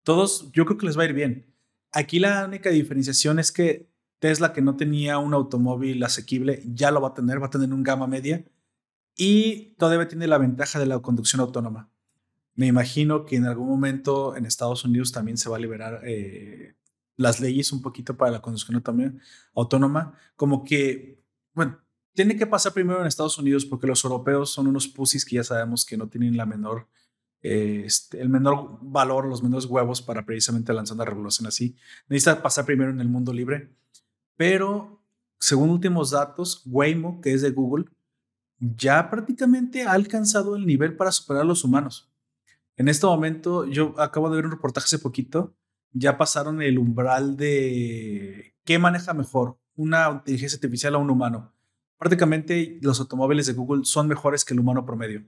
Todos, 0.03 0.51
yo 0.53 0.65
creo 0.65 0.79
que 0.79 0.87
les 0.87 0.99
va 0.99 1.03
a 1.03 1.07
ir 1.07 1.13
bien. 1.13 1.47
Aquí 1.93 2.19
la 2.19 2.45
única 2.45 2.71
diferenciación 2.71 3.39
es 3.39 3.53
que 3.53 3.89
Tesla, 4.19 4.53
que 4.53 4.63
no 4.63 4.77
tenía 4.77 5.19
un 5.19 5.35
automóvil 5.35 6.03
asequible, 6.03 6.63
ya 6.67 6.91
lo 6.91 7.01
va 7.01 7.09
a 7.09 7.15
tener, 7.15 7.41
va 7.41 7.47
a 7.47 7.51
tener 7.51 7.73
un 7.73 7.83
gama 7.83 8.07
media 8.07 8.45
y 9.17 9.75
todavía 9.79 10.09
tiene 10.09 10.27
la 10.27 10.39
ventaja 10.39 10.79
de 10.79 10.87
la 10.87 10.99
conducción 11.01 11.41
autónoma. 11.41 11.91
Me 12.55 12.67
imagino 12.67 13.25
que 13.25 13.37
en 13.37 13.47
algún 13.47 13.69
momento 13.69 14.37
en 14.37 14.45
Estados 14.45 14.85
Unidos 14.85 15.13
también 15.13 15.37
se 15.37 15.49
va 15.49 15.57
a 15.57 15.61
liberar 15.61 16.01
eh, 16.05 16.75
las 17.17 17.41
leyes 17.41 17.73
un 17.73 17.83
poquito 17.83 18.17
para 18.17 18.33
la 18.33 18.41
conducción 18.41 18.83
autónoma, 19.55 20.15
como 20.37 20.65
que, 20.65 21.23
bueno, 21.55 21.79
tiene 22.19 22.35
que 22.35 22.49
pasar 22.49 22.73
primero 22.73 23.01
en 23.01 23.07
Estados 23.07 23.39
Unidos 23.39 23.65
porque 23.65 23.87
los 23.87 24.03
europeos 24.03 24.51
son 24.51 24.67
unos 24.67 24.89
pusis 24.89 25.25
que 25.25 25.37
ya 25.37 25.45
sabemos 25.45 25.85
que 25.85 25.97
no 25.97 26.09
tienen 26.09 26.37
la 26.37 26.47
menor, 26.47 26.89
eh, 27.43 27.85
este, 27.85 28.21
el 28.21 28.29
menor 28.29 28.81
valor, 28.83 29.27
los 29.27 29.41
menores 29.41 29.67
huevos 29.67 30.03
para 30.03 30.27
precisamente 30.27 30.73
lanzar 30.73 30.97
una 30.97 31.05
revolución 31.05 31.47
así. 31.47 31.77
Necesita 32.09 32.43
pasar 32.43 32.65
primero 32.65 32.91
en 32.91 33.01
el 33.01 33.09
mundo 33.09 33.33
libre. 33.33 33.73
Pero, 34.35 35.01
según 35.39 35.71
últimos 35.71 36.11
datos, 36.11 36.65
Waymo, 36.67 37.21
que 37.21 37.35
es 37.35 37.43
de 37.43 37.53
Google, 37.53 37.85
ya 38.59 39.11
prácticamente 39.11 39.85
ha 39.85 39.93
alcanzado 39.93 40.57
el 40.57 40.67
nivel 40.67 40.97
para 40.97 41.13
superar 41.13 41.43
a 41.43 41.47
los 41.47 41.63
humanos. 41.63 42.13
En 42.77 42.89
este 42.89 43.07
momento, 43.07 43.65
yo 43.65 43.95
acabo 43.97 44.29
de 44.29 44.35
ver 44.35 44.47
un 44.47 44.51
reportaje 44.51 44.87
hace 44.87 44.99
poquito, 44.99 45.55
ya 45.93 46.19
pasaron 46.19 46.63
el 46.63 46.81
umbral 46.81 47.37
de 47.37 48.57
qué 48.65 48.81
maneja 48.81 49.15
mejor, 49.15 49.61
una 49.77 50.11
inteligencia 50.11 50.57
artificial 50.57 50.97
o 50.97 50.99
un 50.99 51.11
humano 51.11 51.55
prácticamente 51.99 52.79
los 52.81 53.01
automóviles 53.01 53.47
de 53.47 53.53
Google 53.53 53.85
son 53.85 54.09
mejores 54.09 54.45
que 54.45 54.55
el 54.55 54.61
humano 54.61 54.87
promedio. 54.87 55.25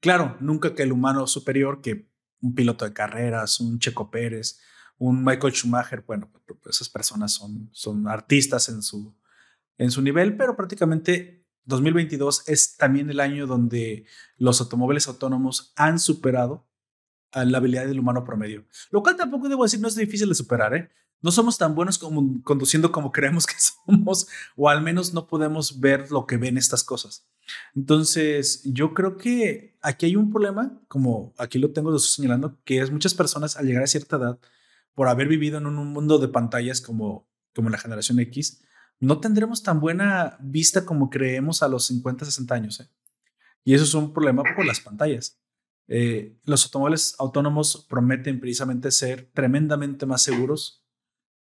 Claro, 0.00 0.36
nunca 0.40 0.74
que 0.74 0.82
el 0.82 0.92
humano 0.92 1.26
superior, 1.26 1.80
que 1.80 2.08
un 2.40 2.54
piloto 2.54 2.84
de 2.84 2.92
carreras, 2.92 3.60
un 3.60 3.78
Checo 3.78 4.10
Pérez, 4.10 4.60
un 4.98 5.24
Michael 5.24 5.52
Schumacher, 5.52 6.02
bueno, 6.06 6.30
esas 6.68 6.88
personas 6.88 7.32
son, 7.32 7.70
son 7.72 8.08
artistas 8.08 8.68
en 8.68 8.82
su, 8.82 9.14
en 9.78 9.90
su 9.90 10.02
nivel, 10.02 10.36
pero 10.36 10.56
prácticamente 10.56 11.44
2022 11.64 12.48
es 12.48 12.76
también 12.76 13.08
el 13.10 13.20
año 13.20 13.46
donde 13.46 14.04
los 14.36 14.60
automóviles 14.60 15.06
autónomos 15.06 15.72
han 15.76 15.98
superado 15.98 16.66
a 17.30 17.44
la 17.44 17.58
habilidad 17.58 17.86
del 17.86 18.00
humano 18.00 18.24
promedio, 18.24 18.64
lo 18.90 19.02
cual 19.02 19.16
tampoco 19.16 19.48
debo 19.48 19.62
decir 19.62 19.80
no 19.80 19.88
es 19.88 19.94
difícil 19.94 20.28
de 20.28 20.34
superar, 20.34 20.74
¿eh? 20.74 20.90
No 21.22 21.30
somos 21.30 21.56
tan 21.56 21.74
buenos 21.74 21.98
conduciendo 21.98 22.92
como 22.92 23.12
creemos 23.12 23.46
que 23.46 23.54
somos, 23.86 24.26
o 24.56 24.68
al 24.68 24.82
menos 24.82 25.14
no 25.14 25.26
podemos 25.26 25.80
ver 25.80 26.10
lo 26.10 26.26
que 26.26 26.36
ven 26.36 26.58
estas 26.58 26.84
cosas. 26.84 27.26
Entonces, 27.74 28.62
yo 28.64 28.92
creo 28.92 29.16
que 29.16 29.76
aquí 29.80 30.06
hay 30.06 30.16
un 30.16 30.30
problema, 30.30 30.80
como 30.88 31.32
aquí 31.38 31.58
lo 31.58 31.72
tengo 31.72 31.96
señalando, 31.98 32.58
que 32.64 32.80
es 32.80 32.90
muchas 32.90 33.14
personas 33.14 33.56
al 33.56 33.66
llegar 33.66 33.84
a 33.84 33.86
cierta 33.86 34.16
edad, 34.16 34.38
por 34.94 35.08
haber 35.08 35.28
vivido 35.28 35.58
en 35.58 35.66
un 35.66 35.92
mundo 35.92 36.18
de 36.18 36.28
pantallas 36.28 36.80
como, 36.80 37.28
como 37.54 37.70
la 37.70 37.78
generación 37.78 38.18
X, 38.20 38.62
no 39.00 39.20
tendremos 39.20 39.62
tan 39.62 39.80
buena 39.80 40.36
vista 40.40 40.84
como 40.84 41.08
creemos 41.08 41.62
a 41.62 41.68
los 41.68 41.86
50, 41.86 42.24
60 42.24 42.54
años. 42.54 42.80
¿eh? 42.80 42.88
Y 43.64 43.74
eso 43.74 43.84
es 43.84 43.94
un 43.94 44.12
problema 44.12 44.42
por 44.54 44.64
las 44.64 44.80
pantallas. 44.80 45.40
Eh, 45.88 46.36
los 46.44 46.64
automóviles 46.64 47.16
autónomos 47.18 47.86
prometen 47.88 48.38
precisamente 48.38 48.90
ser 48.90 49.30
tremendamente 49.34 50.06
más 50.06 50.22
seguros 50.22 50.81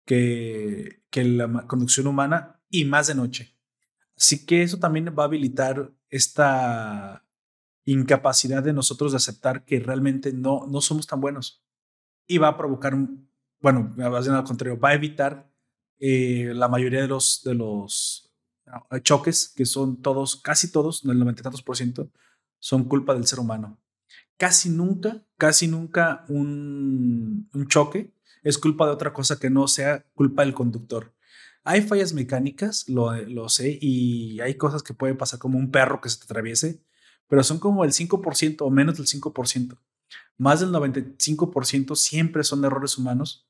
que, 0.10 1.24
la 1.24 1.68
conducción 1.68 2.08
humana 2.08 2.60
y 2.70 2.86
más 2.86 3.08
de 3.08 3.16
noche. 3.16 3.56
Así 4.18 4.46
que 4.46 4.64
eso 4.64 4.80
también 4.80 5.14
va 5.18 5.24
a 5.24 5.26
habilitar 5.28 5.92
esta 6.10 7.26
incapacidad 7.86 8.64
de 8.64 8.74
nosotros 8.74 9.12
de 9.12 9.18
aceptar 9.18 9.66
que 9.66 9.80
realmente 9.80 10.34
no, 10.34 10.66
no 10.68 10.82
somos 10.82 11.06
tan 11.06 11.22
buenos. 11.22 11.64
Y 12.28 12.40
va 12.40 12.50
a 12.50 12.58
provocar, 12.58 12.96
bueno, 13.62 13.96
al 14.00 14.44
contrario, 14.44 14.80
va 14.80 14.90
a 14.90 14.94
evitar 14.96 15.52
eh, 16.00 16.54
la 16.56 16.68
mayoría 16.68 17.02
de 17.02 17.08
los, 17.08 17.42
de 17.44 17.54
los 17.54 18.34
ah, 18.66 19.00
choques, 19.02 19.54
que 19.56 19.66
son 19.66 20.02
todos, 20.02 20.38
casi 20.38 20.72
todos, 20.72 21.06
el 21.06 21.20
90 21.20 21.44
tantos 21.44 21.62
por 21.62 21.78
ciento, 21.78 22.12
son 22.60 22.86
culpa 22.86 23.14
del 23.14 23.28
ser 23.28 23.40
humano. 23.40 23.80
Casi 24.38 24.70
nunca, 24.70 25.24
casi 25.38 25.68
nunca 25.68 26.26
un, 26.30 27.50
un 27.54 27.68
choque 27.68 28.14
es 28.50 28.58
culpa 28.58 28.86
de 28.86 28.94
otra 28.94 29.14
cosa 29.14 29.40
que 29.40 29.50
no 29.50 29.68
sea 29.68 30.06
culpa 30.14 30.44
del 30.44 30.54
conductor. 30.54 31.14
Hay 31.64 31.82
fallas 31.82 32.14
mecánicas, 32.14 32.88
lo, 32.88 33.16
lo 33.28 33.50
sé, 33.50 33.78
y 33.82 34.40
hay 34.42 34.56
cosas 34.56 34.82
que 34.82 34.94
pueden 34.94 35.18
pasar 35.18 35.40
como 35.40 35.58
un 35.58 35.72
perro 35.72 36.02
que 36.02 36.10
se 36.10 36.18
te 36.18 36.24
atraviese, 36.24 36.82
pero 37.28 37.44
son 37.44 37.60
como 37.60 37.84
el 37.84 37.92
5% 37.92 38.58
o 38.62 38.70
menos 38.70 38.98
del 38.98 39.06
5%. 39.06 39.78
Más 40.38 40.62
del 40.62 40.72
95% 40.72 41.96
siempre 41.96 42.44
son 42.44 42.66
errores 42.66 42.98
humanos. 42.98 43.48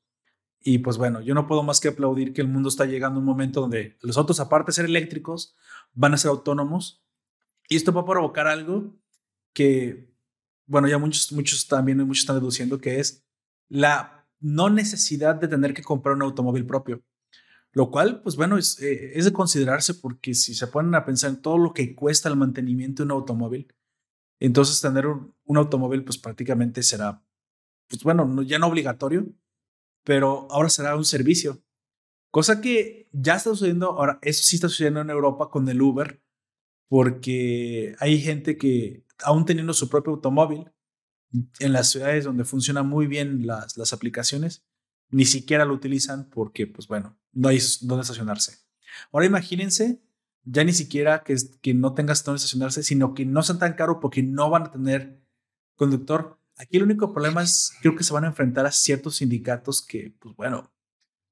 Y 0.62 0.78
pues 0.78 0.98
bueno, 0.98 1.22
yo 1.22 1.34
no 1.34 1.46
puedo 1.46 1.62
más 1.62 1.80
que 1.80 1.88
aplaudir 1.88 2.34
que 2.34 2.42
el 2.42 2.48
mundo 2.48 2.68
está 2.68 2.84
llegando 2.84 3.18
a 3.18 3.20
un 3.20 3.26
momento 3.26 3.62
donde 3.62 3.96
los 4.02 4.18
autos, 4.18 4.40
aparte 4.40 4.70
de 4.70 4.74
ser 4.74 4.84
eléctricos, 4.84 5.56
van 5.94 6.12
a 6.12 6.18
ser 6.18 6.30
autónomos. 6.30 7.02
Y 7.68 7.76
esto 7.76 7.92
va 7.92 8.02
a 8.02 8.06
provocar 8.06 8.46
algo 8.46 8.94
que, 9.54 10.12
bueno, 10.66 10.88
ya 10.88 10.98
muchos, 10.98 11.32
muchos 11.32 11.66
también, 11.66 11.98
muchos 11.98 12.22
están 12.24 12.36
deduciendo 12.36 12.78
que 12.78 13.00
es 13.00 13.24
la 13.68 14.19
no 14.40 14.70
necesidad 14.70 15.36
de 15.36 15.48
tener 15.48 15.74
que 15.74 15.82
comprar 15.82 16.16
un 16.16 16.22
automóvil 16.22 16.66
propio. 16.66 17.02
Lo 17.72 17.90
cual, 17.90 18.22
pues 18.22 18.36
bueno, 18.36 18.58
es, 18.58 18.80
eh, 18.80 19.12
es 19.14 19.26
de 19.26 19.32
considerarse 19.32 19.94
porque 19.94 20.34
si 20.34 20.54
se 20.54 20.66
ponen 20.66 20.94
a 20.94 21.04
pensar 21.04 21.30
en 21.30 21.40
todo 21.40 21.58
lo 21.58 21.72
que 21.72 21.94
cuesta 21.94 22.28
el 22.28 22.36
mantenimiento 22.36 23.02
de 23.02 23.04
un 23.06 23.12
automóvil, 23.12 23.72
entonces 24.40 24.80
tener 24.80 25.06
un, 25.06 25.56
automóvil 25.56 26.02
pues 26.02 26.18
prácticamente 26.18 26.82
será, 26.82 27.22
pues 27.88 28.02
bueno, 28.02 28.42
ya 28.42 28.58
no 28.58 28.66
obligatorio, 28.66 29.26
pero 30.02 30.48
ahora 30.50 30.70
será 30.70 30.96
un 30.96 31.04
servicio. 31.04 31.62
Cosa 32.30 32.60
que 32.60 33.08
ya 33.12 33.36
está 33.36 33.50
sucediendo, 33.50 33.90
ahora 33.90 34.18
eso 34.22 34.42
sí 34.42 34.56
está 34.56 34.68
sucediendo 34.68 35.00
en 35.00 35.10
Europa 35.10 35.50
con 35.50 35.68
el 35.68 35.80
Uber, 35.80 36.22
porque 36.88 37.94
hay 38.00 38.20
gente 38.20 38.56
que 38.56 39.04
aún 39.22 39.44
teniendo 39.44 39.74
su 39.74 39.88
propio 39.88 40.14
automóvil, 40.14 40.70
en 41.32 41.72
las 41.72 41.90
ciudades 41.90 42.24
donde 42.24 42.44
funcionan 42.44 42.88
muy 42.88 43.06
bien 43.06 43.46
las, 43.46 43.76
las 43.76 43.92
aplicaciones, 43.92 44.64
ni 45.10 45.24
siquiera 45.24 45.64
lo 45.64 45.74
utilizan 45.74 46.28
porque, 46.30 46.66
pues 46.66 46.88
bueno, 46.88 47.18
no 47.32 47.48
hay 47.48 47.58
dónde 47.82 48.02
estacionarse. 48.02 48.58
Ahora 49.12 49.26
imagínense 49.26 50.02
ya 50.44 50.64
ni 50.64 50.72
siquiera 50.72 51.22
que, 51.22 51.36
que 51.60 51.74
no 51.74 51.94
tengas 51.94 52.24
dónde 52.24 52.38
estacionarse, 52.38 52.82
sino 52.82 53.14
que 53.14 53.26
no 53.26 53.42
sean 53.42 53.58
tan 53.58 53.74
caros 53.74 53.98
porque 54.00 54.22
no 54.22 54.50
van 54.50 54.64
a 54.64 54.70
tener 54.70 55.22
conductor. 55.76 56.38
Aquí 56.56 56.76
el 56.76 56.84
único 56.84 57.12
problema 57.12 57.42
es, 57.42 57.72
creo 57.82 57.94
que 57.94 58.04
se 58.04 58.12
van 58.12 58.24
a 58.24 58.28
enfrentar 58.28 58.66
a 58.66 58.72
ciertos 58.72 59.16
sindicatos 59.16 59.84
que, 59.84 60.14
pues 60.18 60.34
bueno, 60.36 60.72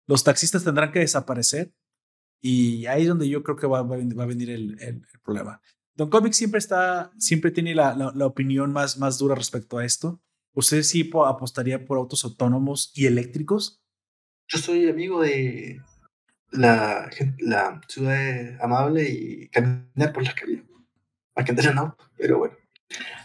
los 0.07 0.25
taxistas 0.25 0.65
tendrán 0.65 0.93
que 0.93 1.01
desaparecer 1.01 1.75
y 2.41 2.87
ahí 2.87 3.03
es 3.03 3.09
donde 3.09 3.29
yo 3.29 3.43
creo 3.43 3.57
que 3.57 3.67
va, 3.67 3.83
va, 3.83 3.97
a 3.97 4.27
venir 4.27 4.51
el, 4.51 4.81
el 4.81 5.03
problema. 5.23 5.61
Don 5.99 6.11
Comic 6.11 6.33
siempre 6.33 6.59
está, 6.59 7.11
siempre 7.19 7.51
tiene 7.51 7.75
la, 7.75 7.93
la, 8.15 8.27
opinión 8.27 8.73
más, 8.73 8.99
más 8.99 9.19
dura 9.19 9.35
respecto 9.35 9.79
a 9.79 9.85
esto. 9.85 10.21
¿Usted 10.55 10.85
sí 10.85 11.11
apostaría 11.27 11.85
por 11.85 11.99
autos 11.99 12.25
autónomos 12.25 12.93
y 12.95 13.07
eléctricos? 13.07 13.83
Yo 14.47 14.61
soy 14.61 14.89
amigo 14.89 15.21
de 15.21 15.83
la, 16.53 17.11
la 17.41 17.81
ciudad 17.89 18.63
amable 18.63 19.11
y 19.11 19.49
caminar 19.49 20.13
por 20.13 20.23
las 20.23 20.35
calles. 20.35 20.63
Más 21.35 21.45
que 21.45 21.51
andar 21.51 21.67
en 21.67 21.79
auto, 21.79 22.05
pero 22.17 22.39
bueno. 22.39 22.57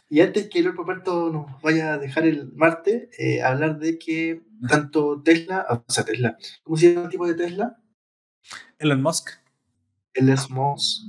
Y 0.09 0.21
antes 0.21 0.49
que 0.49 0.57
el 0.57 0.75
Roberto 0.75 1.29
nos 1.29 1.61
vaya 1.61 1.93
a 1.93 1.99
dejar 1.99 2.25
el 2.25 2.53
martes, 2.53 3.07
eh, 3.19 3.43
hablar 3.43 3.77
de 3.77 3.99
que 3.99 4.41
tanto 4.67 5.21
Tesla, 5.21 5.67
o 5.69 5.91
sea, 5.91 6.05
Tesla, 6.05 6.39
¿cómo 6.63 6.75
se 6.75 6.91
llama 6.91 7.05
el 7.05 7.11
tipo 7.11 7.27
de 7.27 7.35
Tesla? 7.35 7.79
Elon 8.79 9.03
Musk. 9.03 9.29
Elon 10.15 10.39
Musk 10.49 11.03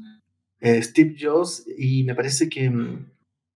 eh, 0.65 0.83
Steve 0.83 1.15
Jobs 1.21 1.63
y 1.77 2.05
me 2.05 2.15
parece 2.15 2.49
que 2.49 2.71
mm, 2.71 3.13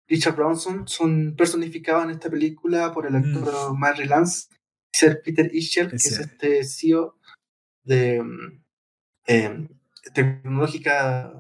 Richard 0.09 0.37
Branson 0.37 0.87
son 0.87 1.35
personificados 1.37 2.05
en 2.05 2.11
esta 2.11 2.29
película 2.29 2.93
por 2.93 3.07
el 3.07 3.17
actor 3.17 3.73
mm. 3.73 3.79
Mary 3.79 4.05
Lance, 4.05 4.49
ser 4.93 5.23
Peter 5.23 5.51
Ischer, 5.55 5.89
que 5.89 5.97
es 5.97 6.19
este 6.19 6.65
CEO 6.65 7.17
de 7.83 8.23
em, 9.27 9.69
tecnológica 10.13 11.33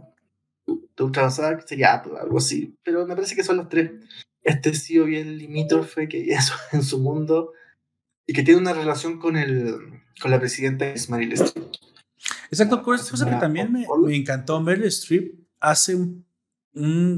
de 0.66 1.04
ultra 1.04 1.24
avanzada, 1.24 1.58
que 1.58 1.68
sería 1.68 1.96
algo 1.96 2.38
así, 2.38 2.74
pero 2.82 3.06
me 3.06 3.14
parece 3.14 3.36
que 3.36 3.44
son 3.44 3.58
los 3.58 3.68
tres. 3.68 3.90
este 4.42 4.70
tío 4.70 5.04
bien 5.04 5.36
limítrofe 5.36 6.08
que 6.08 6.30
eso 6.32 6.54
en 6.72 6.82
su 6.82 6.98
mundo 6.98 7.52
y 8.26 8.32
que 8.32 8.42
tiene 8.42 8.60
una 8.60 8.72
relación 8.72 9.18
con, 9.18 9.36
el, 9.36 10.02
con 10.18 10.30
la 10.30 10.40
presidenta 10.40 10.94
Meryl 11.10 11.34
Streep. 11.34 11.66
Exacto, 12.50 12.82
cosa 12.82 13.28
que 13.28 13.36
también 13.36 13.70
me, 13.70 13.84
me, 13.86 14.16
encantó. 14.16 14.62
Meryl 14.62 14.86
Streep 14.86 15.47
hace 15.60 15.94
un, 15.94 16.24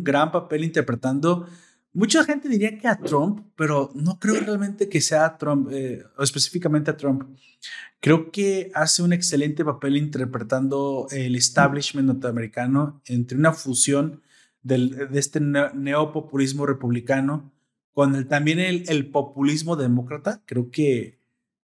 gran 0.03 0.33
papel 0.33 0.65
interpretando. 0.65 1.47
Mucha 1.93 2.25
gente 2.25 2.49
diría 2.49 2.79
que 2.79 2.89
a 2.89 2.99
Trump, 2.99 3.47
pero 3.57 3.91
no 3.95 4.19
creo 4.19 4.41
realmente 4.41 4.89
que 4.89 5.01
sea 5.01 5.27
a 5.27 5.37
Trump, 5.37 5.69
eh, 5.71 6.03
o 6.17 6.23
específicamente 6.23 6.91
a 6.91 6.97
Trump. 6.97 7.37
Creo 8.01 8.31
que 8.31 8.71
hace 8.75 9.03
un 9.03 9.13
excelente 9.13 9.65
papel 9.65 9.97
interpretando 9.97 11.09
el 11.11 11.37
establishment 11.37 12.07
norteamericano 12.07 13.03
entre 13.05 13.37
una 13.37 13.53
fusión 13.53 14.23
del, 14.63 15.11
de 15.11 15.19
este 15.19 15.41
neopopulismo 15.41 16.65
republicano 16.65 17.53
con 17.93 18.15
el, 18.15 18.27
también 18.29 18.61
el, 18.61 18.85
el, 18.89 19.11
populismo 19.11 19.77
demócrata. 19.77 20.43
Creo 20.47 20.71
que 20.71 21.21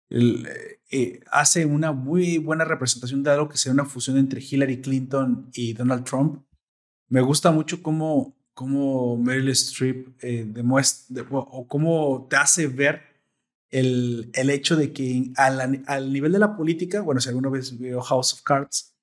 eh, 0.10 1.22
hace 1.32 1.66
una 1.66 1.92
muy 1.92 2.38
buena 2.38 2.64
representación 2.64 3.24
de 3.24 3.32
algo 3.32 3.50
que 3.50 3.58
sea 3.58 3.72
una 3.72 3.86
fusión 3.86 4.18
entre 4.18 4.42
Hillary 4.42 4.82
Clinton 4.82 5.50
y 5.54 5.74
Donald 5.74 6.04
Trump. 6.04 6.44
Me 7.08 7.22
gusta 7.22 7.52
mucho 7.52 7.82
cómo, 7.82 8.36
cómo 8.54 9.18
Meryl 9.18 9.50
Streep 9.50 10.16
eh, 10.24 10.46
demuestra 10.48 11.26
o 11.30 11.68
cómo 11.68 12.28
te 12.30 12.36
hace 12.36 12.68
ver 12.68 13.02
el, 13.70 14.32
el 14.34 14.50
hecho 14.50 14.76
de 14.76 14.94
que 14.94 15.32
al, 15.36 15.84
al, 15.86 16.14
nivel 16.14 16.32
de 16.32 16.40
la 16.40 16.56
política, 16.56 17.02
bueno, 17.02 17.20
si 17.20 17.30
alguna 17.30 17.50
vez 17.50 17.78
veo 17.78 18.02
House 18.02 18.34
of 18.34 18.42
Cards, 18.42 18.96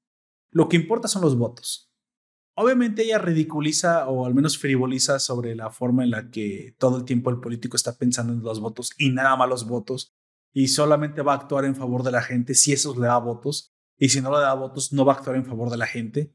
lo 0.51 0.69
que 0.69 0.77
importa 0.77 1.09
son 1.09 1.23
los 1.23 1.37
votos. 1.37 1.91
Obviamente 2.55 3.03
ella 3.03 3.19
ridiculiza 3.19 4.09
o 4.09 4.27
al 4.27 4.35
menos 4.35 4.59
frivoliza 4.59 5.19
sobre 5.19 5.55
la 5.55 5.71
forma 5.71 6.05
en 6.05 6.11
la 6.11 6.31
que 6.31 6.75
todo 6.79 6.99
el 6.99 7.05
tiempo 7.05 7.31
el 7.31 7.41
político 7.41 7.77
está 7.77 7.97
pensando 7.97 8.33
en 8.33 8.43
los 8.43 8.61
votos 8.61 8.93
y 8.99 9.11
nada 9.11 9.37
más 9.37 9.49
los 9.49 9.67
votos 9.67 10.15
y 10.53 10.69
solamente 10.69 11.23
va 11.23 11.33
a 11.33 11.37
actuar 11.37 11.65
en 11.65 11.75
favor 11.75 12.03
de 12.03 12.13
la 12.13 12.21
gente 12.21 12.55
si 12.55 12.73
eso 12.73 12.95
le 12.95 13.07
da 13.07 13.17
votos 13.17 13.73
y 13.97 14.11
si 14.11 14.21
no 14.21 14.31
le 14.31 14.41
da 14.41 14.53
votos 14.53 14.93
no 14.93 15.07
va 15.07 15.15
a 15.15 15.17
actuar 15.17 15.37
en 15.37 15.47
favor 15.47 15.71
de 15.71 15.79
la 15.79 15.87
gente. 15.87 16.35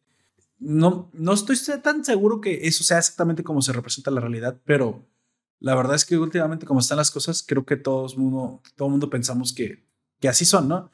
No, 0.60 1.10
no 1.14 1.34
estoy 1.34 1.56
tan 1.84 2.04
seguro 2.04 2.42
que 2.42 2.68
eso 2.68 2.84
sea 2.84 2.98
exactamente 2.98 3.44
como 3.44 3.62
se 3.62 3.74
representa 3.74 4.12
la 4.12 4.22
realidad, 4.22 4.60
pero 4.66 5.06
la 5.60 5.76
verdad 5.76 5.96
es 5.96 6.06
que 6.06 6.18
últimamente 6.18 6.66
como 6.66 6.80
están 6.80 6.98
las 6.98 7.12
cosas, 7.12 7.44
creo 7.48 7.66
que 7.66 7.78
todo 7.78 8.08
el 8.08 8.18
mundo, 8.18 8.62
todo 8.76 8.90
mundo 8.90 9.10
pensamos 9.10 9.54
que, 9.54 9.86
que 10.20 10.28
así 10.28 10.46
son, 10.46 10.68
¿no? 10.68 10.92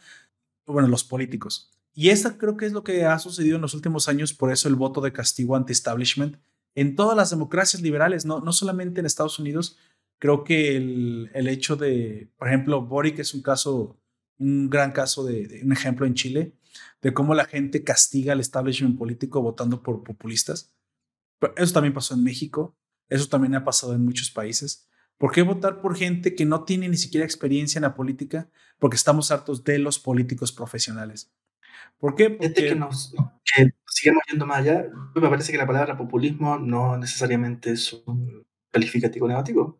Bueno, 0.65 0.87
los 0.87 1.03
políticos. 1.03 1.71
Y 1.93 2.09
esta 2.09 2.37
creo 2.37 2.57
que 2.57 2.65
es 2.65 2.73
lo 2.73 2.83
que 2.83 3.05
ha 3.05 3.19
sucedido 3.19 3.55
en 3.57 3.61
los 3.61 3.73
últimos 3.73 4.07
años, 4.07 4.33
por 4.33 4.51
eso 4.51 4.67
el 4.67 4.75
voto 4.75 5.01
de 5.01 5.13
castigo 5.13 5.55
anti-establishment 5.55 6.37
en 6.75 6.95
todas 6.95 7.15
las 7.15 7.29
democracias 7.29 7.81
liberales, 7.81 8.25
no, 8.25 8.39
no 8.39 8.51
solamente 8.51 8.99
en 8.99 9.05
Estados 9.05 9.39
Unidos. 9.39 9.77
Creo 10.19 10.43
que 10.43 10.75
el, 10.75 11.29
el 11.33 11.47
hecho 11.47 11.75
de, 11.75 12.29
por 12.37 12.47
ejemplo, 12.47 12.81
Boric 12.81 13.19
es 13.19 13.33
un 13.33 13.41
caso, 13.41 13.97
un 14.39 14.69
gran 14.69 14.91
caso 14.91 15.23
de, 15.23 15.61
un 15.63 15.71
ejemplo 15.71 16.05
en 16.05 16.15
Chile, 16.15 16.53
de 17.01 17.13
cómo 17.13 17.33
la 17.33 17.45
gente 17.45 17.83
castiga 17.83 18.33
al 18.33 18.39
establishment 18.39 18.97
político 18.97 19.41
votando 19.41 19.83
por 19.83 20.03
populistas. 20.03 20.73
Pero 21.39 21.53
eso 21.57 21.73
también 21.73 21.93
pasó 21.93 22.13
en 22.13 22.23
México. 22.23 22.75
Eso 23.09 23.27
también 23.27 23.55
ha 23.55 23.63
pasado 23.63 23.93
en 23.93 24.05
muchos 24.05 24.31
países. 24.31 24.87
¿Por 25.17 25.31
qué 25.31 25.41
votar 25.41 25.81
por 25.81 25.95
gente 25.95 26.35
que 26.35 26.45
no 26.45 26.63
tiene 26.63 26.89
ni 26.89 26.97
siquiera 26.97 27.25
experiencia 27.25 27.79
en 27.79 27.83
la 27.83 27.95
política? 27.95 28.49
Porque 28.79 28.95
estamos 28.95 29.31
hartos 29.31 29.63
de 29.63 29.79
los 29.79 29.99
políticos 29.99 30.51
profesionales. 30.51 31.31
¿Por 31.97 32.15
qué? 32.15 32.29
Porque... 32.29 32.69
que 32.69 32.75
nos 32.75 33.13
que 33.55 33.73
sigamos 33.87 34.23
yendo 34.29 34.45
más 34.45 34.59
allá, 34.59 34.87
me 35.15 35.29
parece 35.29 35.51
que 35.51 35.57
la 35.57 35.67
palabra 35.67 35.97
populismo 35.97 36.57
no 36.57 36.97
necesariamente 36.97 37.71
es 37.71 37.93
un 37.93 38.45
calificativo 38.71 39.27
negativo. 39.27 39.79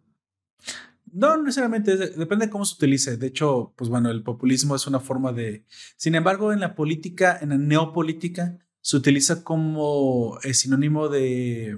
No 1.14 1.38
necesariamente, 1.38 1.96
depende 1.96 2.48
de 2.48 2.52
cómo 2.52 2.66
se 2.66 2.76
utilice. 2.76 3.18
De 3.18 3.28
hecho, 3.28 3.74
pues 3.78 3.90
bueno, 3.90 4.10
el 4.10 4.24
populismo 4.24 4.76
es 4.76 4.88
una 4.88 5.00
forma 5.00 5.32
de... 5.32 5.66
Sin 5.96 6.16
embargo, 6.16 6.52
en 6.52 6.60
la 6.60 6.76
política, 6.76 7.38
en 7.40 7.50
la 7.50 7.58
neopolítica, 7.58 8.58
se 8.82 8.98
utiliza 8.98 9.44
como 9.44 10.40
sinónimo 10.42 11.10
de 11.10 11.78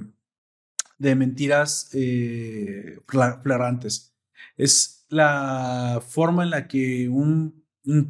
de 0.97 1.15
mentiras 1.15 1.89
eh, 1.93 2.99
flagrantes. 3.07 4.15
Es 4.57 5.05
la 5.09 6.01
forma 6.07 6.43
en 6.43 6.49
la 6.49 6.67
que 6.67 7.09
un, 7.09 7.63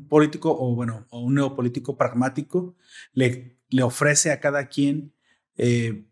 político 0.07 0.55
o 0.57 0.75
bueno, 0.75 1.05
o 1.09 1.19
un 1.19 1.35
neopolítico 1.35 1.97
pragmático 1.97 2.75
le, 3.13 3.59
le 3.69 3.83
ofrece 3.83 4.31
a 4.31 4.39
cada 4.39 4.67
quien 4.67 5.13
eh, 5.57 6.05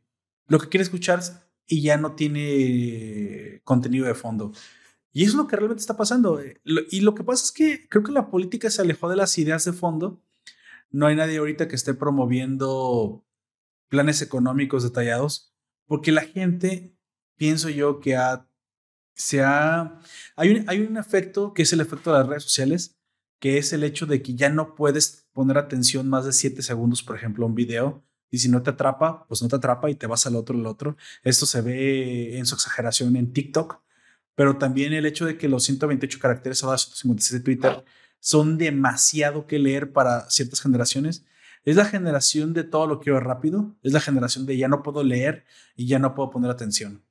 lo 0.47 0.59
que 0.59 0.69
quiere 0.69 0.83
escuchar 0.83 1.21
y 1.65 1.81
ya 1.81 1.97
no 1.97 2.13
tiene 2.13 3.61
contenido 3.63 4.05
de 4.05 4.15
fondo. 4.15 4.51
Y 5.13 5.23
es 5.23 5.35
lo 5.35 5.47
que 5.47 5.55
realmente 5.55 5.81
está 5.81 5.95
pasando. 5.95 6.41
Eh, 6.41 6.59
y 6.89 7.01
lo 7.01 7.15
que 7.15 7.23
pasa 7.23 7.45
es 7.45 7.51
que 7.51 7.87
creo 7.87 8.03
que 8.03 8.11
la 8.11 8.29
política 8.29 8.69
se 8.69 8.81
alejó 8.81 9.09
de 9.09 9.15
las 9.15 9.37
ideas 9.37 9.63
de 9.63 9.73
fondo. 9.73 10.21
No 10.89 11.05
hay 11.05 11.15
nadie 11.15 11.37
ahorita 11.37 11.67
que 11.67 11.75
esté 11.75 11.93
promoviendo 11.93 13.23
planes 13.89 14.21
económicos 14.21 14.83
detallados 14.83 15.53
porque 15.87 16.11
la 16.11 16.21
gente, 16.21 16.95
pienso 17.35 17.69
yo, 17.69 17.99
que 17.99 18.15
ha, 18.15 18.47
se 19.13 19.43
ha, 19.43 19.99
hay 20.35 20.49
un, 20.49 20.69
hay 20.69 20.81
un 20.81 20.97
efecto 20.97 21.53
que 21.53 21.63
es 21.63 21.73
el 21.73 21.81
efecto 21.81 22.11
de 22.11 22.19
las 22.19 22.27
redes 22.27 22.43
sociales, 22.43 22.97
que 23.39 23.57
es 23.57 23.73
el 23.73 23.83
hecho 23.83 24.05
de 24.05 24.21
que 24.21 24.35
ya 24.35 24.49
no 24.49 24.75
puedes 24.75 25.27
poner 25.33 25.57
atención 25.57 26.09
más 26.09 26.25
de 26.25 26.33
7 26.33 26.61
segundos, 26.61 27.03
por 27.03 27.15
ejemplo, 27.15 27.45
a 27.45 27.49
un 27.49 27.55
video, 27.55 28.03
y 28.31 28.39
si 28.39 28.49
no 28.49 28.63
te 28.63 28.71
atrapa, 28.71 29.27
pues 29.27 29.43
no 29.43 29.49
te 29.49 29.57
atrapa 29.57 29.89
y 29.91 29.95
te 29.95 30.07
vas 30.07 30.25
al 30.25 30.35
otro, 30.35 30.57
al 30.57 30.65
otro. 30.65 30.97
Esto 31.23 31.45
se 31.45 31.61
ve 31.61 32.37
en 32.37 32.47
su 32.47 32.55
exageración 32.55 33.15
en 33.15 33.31
TikTok, 33.31 33.82
pero 34.35 34.57
también 34.57 34.93
el 34.93 35.05
hecho 35.05 35.25
de 35.25 35.37
que 35.37 35.47
los 35.47 35.63
128 35.63 36.19
caracteres 36.19 36.63
o 36.63 36.77
156 36.77 37.39
de 37.39 37.43
Twitter 37.43 37.85
son 38.19 38.57
demasiado 38.57 39.47
que 39.47 39.59
leer 39.59 39.91
para 39.91 40.29
ciertas 40.29 40.61
generaciones 40.61 41.25
es 41.65 41.75
la 41.77 41.85
generación 41.85 42.53
de 42.53 42.63
todo 42.63 42.87
lo 42.87 42.99
quiero 42.99 43.19
rápido, 43.19 43.75
es 43.83 43.93
la 43.93 44.01
generación 44.01 44.45
de 44.45 44.57
ya 44.57 44.67
no 44.67 44.83
puedo 44.83 45.03
leer 45.03 45.45
y 45.75 45.87
ya 45.87 45.99
no 45.99 46.13
puedo 46.13 46.29
poner 46.29 46.51
atención. 46.51 47.03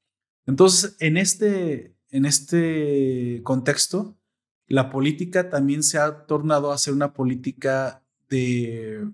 Entonces, 0.47 0.97
en 1.01 1.17
este, 1.17 1.97
en 2.11 2.27
este 2.27 3.41
contexto, 3.45 4.19
la 4.67 4.91
política 4.91 5.49
también 5.49 5.83
se 5.83 5.99
ha 5.99 6.27
tornado 6.27 6.73
a 6.73 6.79
ser 6.79 6.93
una 6.93 7.15
política 7.15 8.03
de, 8.29 9.09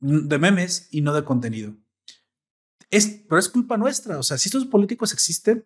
de 0.00 0.38
memes 0.38 0.88
y 0.90 1.00
no 1.00 1.14
de 1.14 1.24
contenido. 1.24 1.74
Es, 2.90 3.22
pero 3.28 3.38
es 3.38 3.48
culpa 3.48 3.76
nuestra. 3.76 4.18
O 4.18 4.22
sea, 4.22 4.38
si 4.38 4.48
estos 4.48 4.66
políticos 4.66 5.12
existen, 5.12 5.64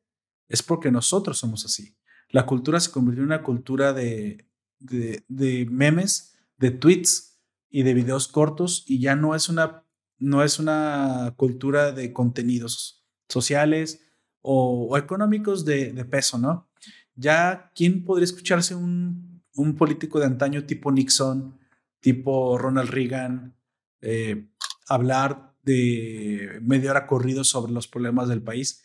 es 0.53 0.63
porque 0.63 0.91
nosotros 0.91 1.39
somos 1.39 1.65
así. 1.65 1.97
La 2.29 2.47
cultura 2.47 2.79
se 2.79 2.91
convirtió 2.91 3.23
en 3.23 3.29
una 3.29 3.43
cultura 3.43 3.93
de, 3.93 4.47
de, 4.79 5.67
memes, 5.71 6.35
de 6.59 6.71
tweets, 6.71 7.33
y 7.73 7.83
de 7.83 7.95
videos 7.95 8.29
cortos 8.29 8.85
y 8.87 9.01
ya 9.01 9.17
no 9.17 9.35
es 9.35 9.49
una, 9.49 9.85
no 10.19 10.45
es 10.45 10.59
una 10.59 11.33
cultura 11.37 11.91
de 11.91 12.13
contenidos 12.13 13.03
sociales 13.29 14.05
o, 14.43 14.97
económicos 14.99 15.65
de, 15.65 15.93
de, 15.93 16.05
peso, 16.05 16.39
¿no? 16.39 16.69
Ya, 17.15 17.73
¿quién 17.75 18.05
podría 18.05 18.25
escucharse 18.25 18.75
un, 18.75 19.43
un, 19.55 19.75
político 19.75 20.21
de 20.21 20.27
antaño 20.27 20.65
tipo 20.65 20.93
Nixon, 20.93 21.59
tipo 22.01 22.59
Ronald 22.59 22.91
Reagan, 22.91 23.57
eh, 24.03 24.49
hablar 24.87 25.55
de 25.63 26.59
media 26.61 26.91
hora 26.91 27.07
corrido 27.07 27.43
sobre 27.43 27.73
los 27.73 27.89
problemas 27.89 28.29
del 28.29 28.43
país? 28.43 28.82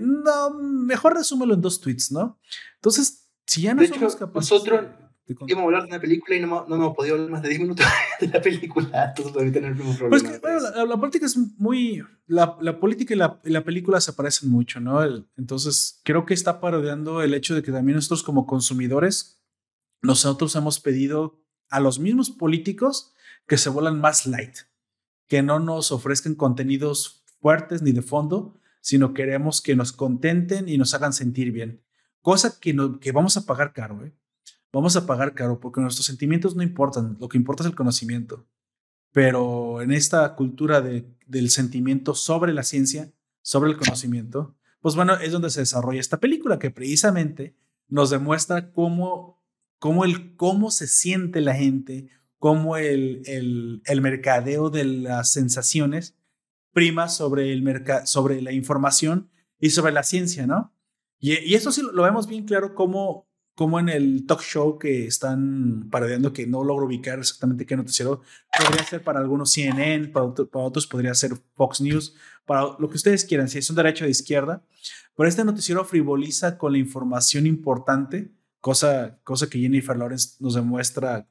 No, 0.00 0.50
mejor 0.58 1.14
resúmelo 1.14 1.54
en 1.54 1.60
dos 1.60 1.80
tweets, 1.80 2.10
¿no? 2.10 2.38
Entonces, 2.76 3.28
si 3.46 3.62
ya 3.62 3.74
no 3.74 3.86
somos 3.86 4.16
capaces... 4.16 4.50
Nosotros, 4.50 4.86
Íbamos 5.26 5.48
a 5.48 5.64
hablar 5.64 5.82
de 5.84 5.88
una 5.88 6.00
película 6.00 6.36
y 6.36 6.40
no, 6.40 6.66
no 6.68 6.74
hemos 6.74 6.94
podido 6.94 7.14
hablar 7.14 7.30
más 7.30 7.42
de 7.42 7.48
10 7.48 7.60
minutos 7.62 7.86
de 8.20 8.28
la 8.28 8.42
película. 8.42 9.14
Todos 9.14 9.32
tener 9.32 9.64
el 9.64 9.74
mismo 9.74 9.96
problema. 9.96 10.10
Pues 10.10 10.22
que, 10.22 10.38
bueno, 10.38 10.60
la, 10.60 10.84
la, 10.84 10.96
política 10.98 11.24
es 11.24 11.36
muy. 11.36 12.04
La, 12.26 12.58
la 12.60 12.78
política 12.78 13.14
y 13.14 13.16
la, 13.16 13.40
la, 13.44 13.64
película 13.64 14.02
se 14.02 14.12
parecen 14.12 14.50
mucho, 14.50 14.80
¿no? 14.80 15.02
El, 15.02 15.26
entonces, 15.38 16.00
creo 16.04 16.26
que 16.26 16.34
está 16.34 16.60
parodiando 16.60 17.22
el 17.22 17.32
hecho 17.32 17.54
de 17.54 17.62
que 17.62 17.72
también 17.72 17.96
nosotros, 17.96 18.22
como 18.22 18.46
consumidores, 18.46 19.42
nosotros 20.02 20.54
hemos 20.56 20.78
pedido 20.78 21.40
a 21.70 21.80
los 21.80 21.98
mismos 21.98 22.30
políticos 22.30 23.14
que 23.46 23.56
se 23.56 23.70
vuelan 23.70 24.00
más 24.00 24.26
light, 24.26 24.58
que 25.26 25.42
no 25.42 25.58
nos 25.58 25.90
ofrezcan 25.90 26.34
contenidos 26.34 27.24
fuertes 27.40 27.80
ni 27.80 27.92
de 27.92 28.02
fondo, 28.02 28.60
sino 28.84 29.14
queremos 29.14 29.62
que 29.62 29.74
nos 29.74 29.92
contenten 29.92 30.68
y 30.68 30.76
nos 30.76 30.92
hagan 30.92 31.14
sentir 31.14 31.52
bien. 31.52 31.82
Cosa 32.20 32.60
que, 32.60 32.76
que 33.00 33.12
vamos 33.12 33.38
a 33.38 33.46
pagar 33.46 33.72
caro, 33.72 34.04
¿eh? 34.04 34.12
vamos 34.70 34.94
a 34.94 35.06
pagar 35.06 35.32
caro 35.32 35.58
porque 35.58 35.80
nuestros 35.80 36.04
sentimientos 36.04 36.54
no 36.54 36.62
importan, 36.62 37.16
lo 37.18 37.30
que 37.30 37.38
importa 37.38 37.62
es 37.62 37.70
el 37.70 37.74
conocimiento. 37.74 38.46
Pero 39.10 39.80
en 39.80 39.90
esta 39.90 40.34
cultura 40.34 40.82
de, 40.82 41.06
del 41.26 41.48
sentimiento 41.48 42.14
sobre 42.14 42.52
la 42.52 42.62
ciencia, 42.62 43.10
sobre 43.40 43.70
el 43.70 43.78
conocimiento, 43.78 44.54
pues 44.82 44.94
bueno, 44.96 45.14
es 45.14 45.32
donde 45.32 45.48
se 45.48 45.60
desarrolla 45.60 45.98
esta 45.98 46.20
película 46.20 46.58
que 46.58 46.70
precisamente 46.70 47.56
nos 47.88 48.10
demuestra 48.10 48.70
cómo, 48.70 49.42
cómo, 49.78 50.04
el, 50.04 50.36
cómo 50.36 50.70
se 50.70 50.88
siente 50.88 51.40
la 51.40 51.54
gente, 51.54 52.10
cómo 52.38 52.76
el, 52.76 53.22
el 53.86 54.00
mercadeo 54.02 54.68
de 54.68 54.84
las 54.84 55.32
sensaciones 55.32 56.18
prima 56.74 57.08
sobre, 57.08 57.52
el 57.52 57.64
sobre 58.04 58.42
la 58.42 58.52
información 58.52 59.30
y 59.58 59.70
sobre 59.70 59.92
la 59.92 60.02
ciencia, 60.02 60.46
¿no? 60.46 60.74
Y, 61.18 61.54
eso 61.54 61.72
sí 61.72 61.80
lo 61.80 62.02
vemos 62.02 62.26
bien 62.26 62.44
claro 62.44 62.74
como, 62.74 63.26
como 63.54 63.80
en 63.80 63.88
el 63.88 64.26
talk 64.26 64.42
show 64.42 64.78
que 64.78 65.06
están 65.06 65.88
paradeando, 65.90 66.34
que 66.34 66.46
no 66.46 66.62
logro 66.62 66.84
ubicar 66.84 67.18
exactamente 67.18 67.64
qué 67.64 67.76
noticiero, 67.76 68.20
podría 68.58 68.84
ser 68.84 69.02
para 69.02 69.20
algunos 69.20 69.52
CNN, 69.52 70.08
para, 70.08 70.34
para 70.34 70.66
otros 70.66 70.86
podría 70.86 71.14
ser 71.14 71.32
Fox 71.54 71.80
News, 71.80 72.14
para 72.44 72.76
lo 72.78 72.90
que 72.90 72.96
ustedes 72.96 73.24
quieran, 73.24 73.48
si 73.48 73.58
es 73.58 73.70
un 73.70 73.76
derecho 73.76 74.04
de 74.04 74.10
izquierda. 74.10 74.62
Pero 75.16 75.28
este 75.28 75.44
noticiero 75.44 75.84
frivoliza 75.84 76.58
con 76.58 76.72
la 76.72 76.78
información 76.78 77.46
importante, 77.46 78.32
cosa, 78.60 79.18
cosa 79.22 79.48
que 79.48 79.60
Jennifer 79.60 79.96
Lawrence 79.96 80.36
nos 80.40 80.54
demuestra 80.54 81.26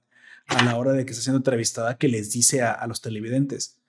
a 0.47 0.63
la 0.63 0.75
hora 0.75 0.93
de 0.93 1.05
que 1.05 1.11
está 1.11 1.23
siendo 1.23 1.37
entrevistada, 1.37 1.97
que 1.97 2.07
les 2.07 2.31
dice 2.31 2.61
a, 2.61 2.85
los 2.87 3.01
televidentes, 3.01 3.79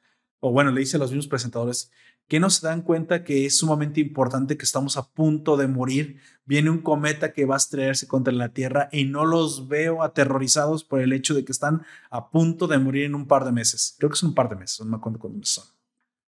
o 0.46 0.52
bueno, 0.52 0.70
le 0.70 0.80
dice 0.80 0.98
a 0.98 1.00
los 1.00 1.10
mismos 1.10 1.26
presentadores, 1.26 1.90
que 2.28 2.38
no 2.38 2.50
se 2.50 2.66
dan 2.66 2.82
cuenta 2.82 3.24
que 3.24 3.46
es 3.46 3.56
sumamente 3.56 4.02
importante 4.02 4.58
que 4.58 4.66
estamos 4.66 4.98
a 4.98 5.10
punto 5.10 5.56
de 5.56 5.68
morir. 5.68 6.20
Viene 6.44 6.68
un 6.68 6.82
cometa 6.82 7.32
que 7.32 7.46
va 7.46 7.54
a 7.54 7.56
estrellarse 7.56 8.06
contra 8.06 8.30
la 8.30 8.50
Tierra 8.50 8.90
y 8.92 9.06
no 9.06 9.24
los 9.24 9.68
veo 9.68 10.02
aterrorizados 10.02 10.84
por 10.84 11.00
el 11.00 11.14
hecho 11.14 11.32
de 11.32 11.46
que 11.46 11.52
están 11.52 11.86
a 12.10 12.28
punto 12.28 12.66
de 12.66 12.76
morir 12.76 13.04
en 13.04 13.14
un 13.14 13.26
par 13.26 13.46
de 13.46 13.52
meses. 13.52 13.96
Creo 13.98 14.10
que 14.10 14.16
son 14.16 14.30
un 14.30 14.34
par 14.34 14.50
de 14.50 14.56
meses, 14.56 14.80
no 14.80 14.84
me 14.84 14.96
acuerdo 14.98 15.18
cuántos 15.18 15.48
son. 15.48 15.64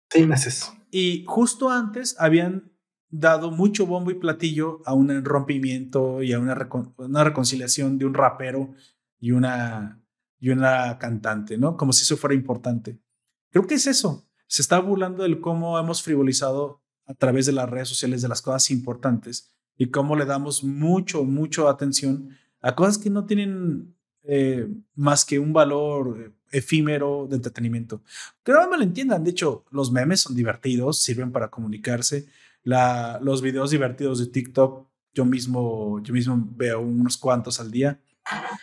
Seis 0.08 0.28
meses. 0.28 0.72
Y 0.92 1.24
justo 1.26 1.70
antes 1.70 2.14
habían 2.20 2.70
dado 3.10 3.50
mucho 3.50 3.84
bombo 3.84 4.12
y 4.12 4.14
platillo 4.14 4.80
a 4.84 4.94
un 4.94 5.24
rompimiento 5.24 6.22
y 6.22 6.32
a 6.34 6.38
una, 6.38 6.68
una 6.98 7.24
reconciliación 7.24 7.98
de 7.98 8.06
un 8.06 8.14
rapero 8.14 8.74
y 9.18 9.32
una, 9.32 10.00
y 10.38 10.50
una 10.50 10.98
cantante, 10.98 11.58
¿no? 11.58 11.76
Como 11.76 11.92
si 11.92 12.02
eso 12.04 12.16
fuera 12.16 12.36
importante. 12.36 13.00
Creo 13.54 13.68
que 13.68 13.76
es 13.76 13.86
eso. 13.86 14.26
Se 14.48 14.62
está 14.62 14.80
burlando 14.80 15.22
del 15.22 15.40
cómo 15.40 15.78
hemos 15.78 16.02
frivolizado 16.02 16.82
a 17.06 17.14
través 17.14 17.46
de 17.46 17.52
las 17.52 17.70
redes 17.70 17.88
sociales 17.88 18.20
de 18.20 18.26
las 18.26 18.42
cosas 18.42 18.68
importantes 18.72 19.54
y 19.78 19.92
cómo 19.92 20.16
le 20.16 20.24
damos 20.24 20.64
mucho, 20.64 21.22
mucho 21.22 21.68
atención 21.68 22.30
a 22.60 22.74
cosas 22.74 22.98
que 22.98 23.10
no 23.10 23.26
tienen 23.26 23.94
eh, 24.24 24.68
más 24.96 25.24
que 25.24 25.38
un 25.38 25.52
valor 25.52 26.34
efímero 26.50 27.28
de 27.30 27.36
entretenimiento. 27.36 28.02
Que 28.42 28.50
no 28.50 28.68
me 28.68 28.76
lo 28.76 28.82
entiendan. 28.82 29.22
De 29.22 29.30
hecho, 29.30 29.64
los 29.70 29.92
memes 29.92 30.22
son 30.22 30.34
divertidos, 30.34 31.00
sirven 31.00 31.30
para 31.30 31.48
comunicarse 31.48 32.26
los 32.64 33.40
videos 33.40 33.70
divertidos 33.70 34.18
de 34.18 34.26
TikTok, 34.26 34.88
yo 35.12 35.24
mismo, 35.24 36.02
yo 36.02 36.12
mismo 36.12 36.44
veo 36.56 36.80
unos 36.80 37.16
cuantos 37.16 37.60
al 37.60 37.70
día. 37.70 38.00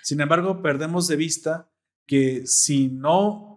Sin 0.04 0.20
embargo, 0.20 0.62
perdemos 0.62 1.08
de 1.08 1.16
vista 1.16 1.70
que 2.06 2.46
si 2.46 2.90
no, 2.90 3.51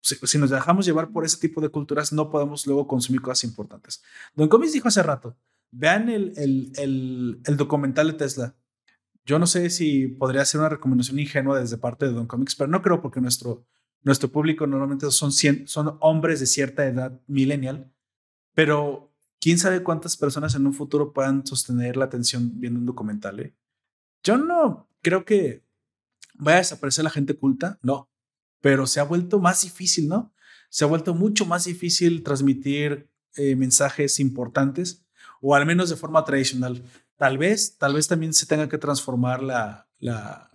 si, 0.00 0.38
nos 0.38 0.50
dejamos 0.50 0.86
llevar 0.86 1.10
por 1.10 1.24
ese 1.24 1.38
tipo 1.38 1.60
de 1.60 1.68
culturas, 1.68 2.12
no 2.12 2.30
podemos 2.30 2.66
luego 2.66 2.86
consumir 2.86 3.20
cosas 3.20 3.44
importantes. 3.44 4.02
Don 4.34 4.48
Comis 4.48 4.72
dijo 4.72 4.88
hace 4.88 5.02
rato, 5.02 5.36
vean 5.70 6.08
el, 6.08 6.32
el, 6.36 7.40
el, 7.44 7.56
documental 7.56 8.08
de 8.08 8.12
Tesla. 8.14 8.56
Yo 9.24 9.38
no 9.38 9.46
sé 9.46 9.70
si 9.70 10.08
podría 10.08 10.44
ser 10.44 10.60
una 10.60 10.70
recomendación 10.70 11.18
ingenua 11.18 11.60
desde 11.60 11.76
parte 11.76 12.06
de 12.06 12.12
Don 12.12 12.26
Comics, 12.26 12.56
pero 12.56 12.68
no 12.68 12.82
creo 12.82 13.00
porque 13.00 13.20
nuestro, 13.20 13.66
nuestro 14.02 14.30
público 14.30 14.66
normalmente 14.66 15.10
son, 15.10 15.32
son 15.32 15.96
hombres 16.00 16.40
de 16.40 16.46
cierta 16.46 16.86
edad 16.86 17.20
millennial, 17.26 17.92
pero 18.54 19.12
quién 19.40 19.58
sabe 19.58 19.82
cuántas 19.82 20.16
personas 20.16 20.54
en 20.54 20.66
un 20.66 20.74
futuro 20.74 21.12
puedan 21.12 21.46
sostener 21.46 21.96
la 21.96 22.06
atención 22.06 22.58
viendo 22.58 22.80
un 22.80 22.86
documental. 22.86 23.40
¿eh? 23.40 23.54
Yo 24.24 24.38
no 24.38 24.88
creo 25.02 25.24
que 25.24 25.64
vaya 26.34 26.56
a 26.56 26.60
desaparecer 26.60 27.04
la 27.04 27.10
gente 27.10 27.36
culta, 27.36 27.78
no, 27.82 28.09
pero 28.60 28.86
se 28.86 29.00
ha 29.00 29.04
vuelto 29.04 29.38
más 29.38 29.62
difícil, 29.62 30.08
¿no? 30.08 30.32
Se 30.68 30.84
ha 30.84 30.88
vuelto 30.88 31.14
mucho 31.14 31.46
más 31.46 31.64
difícil 31.64 32.22
transmitir 32.22 33.10
eh, 33.36 33.56
mensajes 33.56 34.20
importantes, 34.20 35.04
o 35.40 35.54
al 35.54 35.66
menos 35.66 35.90
de 35.90 35.96
forma 35.96 36.24
tradicional. 36.24 36.82
Tal 37.16 37.38
vez, 37.38 37.76
tal 37.78 37.94
vez 37.94 38.08
también 38.08 38.32
se 38.32 38.46
tenga 38.46 38.68
que 38.68 38.78
transformar 38.78 39.42
la, 39.42 39.88
la, 39.98 40.46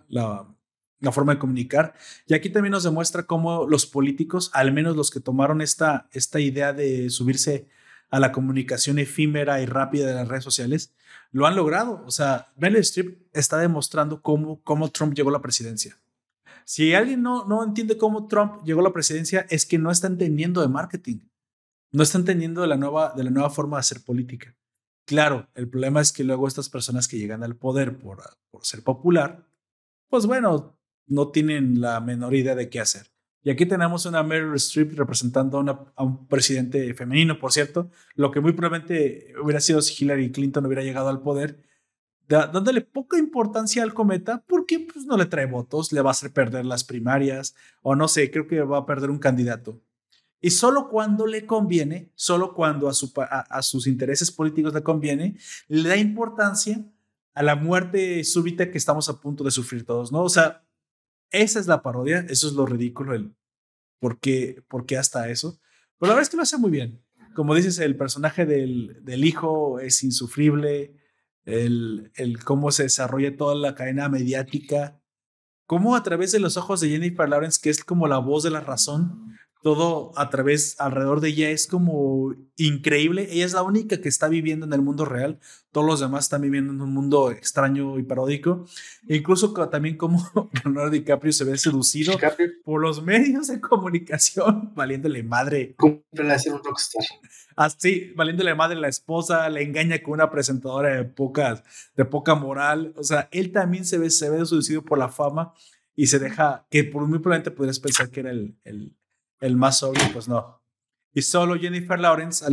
forma 1.11 1.33
de 1.33 1.39
comunicar. 1.39 1.93
Y 2.25 2.33
aquí 2.33 2.49
también 2.49 2.71
nos 2.71 2.83
demuestra 2.83 3.23
cómo 3.23 3.67
los 3.67 3.85
políticos, 3.85 4.49
al 4.53 4.73
menos 4.73 4.95
los 4.95 5.11
que 5.11 5.19
tomaron 5.19 5.61
esta, 5.61 6.09
esta 6.11 6.39
idea 6.39 6.73
de 6.73 7.09
subirse 7.09 7.67
a 8.09 8.19
la 8.19 8.31
comunicación 8.31 8.99
efímera 8.99 9.61
y 9.61 9.65
rápida 9.65 10.07
de 10.07 10.13
las 10.13 10.27
redes 10.27 10.43
sociales, 10.43 10.93
lo 11.31 11.45
han 11.45 11.55
logrado. 11.55 12.03
O 12.05 12.11
sea, 12.11 12.51
Meryl 12.57 12.79
Streep 12.79 13.21
está 13.33 13.57
demostrando 13.57 14.21
cómo, 14.21 14.61
cómo 14.63 14.89
Trump 14.89 15.13
llegó 15.13 15.29
a 15.29 15.33
la 15.33 15.41
presidencia. 15.41 15.97
Si 16.65 16.93
alguien 16.93 17.21
no, 17.21 17.45
no 17.45 17.63
entiende 17.63 17.97
cómo 17.97 18.27
Trump 18.27 18.63
llegó 18.65 18.81
a 18.81 18.83
la 18.83 18.93
presidencia, 18.93 19.45
es 19.49 19.65
que 19.65 19.77
no 19.77 19.91
está 19.91 20.07
entendiendo 20.07 20.61
de 20.61 20.67
marketing. 20.67 21.19
No 21.91 22.03
está 22.03 22.17
entendiendo 22.17 22.61
de 22.61 22.67
la 22.67 22.75
nueva, 22.75 23.13
de 23.15 23.23
la 23.23 23.29
nueva 23.29 23.49
forma 23.49 23.77
de 23.77 23.81
hacer 23.81 24.03
política. 24.03 24.55
Claro, 25.05 25.47
el 25.53 25.69
problema 25.69 26.01
es 26.01 26.11
que 26.11 26.23
luego 26.23 26.47
estas 26.47 26.69
personas 26.69 27.07
que 27.07 27.17
llegan 27.17 27.43
al 27.43 27.55
poder 27.55 27.97
por, 27.99 28.21
por 28.49 28.65
ser 28.65 28.83
popular, 28.83 29.47
pues 30.09 30.25
bueno, 30.25 30.77
no 31.07 31.29
tienen 31.29 31.79
la 31.79 32.01
menor 32.01 32.33
idea 32.33 32.55
de 32.55 32.69
qué 32.69 32.79
hacer. 32.79 33.07
Y 33.45 33.51
aquí 33.51 33.67
tenemos 33.67 34.07
una 34.07 34.23
Meryl 34.23 34.55
Streep 34.55 34.97
representando 34.97 35.59
a, 35.95 36.03
un 36.03 36.27
presidente 36.27 36.91
femenino, 36.95 37.37
por 37.37 37.51
cierto, 37.51 37.91
lo 38.15 38.31
que 38.31 38.41
muy 38.41 38.53
probablemente 38.53 39.35
hubiera 39.39 39.59
sido 39.59 39.83
si 39.83 40.03
Hillary 40.03 40.31
Clinton 40.31 40.65
hubiera 40.65 40.81
llegado 40.81 41.09
al 41.09 41.21
poder, 41.21 41.61
dándole 42.27 42.81
poca 42.81 43.17
importancia 43.17 43.83
al 43.83 43.93
cometa 43.93 44.43
porque 44.47 44.79
pues, 44.79 45.05
no 45.05 45.17
le 45.17 45.25
trae 45.25 45.45
votos, 45.45 45.91
le 45.91 46.01
va 46.01 46.09
a 46.09 46.11
hacer 46.11 46.31
perder 46.31 46.65
las 46.65 46.83
primarias, 46.83 47.55
o 47.81 47.95
no 47.95 48.07
sé, 48.07 48.31
creo 48.31 48.47
que 48.47 48.61
va 48.61 48.79
a 48.79 48.85
perder 48.85 49.09
un 49.09 49.19
candidato. 49.19 49.81
Y 50.41 50.51
solo 50.51 50.89
cuando 50.89 51.25
le 51.25 51.45
conviene, 51.45 52.11
solo 52.15 52.53
cuando 52.53 52.89
a, 52.89 53.39
a 53.39 53.61
sus 53.61 53.87
intereses 53.87 54.31
políticos 54.31 54.73
le 54.73 54.83
conviene, 54.83 55.37
le 55.67 55.89
da 55.89 55.97
importancia 55.97 56.85
a 57.33 57.43
la 57.43 57.55
muerte 57.55 58.23
súbita 58.23 58.69
que 58.71 58.77
estamos 58.77 59.09
a 59.09 59.19
punto 59.19 59.43
de 59.43 59.51
sufrir 59.51 59.85
todos, 59.85 60.11
¿no? 60.11 60.21
O 60.21 60.29
sea, 60.29 60.65
esa 61.31 61.59
es 61.59 61.67
la 61.67 61.81
parodia, 61.81 62.25
eso 62.29 62.47
es 62.47 62.53
lo 62.53 62.65
ridículo, 62.65 63.13
el 63.13 63.35
por 63.99 64.19
qué, 64.19 64.63
por 64.67 64.85
qué 64.85 64.97
hasta 64.97 65.29
eso. 65.29 65.59
Pero 65.99 66.09
la 66.09 66.15
verdad 66.15 66.23
es 66.23 66.29
que 66.29 66.37
lo 66.37 66.43
hace 66.43 66.57
muy 66.57 66.71
bien. 66.71 67.03
Como 67.33 67.55
dices, 67.55 67.79
el 67.79 67.97
personaje 67.97 68.45
del, 68.45 68.99
del 69.03 69.25
hijo 69.25 69.79
es 69.79 70.03
insufrible, 70.03 70.95
el, 71.45 72.11
el 72.15 72.43
cómo 72.43 72.71
se 72.71 72.83
desarrolla 72.83 73.37
toda 73.37 73.55
la 73.55 73.75
cadena 73.75 74.09
mediática, 74.09 74.99
cómo 75.65 75.95
a 75.95 76.03
través 76.03 76.31
de 76.31 76.39
los 76.39 76.57
ojos 76.57 76.81
de 76.81 76.89
Jennifer 76.89 77.29
Lawrence, 77.29 77.59
que 77.61 77.69
es 77.69 77.83
como 77.83 78.07
la 78.07 78.17
voz 78.17 78.43
de 78.43 78.51
la 78.51 78.61
razón, 78.61 79.37
todo 79.65 80.11
a 80.15 80.29
través, 80.29 80.79
alrededor 80.79 81.21
de 81.21 81.29
ella 81.29 81.49
es 81.49 81.65
como 81.65 82.35
increíble. 82.55 83.29
Ella 83.31 83.45
es 83.45 83.53
la 83.53 83.63
única 83.63 83.99
que 83.99 84.09
está 84.09 84.27
viviendo 84.27 84.67
en 84.67 84.73
el 84.73 84.83
mundo 84.83 85.05
real. 85.05 85.39
Todos 85.71 85.87
los 85.87 85.99
demás 85.99 86.25
están 86.25 86.41
viviendo 86.41 86.71
en 86.71 86.81
un 86.81 86.93
mundo 86.93 87.31
extraño 87.31 87.97
y 87.97 88.03
paródico. 88.03 88.67
E 89.07 89.15
incluso 89.15 89.53
también 89.71 89.97
como 89.97 90.23
Leonardo 90.63 90.91
DiCaprio 90.91 91.33
se 91.33 91.45
ve 91.45 91.57
seducido 91.57 92.13
por 92.63 92.79
los 92.79 93.01
medios 93.01 93.47
de 93.47 93.59
comunicación, 93.59 94.71
valiéndole 94.75 95.23
madre. 95.23 95.73
Como 95.77 96.03
ser 96.13 96.53
un 96.53 96.63
rockstar. 96.63 97.03
Así, 97.55 98.13
valiéndole 98.15 98.53
madre 98.53 98.75
la 98.75 98.89
esposa, 98.89 99.49
le 99.49 99.63
engaña 99.63 100.03
con 100.03 100.13
una 100.13 100.29
presentadora 100.29 100.95
de, 100.95 101.05
pocas, 101.05 101.63
de 101.95 102.05
poca 102.05 102.35
moral. 102.35 102.93
O 102.97 103.03
sea, 103.03 103.29
él 103.31 103.51
también 103.51 103.85
se 103.85 103.97
ve, 103.97 104.11
se 104.11 104.29
ve 104.29 104.45
seducido 104.45 104.85
por 104.85 104.99
la 104.99 105.09
fama 105.09 105.55
y 105.95 106.05
se 106.05 106.19
deja, 106.19 106.67
que 106.69 106.83
por 106.83 107.07
muy 107.07 107.17
probablemente 107.17 107.49
podrías 107.49 107.79
pensar 107.79 108.11
que 108.11 108.19
era 108.19 108.29
el, 108.29 108.59
el 108.63 108.95
el 109.45 109.55
más 109.55 109.83
obvio, 109.83 110.01
pues 110.11 110.27
no. 110.27 110.61
Y 111.13 111.21
solo 111.21 111.55
Jennifer 111.55 111.99
Lawrence 111.99 112.45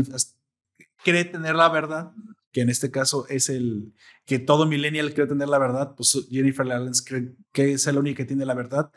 cree 1.02 1.24
tener 1.24 1.55
la 1.55 1.68
verdad, 1.68 2.12
que 2.52 2.61
en 2.61 2.68
este 2.68 2.90
caso 2.90 3.26
es 3.28 3.48
el 3.48 3.94
que 4.24 4.38
todo 4.38 4.66
millennial 4.66 5.12
cree 5.14 5.26
tener 5.26 5.48
la 5.48 5.59
verdad, 5.59 5.94
pues 5.96 6.26
Jennifer 6.31 6.66
Lawrence 6.66 7.02
cree 7.05 7.35
que 7.52 7.72
es 7.72 7.87
el 7.87 7.98
único 7.98 8.18
que 8.18 8.24
tiene 8.24 8.44
la 8.44 8.55
verdad 8.55 8.92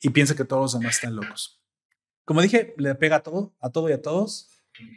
y 0.00 0.10
piensa 0.10 0.34
que 0.34 0.44
todos 0.44 0.62
los 0.62 0.80
demás 0.80 0.96
están 0.96 1.16
locos. 1.16 1.60
Como 2.24 2.40
dije, 2.40 2.74
le 2.78 2.94
pega 2.94 3.16
a 3.16 3.22
todo, 3.22 3.54
a 3.60 3.70
todo 3.70 3.88
y 3.90 3.92
a 3.92 4.00
todos, 4.00 4.50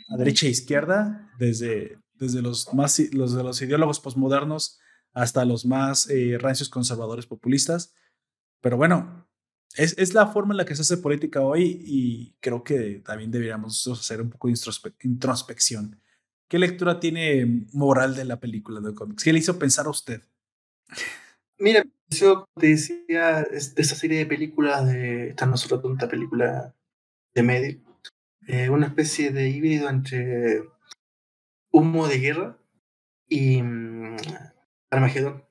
a 0.10 0.18
derecha 0.18 0.46
e 0.46 0.50
izquierda, 0.50 1.32
desde, 1.40 1.98
desde 2.14 2.42
los, 2.42 2.74
más, 2.74 3.00
los 3.12 3.34
de 3.34 3.44
los 3.44 3.62
ideólogos 3.62 4.00
posmodernos 4.00 4.80
hasta 5.14 5.46
los 5.46 5.66
más 5.66 6.10
eh, 6.10 6.38
rancios 6.40 6.70
conservadores 6.70 7.26
populistas. 7.26 7.94
Pero 8.62 8.78
bueno, 8.78 9.25
es, 9.76 9.98
es, 9.98 10.14
la 10.14 10.28
forma 10.28 10.54
en 10.54 10.58
la 10.58 10.66
que 10.66 10.76
se 10.76 10.82
hace 10.82 10.98
política 10.98 11.42
hoy 11.42 11.82
y 11.86 12.36
creo 12.40 12.64
que 12.64 13.02
también 13.06 13.32
deberíamos 13.32 13.88
hacer 13.88 14.22
un 14.22 14.30
poco 14.30 14.48
de 14.48 14.56
introspección. 15.04 16.00
¿Qué 16.48 16.60
lectura 16.60 17.00
tiene 17.00 17.66
moral 17.74 18.16
de 18.16 18.26
la 18.26 18.40
película 18.40 18.80
de 18.80 18.94
cómics? 18.94 19.24
¿Qué 19.24 19.34
le 19.34 19.40
hizo 19.40 19.58
pensar 19.58 19.88
a 19.88 19.90
usted? 19.90 20.22
Mira, 21.58 21.84
yo 22.10 22.46
te 22.60 22.68
decía 22.68 23.44
de 23.44 23.58
esta 23.58 23.96
serie 23.96 24.20
de 24.20 24.26
películas 24.26 24.86
de 24.86 25.30
esta 25.30 25.46
no 25.46 25.58
solo 25.58 25.82
tonta 25.82 26.08
película 26.08 26.76
de 27.34 27.44
medio, 27.44 27.80
eh, 28.48 28.70
una 28.70 28.88
especie 28.88 29.32
de 29.32 29.50
híbrido 29.50 29.90
entre 29.90 30.64
humo 31.72 32.08
de 32.08 32.20
guerra 32.20 32.58
y 33.28 33.62
um, 33.62 34.16
Armagedón. 34.90 35.44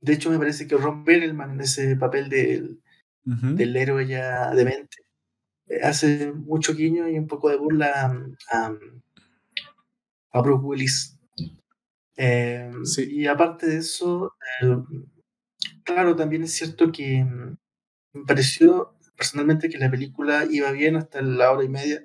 De 0.00 0.14
hecho, 0.14 0.30
me 0.30 0.38
parece 0.38 0.66
que 0.66 0.76
Ron 0.76 1.04
Perelman 1.04 1.52
en 1.52 1.60
ese 1.60 1.96
papel 1.96 2.28
del 2.28 2.80
del 3.56 3.76
héroe 3.76 4.06
ya 4.06 4.50
demente. 4.54 4.98
Eh, 5.66 5.80
hace 5.82 6.32
mucho 6.32 6.74
guiño 6.74 7.08
y 7.08 7.18
un 7.18 7.26
poco 7.26 7.50
de 7.50 7.56
burla 7.56 8.12
a, 8.52 8.72
a 10.32 10.40
Bruce 10.40 10.64
Willis. 10.64 11.18
Em, 12.16 12.82
y 13.08 13.26
aparte 13.26 13.66
de 13.66 13.76
eso, 13.78 14.34
claro, 15.84 16.16
también 16.16 16.42
es 16.42 16.52
cierto 16.52 16.90
que 16.92 17.24
mm, 17.24 17.56
me 18.14 18.24
pareció 18.26 18.94
personalmente 19.16 19.68
que 19.68 19.78
la 19.78 19.90
película 19.90 20.46
iba 20.50 20.70
bien 20.72 20.96
hasta 20.96 21.22
la 21.22 21.50
hora 21.52 21.64
y 21.64 21.68
media. 21.68 22.04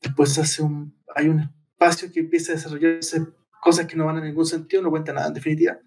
Después 0.00 0.38
hace 0.38 0.62
un, 0.62 0.96
hay 1.14 1.28
un 1.28 1.40
espacio 1.40 2.10
que 2.12 2.20
empieza 2.20 2.52
a 2.52 2.56
desarrollarse 2.56 3.26
cosas 3.62 3.86
que 3.86 3.96
no 3.96 4.06
van 4.06 4.18
a 4.18 4.24
ningún 4.24 4.46
sentido, 4.46 4.82
no 4.82 4.90
cuenta 4.90 5.12
nada 5.12 5.28
en 5.28 5.34
definitiva. 5.34 5.78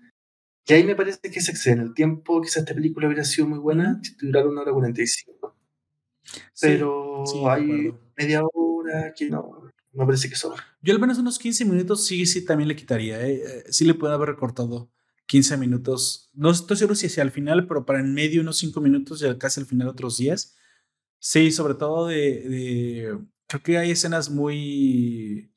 Y 0.67 0.73
ahí 0.73 0.83
me 0.83 0.95
parece 0.95 1.19
que 1.31 1.41
se 1.41 1.51
excede 1.51 1.75
en 1.75 1.81
el 1.81 1.93
tiempo. 1.93 2.41
Quizás 2.41 2.57
esta 2.57 2.73
película 2.73 3.07
hubiera 3.07 3.23
sido 3.23 3.47
muy 3.47 3.59
buena 3.59 3.99
si 4.03 4.15
durara 4.15 4.47
una 4.47 4.61
hora 4.61 4.73
45. 4.73 5.55
Pero 6.59 7.23
hay 7.49 7.93
media 8.17 8.41
hora 8.51 9.13
que 9.15 9.29
no, 9.29 9.71
me 9.93 10.05
parece 10.05 10.29
que 10.29 10.35
sobra. 10.35 10.63
Yo 10.81 10.93
al 10.93 10.99
menos 10.99 11.17
unos 11.17 11.37
15 11.37 11.65
minutos 11.65 12.05
sí, 12.05 12.25
sí, 12.25 12.43
también 12.43 12.67
le 12.67 12.75
quitaría. 12.75 13.21
¿eh? 13.25 13.43
Eh, 13.45 13.63
sí 13.69 13.85
le 13.85 13.93
puedo 13.93 14.13
haber 14.13 14.29
recortado 14.29 14.91
15 15.27 15.57
minutos. 15.57 16.31
No 16.33 16.49
estoy 16.49 16.77
seguro 16.77 16.95
si 16.95 17.07
hacia 17.07 17.23
el 17.23 17.31
final, 17.31 17.67
pero 17.67 17.85
para 17.85 17.99
en 17.99 18.13
medio 18.13 18.41
unos 18.41 18.57
5 18.57 18.81
minutos 18.81 19.23
y 19.23 19.37
casi 19.37 19.59
al 19.59 19.67
final 19.67 19.87
otros 19.87 20.17
10. 20.17 20.55
Sí, 21.19 21.51
sobre 21.51 21.75
todo 21.75 22.07
de, 22.07 22.17
de, 22.17 23.19
Creo 23.47 23.61
que 23.61 23.77
hay 23.77 23.91
escenas 23.91 24.29
muy... 24.29 25.51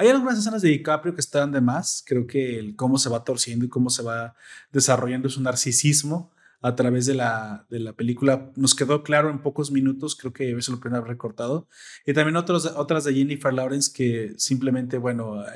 Hay 0.00 0.08
algunas 0.08 0.38
escenas 0.38 0.62
de 0.62 0.70
DiCaprio 0.70 1.14
que 1.14 1.20
están 1.20 1.52
de 1.52 1.60
más. 1.60 2.02
Creo 2.06 2.26
que 2.26 2.58
el 2.58 2.74
cómo 2.74 2.96
se 2.96 3.10
va 3.10 3.22
torciendo 3.22 3.66
y 3.66 3.68
cómo 3.68 3.90
se 3.90 4.02
va 4.02 4.34
desarrollando 4.72 5.28
su 5.28 5.42
narcisismo 5.42 6.32
a 6.62 6.74
través 6.74 7.04
de 7.04 7.12
la, 7.12 7.66
de 7.68 7.80
la 7.80 7.92
película 7.92 8.50
nos 8.56 8.74
quedó 8.74 9.02
claro 9.02 9.28
en 9.28 9.42
pocos 9.42 9.70
minutos, 9.70 10.16
creo 10.16 10.32
que 10.32 10.52
eso 10.52 10.72
lo 10.72 10.80
pueden 10.80 10.96
haber 10.96 11.10
recortado. 11.10 11.68
Y 12.06 12.14
también 12.14 12.36
otros, 12.36 12.64
otras 12.64 13.04
de 13.04 13.12
Jennifer 13.12 13.52
Lawrence 13.52 13.92
que 13.94 14.32
simplemente, 14.38 14.96
bueno, 14.96 15.42
eh, 15.42 15.48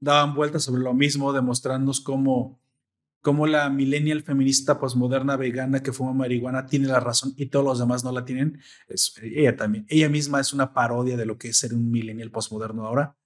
daban 0.00 0.34
vueltas 0.34 0.62
sobre 0.62 0.82
lo 0.82 0.94
mismo, 0.94 1.34
demostrándonos 1.34 2.00
cómo, 2.00 2.58
cómo 3.20 3.46
la 3.46 3.68
millennial 3.68 4.22
feminista 4.22 4.78
posmoderna 4.78 5.36
vegana 5.36 5.82
que 5.82 5.92
fuma 5.92 6.14
marihuana 6.14 6.64
tiene 6.64 6.88
la 6.88 7.00
razón 7.00 7.34
y 7.36 7.46
todos 7.46 7.66
los 7.66 7.78
demás 7.78 8.04
no 8.04 8.12
la 8.12 8.24
tienen. 8.24 8.58
Ella 9.22 9.54
también, 9.54 9.84
ella 9.90 10.08
misma 10.08 10.40
es 10.40 10.54
una 10.54 10.72
parodia 10.72 11.18
de 11.18 11.26
lo 11.26 11.36
que 11.36 11.48
es 11.48 11.58
ser 11.58 11.74
un 11.74 11.90
millennial 11.90 12.30
posmoderno 12.30 12.86
ahora, 12.86 13.16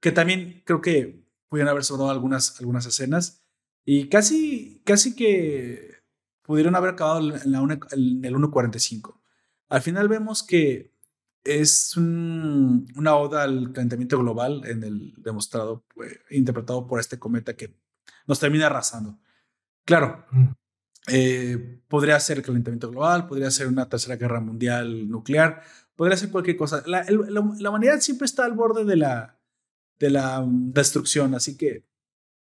que 0.00 0.12
también 0.12 0.62
creo 0.64 0.80
que 0.80 1.24
pudieron 1.48 1.70
haber 1.70 1.84
sobrado 1.84 2.10
algunas, 2.10 2.58
algunas 2.58 2.86
escenas 2.86 3.44
y 3.84 4.08
casi, 4.08 4.82
casi 4.84 5.14
que 5.14 6.00
pudieron 6.42 6.74
haber 6.74 6.90
acabado 6.90 7.20
en, 7.20 7.52
la 7.52 7.58
en 7.92 8.24
el 8.24 8.34
1.45. 8.34 9.20
Al 9.68 9.82
final 9.82 10.08
vemos 10.08 10.42
que 10.42 10.94
es 11.44 11.96
una 11.96 13.16
oda 13.16 13.44
al 13.44 13.72
calentamiento 13.72 14.18
global 14.18 14.62
en 14.64 14.84
el 14.84 15.14
demostrado, 15.16 15.84
pues, 15.94 16.18
interpretado 16.30 16.86
por 16.86 17.00
este 17.00 17.18
cometa 17.18 17.56
que 17.56 17.74
nos 18.26 18.38
termina 18.38 18.66
arrasando. 18.66 19.18
Claro, 19.84 20.26
mm. 20.30 20.48
eh, 21.08 21.82
podría 21.88 22.20
ser 22.20 22.38
el 22.38 22.44
calentamiento 22.44 22.90
global, 22.90 23.26
podría 23.26 23.50
ser 23.50 23.68
una 23.68 23.88
tercera 23.88 24.16
guerra 24.16 24.40
mundial 24.40 25.08
nuclear, 25.08 25.62
podría 25.96 26.16
ser 26.16 26.30
cualquier 26.30 26.56
cosa. 26.56 26.82
La, 26.86 27.04
la 27.08 27.70
humanidad 27.70 28.00
siempre 28.00 28.26
está 28.26 28.44
al 28.44 28.52
borde 28.52 28.84
de 28.84 28.96
la, 28.96 29.39
de 30.00 30.10
la 30.10 30.40
mm, 30.40 30.72
destrucción, 30.72 31.34
así 31.36 31.56
que 31.56 31.84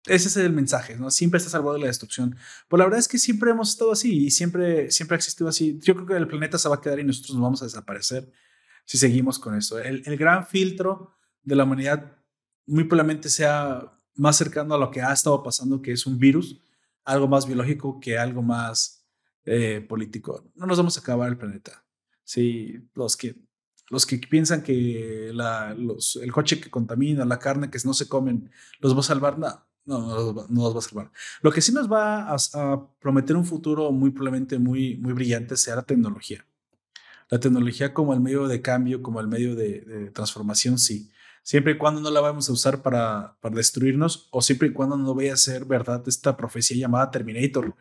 ese 0.06 0.28
es 0.28 0.36
el 0.38 0.52
mensaje, 0.54 0.96
¿no? 0.96 1.10
Siempre 1.10 1.36
está 1.36 1.50
salvado 1.50 1.74
de 1.74 1.80
la 1.80 1.88
destrucción. 1.88 2.34
Pues 2.68 2.78
la 2.78 2.86
verdad 2.86 3.00
es 3.00 3.08
que 3.08 3.18
siempre 3.18 3.50
hemos 3.50 3.70
estado 3.70 3.92
así 3.92 4.24
y 4.26 4.30
siempre, 4.30 4.90
siempre 4.90 5.16
ha 5.16 5.18
existido 5.18 5.50
así. 5.50 5.78
Yo 5.82 5.94
creo 5.94 6.06
que 6.06 6.16
el 6.16 6.26
planeta 6.26 6.56
se 6.56 6.70
va 6.70 6.76
a 6.76 6.80
quedar 6.80 7.00
y 7.00 7.04
nosotros 7.04 7.34
nos 7.34 7.42
vamos 7.42 7.60
a 7.60 7.66
desaparecer 7.66 8.32
si 8.86 8.96
seguimos 8.96 9.38
con 9.38 9.54
eso. 9.54 9.78
El, 9.78 10.02
el 10.06 10.16
gran 10.16 10.46
filtro 10.46 11.14
de 11.42 11.54
la 11.54 11.64
humanidad 11.64 12.16
muy 12.66 12.84
probablemente 12.84 13.28
sea 13.28 13.92
más 14.14 14.36
cercano 14.36 14.74
a 14.74 14.78
lo 14.78 14.90
que 14.90 15.02
ha 15.02 15.12
estado 15.12 15.42
pasando, 15.42 15.82
que 15.82 15.92
es 15.92 16.06
un 16.06 16.18
virus, 16.18 16.60
algo 17.04 17.28
más 17.28 17.46
biológico 17.46 18.00
que 18.00 18.18
algo 18.18 18.42
más 18.42 19.06
eh, 19.44 19.84
político. 19.86 20.50
No 20.54 20.66
nos 20.66 20.78
vamos 20.78 20.96
a 20.96 21.00
acabar 21.00 21.28
el 21.28 21.38
planeta. 21.38 21.84
Sí, 22.24 22.88
los 22.94 23.16
que, 23.16 23.36
los 23.90 24.06
que 24.06 24.16
piensan 24.18 24.62
que 24.62 25.30
los, 25.34 26.16
el 26.16 26.32
coche 26.32 26.60
que 26.60 26.70
contamina, 26.70 27.24
la 27.24 27.38
carne 27.38 27.70
que 27.70 27.78
no 27.84 27.92
se 27.92 28.08
comen, 28.08 28.50
los 28.80 28.96
va 28.96 29.00
a 29.00 29.02
salvar, 29.02 29.38
no 29.38 29.70
no, 29.84 30.32
no, 30.32 30.46
nos 30.48 30.74
va 30.74 30.78
a 30.78 30.82
salvar. 30.82 31.10
Lo 31.42 31.50
que 31.50 31.60
sí 31.60 31.72
nos 31.72 31.90
va 31.90 32.32
a, 32.32 32.88
prometer 33.00 33.36
un 33.36 33.44
futuro 33.44 33.90
muy 33.92 34.10
probablemente 34.10 34.58
muy, 34.58 34.96
muy 34.96 35.12
brillante 35.12 35.56
sea 35.56 35.76
la 35.76 35.82
tecnología. 35.82 36.46
La 37.28 37.38
tecnología 37.38 37.94
como 37.94 38.12
el 38.12 38.20
medio 38.20 38.48
de 38.48 38.60
cambio, 38.60 39.02
como 39.02 39.20
el 39.20 39.28
medio 39.28 39.54
de, 39.54 40.10
transformación, 40.12 40.78
sí. 40.78 41.10
Siempre 41.42 41.72
y 41.72 41.78
cuando 41.78 42.00
no 42.00 42.10
la 42.10 42.20
vamos 42.20 42.48
a 42.48 42.52
usar 42.52 42.82
para, 42.82 43.36
para 43.40 43.56
destruirnos 43.56 44.28
o 44.30 44.42
siempre 44.42 44.68
y 44.68 44.72
cuando 44.72 44.96
no 44.96 45.14
vaya 45.14 45.32
a 45.32 45.38
ser 45.38 45.64
verdad 45.64 46.02
esta 46.06 46.36
profecía 46.36 46.76
llamada 46.76 47.10
Terminator. 47.10 47.74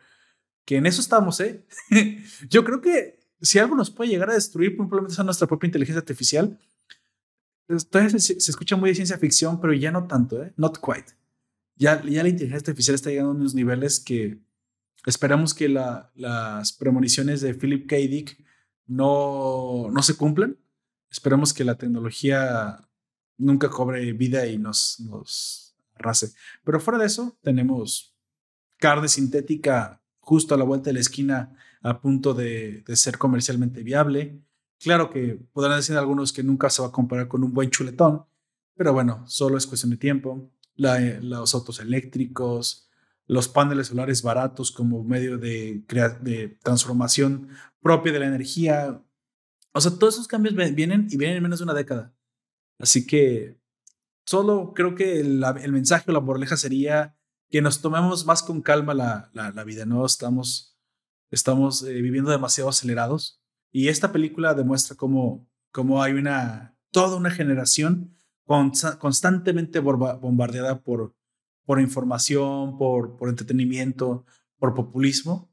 Que 0.64 0.76
en 0.76 0.86
eso 0.86 1.00
estamos, 1.00 1.40
¿eh? 1.40 1.66
Yo 2.48 2.64
creo 2.64 2.80
que 2.80 3.19
si 3.40 3.58
algo 3.58 3.74
nos 3.74 3.90
puede 3.90 4.10
llegar 4.10 4.30
a 4.30 4.34
destruir, 4.34 4.76
probablemente 4.76 5.14
sea 5.14 5.24
nuestra 5.24 5.46
propia 5.46 5.68
inteligencia 5.68 6.00
artificial. 6.00 6.58
Entonces 7.68 8.24
se, 8.24 8.40
se 8.40 8.50
escucha 8.50 8.76
muy 8.76 8.90
de 8.90 8.96
ciencia 8.96 9.18
ficción, 9.18 9.60
pero 9.60 9.72
ya 9.72 9.90
no 9.92 10.06
tanto, 10.06 10.42
¿eh? 10.42 10.52
Not 10.56 10.78
quite 10.78 11.20
ya, 11.80 12.02
la 12.04 12.28
inteligencia 12.28 12.58
artificial 12.58 12.94
está 12.94 13.08
llegando 13.08 13.30
a 13.30 13.34
unos 13.34 13.54
niveles 13.54 14.00
que 14.00 14.38
esperamos 15.06 15.54
que 15.54 15.66
las 15.66 16.72
premoniciones 16.74 17.40
de 17.40 17.54
Philip 17.54 17.88
K. 17.88 17.96
Dick 17.96 18.44
no, 18.86 19.88
no 19.90 20.02
se 20.02 20.14
cumplan. 20.14 20.58
Esperamos 21.10 21.54
que 21.54 21.64
la 21.64 21.76
tecnología 21.76 22.86
nunca 23.38 23.70
cobre 23.70 24.12
vida 24.12 24.46
y 24.46 24.58
nos, 24.58 25.00
nos 25.00 25.74
arrase. 25.94 26.34
Pero 26.64 26.80
fuera 26.80 26.98
de 26.98 27.06
eso, 27.06 27.38
tenemos 27.40 28.14
carne 28.76 29.08
sintética 29.08 30.02
justo 30.18 30.54
a 30.54 30.58
la 30.58 30.64
vuelta 30.64 30.90
de 30.90 30.94
la 30.94 31.00
esquina 31.00 31.56
a 31.82 32.00
punto 32.00 32.34
de, 32.34 32.82
de 32.86 32.96
ser 32.96 33.18
comercialmente 33.18 33.82
viable. 33.82 34.42
Claro 34.78 35.10
que 35.10 35.40
podrán 35.52 35.76
decir 35.76 35.96
algunos 35.96 36.32
que 36.32 36.42
nunca 36.42 36.70
se 36.70 36.82
va 36.82 36.88
a 36.88 36.92
comparar 36.92 37.28
con 37.28 37.44
un 37.44 37.52
buen 37.52 37.70
chuletón, 37.70 38.24
pero 38.74 38.92
bueno, 38.92 39.24
solo 39.26 39.58
es 39.58 39.66
cuestión 39.66 39.90
de 39.90 39.98
tiempo 39.98 40.50
los 40.80 41.54
autos 41.54 41.80
eléctricos, 41.80 42.88
los 43.26 43.48
paneles 43.48 43.88
solares 43.88 44.22
baratos 44.22 44.72
como 44.72 45.04
medio 45.04 45.38
de, 45.38 45.84
de 46.22 46.58
transformación 46.62 47.48
propia 47.80 48.12
de 48.12 48.20
la 48.20 48.26
energía. 48.26 49.02
O 49.72 49.80
sea, 49.80 49.92
todos 49.92 50.14
esos 50.14 50.28
cambios 50.28 50.54
vienen 50.54 51.06
y 51.10 51.16
vienen 51.16 51.36
en 51.36 51.42
menos 51.42 51.58
de 51.58 51.64
una 51.64 51.74
década. 51.74 52.14
Así 52.78 53.06
que 53.06 53.58
solo 54.24 54.72
creo 54.74 54.94
que 54.94 55.20
el, 55.20 55.44
mensaje 55.70 56.10
o 56.10 56.14
la 56.14 56.20
moraleja 56.20 56.56
sería 56.56 57.16
que 57.50 57.60
nos 57.60 57.80
tomemos 57.82 58.24
más 58.26 58.42
con 58.42 58.62
calma 58.62 58.94
la, 58.94 59.30
la, 59.34 59.64
vida, 59.64 59.84
¿no? 59.84 60.06
Estamos, 60.06 60.69
estamos 61.30 61.82
eh, 61.82 62.00
viviendo 62.00 62.30
demasiado 62.30 62.70
acelerados 62.70 63.40
y 63.72 63.88
esta 63.88 64.12
película 64.12 64.54
demuestra 64.54 64.96
cómo, 64.96 65.48
cómo 65.70 66.02
hay 66.02 66.12
una, 66.12 66.76
toda 66.90 67.16
una 67.16 67.30
generación 67.30 68.16
constantemente 68.98 69.78
bombardeada 69.78 70.82
por, 70.82 71.14
por 71.64 71.80
información, 71.80 72.78
por, 72.78 73.16
por 73.16 73.28
entretenimiento, 73.28 74.24
por 74.58 74.74
populismo, 74.74 75.52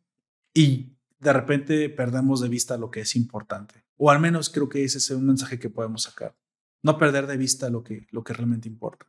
y 0.51 0.97
de 1.19 1.33
repente 1.33 1.89
perdemos 1.89 2.41
de 2.41 2.49
vista 2.49 2.75
lo 2.77 2.89
que 2.89 3.01
es 3.01 3.15
importante. 3.15 3.85
O 3.97 4.09
al 4.09 4.19
menos 4.19 4.49
creo 4.49 4.67
que 4.67 4.83
ese 4.83 4.97
es 4.97 5.09
un 5.11 5.27
mensaje 5.27 5.59
que 5.59 5.69
podemos 5.69 6.03
sacar. 6.03 6.35
No 6.81 6.97
perder 6.97 7.27
de 7.27 7.37
vista 7.37 7.69
lo 7.69 7.83
que, 7.83 8.07
lo 8.09 8.23
que 8.23 8.33
realmente 8.33 8.67
importa. 8.67 9.05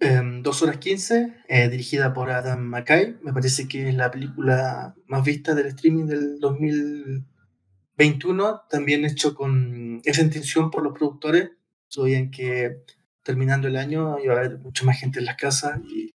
Em, 0.00 0.42
dos 0.42 0.62
horas 0.62 0.76
15, 0.76 1.34
eh, 1.48 1.68
dirigida 1.68 2.14
por 2.14 2.30
Adam 2.30 2.60
McKay. 2.60 3.16
Me 3.22 3.32
parece 3.32 3.66
que 3.66 3.88
es 3.88 3.96
la 3.96 4.12
película 4.12 4.94
más 5.06 5.24
vista 5.24 5.56
del 5.56 5.66
streaming 5.66 6.06
del 6.06 6.38
2021. 6.38 8.62
También 8.70 9.04
hecho 9.04 9.34
con 9.34 10.00
esa 10.04 10.22
intención 10.22 10.70
por 10.70 10.84
los 10.84 10.96
productores. 10.96 11.50
en 11.96 12.30
que 12.30 12.84
terminando 13.22 13.66
el 13.66 13.76
año 13.76 14.18
iba 14.18 14.34
a 14.34 14.38
haber 14.38 14.58
mucha 14.58 14.84
más 14.84 15.00
gente 15.00 15.20
en 15.20 15.24
las 15.24 15.36
casas 15.36 15.80
y 15.88 16.14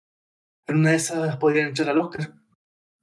en 0.68 0.78
una 0.78 0.92
de 0.92 0.96
esas 0.98 1.38
podrían 1.38 1.68
entrar 1.68 1.90
al 1.90 2.00
Oscar. 2.00 2.34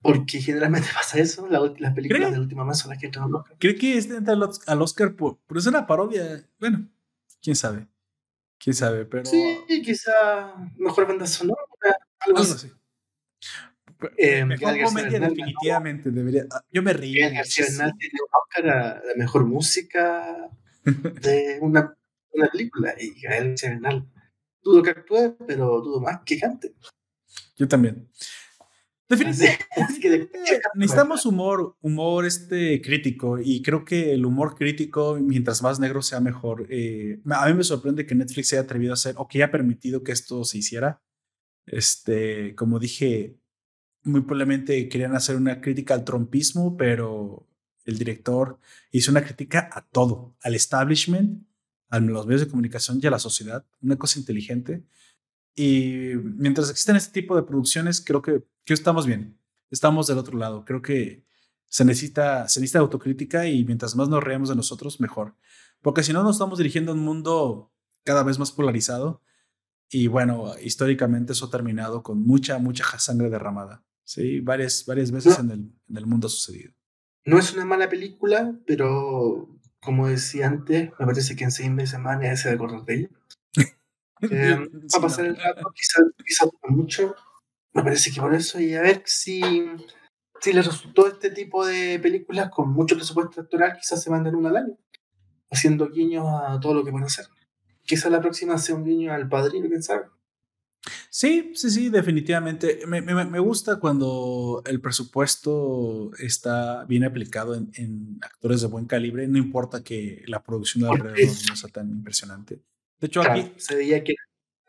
Porque 0.02 0.40
generalmente 0.40 0.88
pasa 0.94 1.18
eso, 1.18 1.48
las 1.48 1.94
películas 1.94 2.32
de 2.32 2.40
última 2.40 2.64
mes 2.64 2.78
son 2.78 2.90
las 2.90 2.98
que 2.98 3.06
entran 3.06 3.26
al 3.26 3.34
Oscar. 3.34 3.56
¿Cree 3.58 3.76
que 3.76 3.96
este 3.96 4.16
entra 4.16 4.34
al 4.34 4.82
Oscar 4.82 5.16
por, 5.16 5.38
por 5.46 5.56
es 5.56 5.66
una 5.66 5.86
parodia? 5.86 6.46
Bueno, 6.58 6.90
quién 7.40 7.56
sabe. 7.56 7.88
Quién 8.59 8.74
sabe, 8.74 9.04
pero. 9.04 9.24
Sí, 9.24 9.59
quizá 9.84 10.54
mejor 10.76 11.07
banda 11.07 11.26
sonora, 11.26 11.61
algo, 12.20 12.38
así. 12.38 12.70
Eh, 14.16 14.44
mejor 14.44 14.80
comedia, 14.82 15.20
definitivamente. 15.20 16.11
Debería, 16.11 16.46
ah, 16.50 16.62
yo 16.70 16.82
me 16.82 16.92
río. 16.92 17.28
García 17.32 17.66
Bernal 17.68 17.94
tiene 17.98 18.18
un 18.20 18.28
Oscar 18.42 18.68
a 18.68 19.02
la 19.04 19.14
mejor 19.16 19.44
música 19.44 20.50
de 20.84 21.59
una 21.61 21.96
una 22.36 22.48
película 22.48 22.94
y 22.98 23.20
Gael 23.20 23.57
Serenal. 23.59 24.07
Dudo 24.62 24.82
que 24.82 24.90
actúe, 24.90 25.36
pero 25.46 25.80
dudo 25.80 26.00
más 26.00 26.20
que 26.24 26.38
cante. 26.38 26.74
Yo 27.57 27.66
también. 27.66 28.09
Definitivamente. 29.09 29.64
Necesitamos 30.74 31.26
humor, 31.26 31.76
humor 31.80 32.26
este 32.26 32.80
crítico 32.82 33.38
y 33.38 33.62
creo 33.62 33.84
que 33.84 34.12
el 34.12 34.26
humor 34.26 34.57
crítico, 34.57 35.16
mientras 35.20 35.62
más 35.62 35.78
negro 35.78 36.02
sea 36.02 36.20
mejor. 36.20 36.66
Eh, 36.70 37.20
a 37.30 37.46
mí 37.46 37.54
me 37.54 37.64
sorprende 37.64 38.07
que 38.07 38.14
Netflix 38.14 38.48
se 38.48 38.57
haya 38.57 38.64
atrevido 38.64 38.92
a 38.92 38.94
hacer 38.94 39.14
o 39.18 39.28
que 39.28 39.38
haya 39.38 39.50
permitido 39.50 40.02
que 40.02 40.12
esto 40.12 40.44
se 40.44 40.59
hiciera. 40.59 41.00
Este, 41.66 42.54
como 42.54 42.78
dije, 42.78 43.36
muy 44.02 44.22
probablemente 44.22 44.88
querían 44.88 45.14
hacer 45.14 45.36
una 45.36 45.61
crítica 45.61 45.94
al 45.94 46.04
trompismo, 46.04 46.76
pero 46.76 47.46
el 47.84 47.98
director 47.98 48.59
hizo 48.90 49.11
una 49.11 49.22
crítica 49.22 49.70
a 49.72 49.86
todo, 49.86 50.34
al 50.42 50.54
establishment, 50.54 51.46
a 51.88 52.00
los 52.00 52.26
medios 52.26 52.42
de 52.42 52.48
comunicación 52.48 52.98
y 53.00 53.07
a 53.07 53.11
la 53.11 53.18
sociedad, 53.18 53.64
una 53.80 53.96
cosa 53.96 54.18
inteligente. 54.18 54.84
Y 55.57 56.12
mientras 56.22 56.70
existen 56.70 56.96
este 56.96 57.20
tipo 57.20 57.34
de 57.34 57.42
producciones, 57.42 58.02
creo 58.04 58.20
que, 58.20 58.44
que 58.64 58.74
estamos 58.74 59.07
bien, 59.07 59.40
estamos 59.70 60.07
del 60.07 60.18
otro 60.18 60.38
lado. 60.38 60.64
Creo 60.66 60.82
que 60.82 61.24
se 61.64 61.84
necesita, 61.84 62.46
se 62.48 62.61
necesita 62.61 62.78
autocrítica 62.80 63.46
y 63.46 63.64
mientras 63.64 63.96
más 63.96 64.09
nos 64.09 64.22
reamos 64.22 64.50
de 64.50 64.54
nosotros, 64.54 65.00
mejor. 65.00 65.34
Porque 65.80 66.02
si 66.02 66.12
no, 66.12 66.22
nos 66.22 66.36
estamos 66.36 66.59
dirigiendo 66.59 66.92
a 66.92 66.94
un 66.94 67.00
mundo 67.00 67.72
cada 68.04 68.22
vez 68.22 68.38
más 68.38 68.52
polarizado. 68.52 69.22
Y 69.88 70.09
bueno, 70.09 70.52
históricamente 70.62 71.32
eso 71.32 71.46
ha 71.46 71.50
terminado 71.50 72.02
con 72.02 72.22
mucha, 72.22 72.59
mucha 72.59 72.84
sangre 72.98 73.30
derramada. 73.30 73.84
Sí, 74.04 74.40
varias, 74.40 74.84
varias 74.86 75.11
veces 75.11 75.38
en, 75.38 75.50
el, 75.50 75.72
en 75.88 75.96
el 75.96 76.07
mundo 76.07 76.26
ha 76.26 76.30
sucedido. 76.30 76.72
No 77.24 77.38
es 77.38 77.54
una 77.54 77.64
mala 77.64 77.88
película, 77.88 78.54
pero 78.66 79.48
como 79.80 80.07
decía 80.07 80.48
antes, 80.48 80.90
me 80.98 81.07
parece 81.07 81.34
que 81.34 81.44
en 81.44 81.50
seis 81.50 81.70
meses 81.70 81.98
más 81.98 82.18
nadie 82.18 82.36
se 82.36 82.48
va 82.48 82.52
a 82.52 82.54
acordar 82.54 82.84
de 82.84 82.94
ella. 82.94 83.09
Eh, 84.22 84.56
va 84.56 84.98
a 84.98 85.00
pasar 85.00 85.26
el 85.26 85.36
rato, 85.36 85.72
quizás 85.74 86.04
quizá 86.24 86.46
mucho. 86.68 87.14
Me 87.72 87.82
parece 87.82 88.10
que 88.10 88.20
por 88.20 88.34
eso, 88.34 88.58
y 88.58 88.74
a 88.74 88.80
ver 88.80 89.02
si, 89.04 89.42
si 90.40 90.52
les 90.52 90.66
resultó 90.66 91.06
este 91.06 91.30
tipo 91.30 91.66
de 91.66 91.98
películas 91.98 92.50
con 92.50 92.70
mucho 92.70 92.96
presupuesto 92.96 93.42
actoral, 93.42 93.76
quizás 93.78 94.02
se 94.02 94.10
manden 94.10 94.34
una 94.34 94.48
al 94.48 94.56
año, 94.56 94.78
haciendo 95.50 95.90
guiños 95.90 96.24
a 96.26 96.58
todo 96.58 96.74
lo 96.74 96.84
que 96.84 96.90
van 96.90 97.02
a 97.02 97.06
hacer. 97.06 97.26
Quizás 97.82 98.10
la 98.10 98.20
próxima 98.20 98.56
sea 98.58 98.74
un 98.74 98.84
guiño 98.84 99.12
al 99.12 99.28
padrino, 99.28 99.68
quién 99.68 99.82
sabe. 99.82 100.06
Sí, 101.10 101.52
sí, 101.54 101.70
sí, 101.70 101.88
definitivamente. 101.88 102.80
Me, 102.86 103.00
me, 103.00 103.24
me, 103.24 103.38
gusta 103.38 103.78
cuando 103.78 104.62
el 104.66 104.80
presupuesto 104.80 106.10
está 106.18 106.84
bien 106.84 107.04
aplicado 107.04 107.54
en, 107.54 107.70
en, 107.74 108.18
actores 108.22 108.60
de 108.60 108.68
buen 108.68 108.86
calibre, 108.86 109.26
no 109.26 109.38
importa 109.38 109.82
que 109.82 110.22
la 110.26 110.42
producción 110.42 110.84
de 110.84 110.90
alrededor 110.90 111.36
no 111.48 111.56
sea 111.56 111.70
tan 111.70 111.90
impresionante. 111.90 112.60
De 113.01 113.07
hecho, 113.07 113.20
claro, 113.20 113.40
aquí... 113.40 113.53
Se 113.57 113.76
veía 113.76 114.03
que 114.03 114.14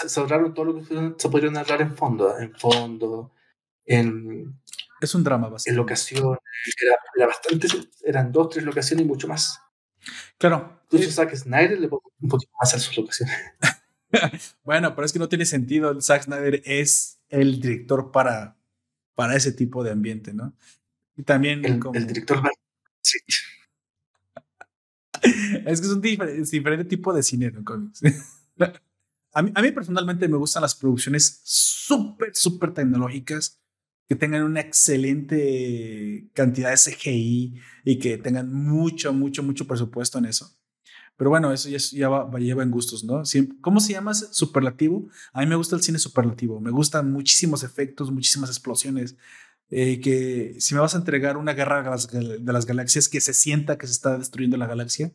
se 0.05 0.19
ahorraron 0.19 0.53
todo 0.53 0.65
lo 0.65 0.75
que 0.75 1.13
se 1.17 1.30
pudieron 1.30 1.53
narrar 1.53 1.82
en 1.82 1.95
fondo, 1.95 2.38
en 2.38 2.53
fondo, 2.55 3.34
en... 3.86 4.59
Es 5.01 5.13
un 5.15 5.23
drama 5.23 5.49
bastante. 5.49 5.71
En 5.71 5.78
locaciones, 5.78 6.39
era, 6.82 6.95
era 7.15 7.28
bastante, 7.28 7.67
eran 8.03 8.32
dos, 8.32 8.49
tres 8.49 8.65
locaciones 8.65 9.05
y 9.05 9.07
mucho 9.07 9.28
más. 9.28 9.59
Claro. 10.38 10.82
Incluso 10.89 11.11
Zack 11.11 11.36
Snyder 11.36 11.80
le 11.80 11.88
pongo 11.88 12.11
un 12.19 12.30
poquito 12.30 12.51
más 12.59 12.73
a 12.73 12.80
sus 12.80 12.97
locaciones. 12.97 13.36
bueno, 14.63 14.95
pero 14.95 15.05
es 15.05 15.13
que 15.13 15.19
no 15.19 15.30
tiene 15.30 15.45
sentido. 15.45 15.99
Zack 16.01 16.23
Snyder 16.23 16.61
es 16.65 17.19
el 17.30 17.59
director 17.59 18.11
para, 18.11 18.57
para 19.15 19.36
ese 19.36 19.51
tipo 19.51 19.84
de 19.84 19.91
ambiente, 19.91 20.34
¿no? 20.34 20.53
Y 21.15 21.23
también 21.23 21.65
el, 21.65 21.80
como... 21.80 21.95
el 21.95 22.07
director 22.07 22.41
sí. 23.01 23.19
Es 25.65 25.81
que 25.81 25.87
es 25.87 25.93
un 25.93 26.01
diferente, 26.01 26.49
diferente 26.49 26.85
tipo 26.85 27.13
de 27.13 27.23
cine 27.23 27.47
en 27.47 27.63
cómics. 27.63 28.01
a, 29.33 29.41
mí, 29.41 29.51
a 29.53 29.61
mí 29.61 29.71
personalmente 29.71 30.27
me 30.27 30.37
gustan 30.37 30.61
las 30.61 30.75
producciones 30.75 31.41
súper, 31.43 32.35
súper 32.35 32.73
tecnológicas 32.73 33.59
que 34.07 34.15
tengan 34.15 34.43
una 34.43 34.61
excelente 34.61 36.29
cantidad 36.33 36.71
de 36.71 36.77
CGI 36.77 37.55
y 37.83 37.99
que 37.99 38.17
tengan 38.17 38.53
mucho, 38.53 39.11
mucho, 39.13 39.43
mucho 39.43 39.67
presupuesto 39.67 40.17
en 40.17 40.25
eso. 40.25 40.53
Pero 41.17 41.31
bueno, 41.31 41.51
eso 41.51 41.67
ya, 41.67 41.77
ya 41.77 42.09
va, 42.09 42.23
va, 42.25 42.39
lleva 42.39 42.63
en 42.63 42.71
gustos, 42.71 43.03
¿no? 43.03 43.23
¿Cómo 43.59 43.79
se 43.79 43.93
llama 43.93 44.13
superlativo? 44.13 45.09
A 45.33 45.41
mí 45.41 45.47
me 45.47 45.55
gusta 45.55 45.75
el 45.75 45.81
cine 45.81 45.97
superlativo. 45.97 46.61
Me 46.61 46.71
gustan 46.71 47.11
muchísimos 47.11 47.63
efectos, 47.63 48.11
muchísimas 48.11 48.49
explosiones. 48.49 49.17
Eh, 49.70 49.99
que 49.99 50.55
si 50.59 50.74
me 50.74 50.80
vas 50.80 50.95
a 50.95 50.97
entregar 50.97 51.36
una 51.36 51.53
guerra 51.53 51.84
de 51.84 51.89
las, 51.89 52.07
de 52.09 52.53
las, 52.53 52.65
galaxias 52.65 53.09
que 53.09 53.20
se 53.20 53.34
sienta 53.34 53.78
que 53.78 53.86
se 53.86 53.91
está 53.91 54.18
destruyendo 54.18 54.55
la 54.57 54.68
galaxia. 54.68 55.11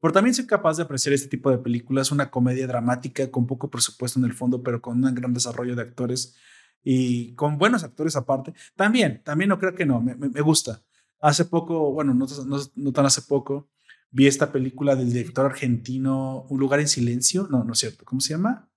Pero 0.00 0.12
también 0.12 0.34
soy 0.34 0.46
capaz 0.46 0.76
de 0.76 0.84
apreciar 0.84 1.12
este 1.12 1.28
tipo 1.28 1.50
de 1.50 1.58
películas, 1.58 2.12
una 2.12 2.30
comedia 2.30 2.68
dramática 2.68 3.28
con 3.30 3.46
poco 3.46 3.70
presupuesto 3.70 4.20
en 4.20 4.26
el 4.26 4.34
fondo, 4.34 4.62
pero 4.62 4.80
con 4.80 5.04
un 5.04 5.14
gran 5.14 5.34
desarrollo 5.34 5.74
de 5.74 5.82
actores 5.82 6.36
y 6.84 7.34
con 7.34 7.58
buenos 7.58 7.82
actores 7.82 8.14
aparte. 8.14 8.54
También, 8.76 9.22
también 9.24 9.48
no 9.48 9.58
creo 9.58 9.74
que 9.74 9.84
no, 9.84 10.00
me, 10.00 10.14
me 10.14 10.40
gusta. 10.40 10.82
Hace 11.20 11.44
poco, 11.46 11.92
bueno, 11.92 12.14
no, 12.14 12.26
no, 12.46 12.58
no 12.76 12.92
tan 12.92 13.06
hace 13.06 13.22
poco, 13.22 13.68
vi 14.10 14.26
esta 14.26 14.52
película 14.52 14.96
del 14.96 15.12
director 15.12 15.46
argentino, 15.46 16.46
Un 16.48 16.60
lugar 16.60 16.80
en 16.80 16.88
silencio, 16.88 17.48
no, 17.50 17.64
no 17.64 17.72
es 17.72 17.78
cierto, 17.80 18.04
¿cómo 18.04 18.20
se 18.20 18.34
llama? 18.34 18.70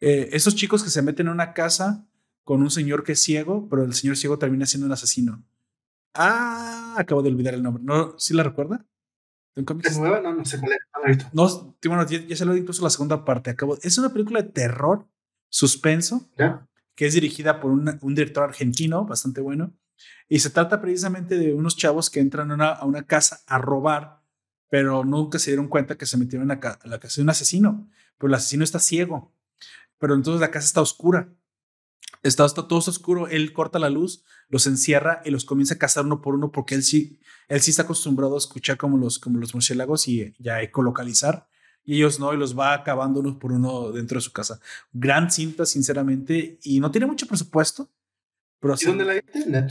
Eh, 0.00 0.30
esos 0.32 0.54
chicos 0.54 0.82
que 0.82 0.90
se 0.90 1.02
meten 1.02 1.26
en 1.26 1.32
una 1.32 1.52
casa 1.52 2.06
con 2.44 2.62
un 2.62 2.70
señor 2.70 3.02
que 3.04 3.12
es 3.12 3.22
ciego, 3.22 3.68
pero 3.68 3.84
el 3.84 3.94
señor 3.94 4.16
ciego 4.16 4.38
termina 4.38 4.66
siendo 4.66 4.86
un 4.86 4.92
asesino. 4.92 5.42
Ah, 6.14 6.94
acabo 6.96 7.22
de 7.22 7.30
olvidar 7.30 7.54
el 7.54 7.62
nombre. 7.62 7.82
¿No? 7.82 8.18
¿Sí 8.18 8.34
la 8.34 8.42
recuerda? 8.42 8.86
¿Es 9.82 9.98
nueva? 9.98 10.20
No, 10.20 10.34
no 10.34 10.44
sé 10.44 10.58
cuál 10.58 10.72
es. 11.06 11.32
No, 11.32 11.76
bueno, 11.86 12.06
ya, 12.06 12.20
ya 12.24 12.36
se 12.36 12.44
lo 12.44 12.54
di 12.54 12.60
incluso 12.60 12.82
la 12.82 12.90
segunda 12.90 13.24
parte. 13.24 13.50
Acabo, 13.50 13.78
es 13.82 13.98
una 13.98 14.12
película 14.12 14.42
de 14.42 14.48
terror, 14.48 15.06
suspenso, 15.48 16.28
¿Ya? 16.36 16.68
que 16.94 17.06
es 17.06 17.14
dirigida 17.14 17.60
por 17.60 17.70
una, 17.70 17.98
un 18.02 18.14
director 18.14 18.44
argentino 18.44 19.04
bastante 19.04 19.40
bueno. 19.40 19.72
Y 20.28 20.40
se 20.40 20.50
trata 20.50 20.80
precisamente 20.80 21.38
de 21.38 21.54
unos 21.54 21.76
chavos 21.76 22.10
que 22.10 22.20
entran 22.20 22.50
a 22.50 22.54
una, 22.54 22.68
a 22.70 22.84
una 22.84 23.06
casa 23.06 23.40
a 23.46 23.58
robar 23.58 24.24
pero 24.74 25.04
nunca 25.04 25.38
se 25.38 25.52
dieron 25.52 25.68
cuenta 25.68 25.96
que 25.96 26.04
se 26.04 26.16
metieron 26.16 26.50
a 26.50 26.58
la 26.82 26.98
casa 26.98 27.14
de 27.14 27.22
un 27.22 27.30
asesino, 27.30 27.88
pero 28.18 28.26
el 28.26 28.34
asesino 28.34 28.64
está 28.64 28.80
ciego, 28.80 29.32
pero 29.98 30.16
entonces 30.16 30.40
la 30.40 30.50
casa 30.50 30.66
está 30.66 30.80
oscura, 30.80 31.28
está, 32.24 32.44
está 32.44 32.66
todo 32.66 32.78
oscuro, 32.78 33.28
él 33.28 33.52
corta 33.52 33.78
la 33.78 33.90
luz, 33.90 34.24
los 34.48 34.66
encierra 34.66 35.22
y 35.24 35.30
los 35.30 35.44
comienza 35.44 35.74
a 35.74 35.78
cazar 35.78 36.04
uno 36.04 36.20
por 36.20 36.34
uno 36.34 36.50
porque 36.50 36.74
él 36.74 36.82
sí, 36.82 37.20
él 37.48 37.60
sí 37.60 37.70
está 37.70 37.82
acostumbrado 37.82 38.34
a 38.34 38.38
escuchar 38.38 38.76
como 38.76 38.98
los, 38.98 39.18
como 39.18 39.38
los 39.38 39.54
murciélagos 39.54 40.08
y 40.08 40.34
ya 40.38 40.60
ecolocalizar, 40.62 41.46
y 41.84 41.96
ellos 41.96 42.18
no, 42.18 42.32
y 42.32 42.38
los 42.38 42.58
va 42.58 42.72
acabando 42.72 43.20
uno 43.20 43.38
por 43.38 43.52
uno 43.52 43.92
dentro 43.92 44.16
de 44.16 44.22
su 44.22 44.32
casa. 44.32 44.58
Gran 44.90 45.30
cinta, 45.30 45.66
sinceramente, 45.66 46.58
y 46.62 46.80
no 46.80 46.90
tiene 46.90 47.06
mucho 47.06 47.26
presupuesto. 47.26 47.90
Pero 48.58 48.74
¿Y 48.80 48.86
dónde 48.86 49.04
la 49.04 49.12
viste? 49.12 49.66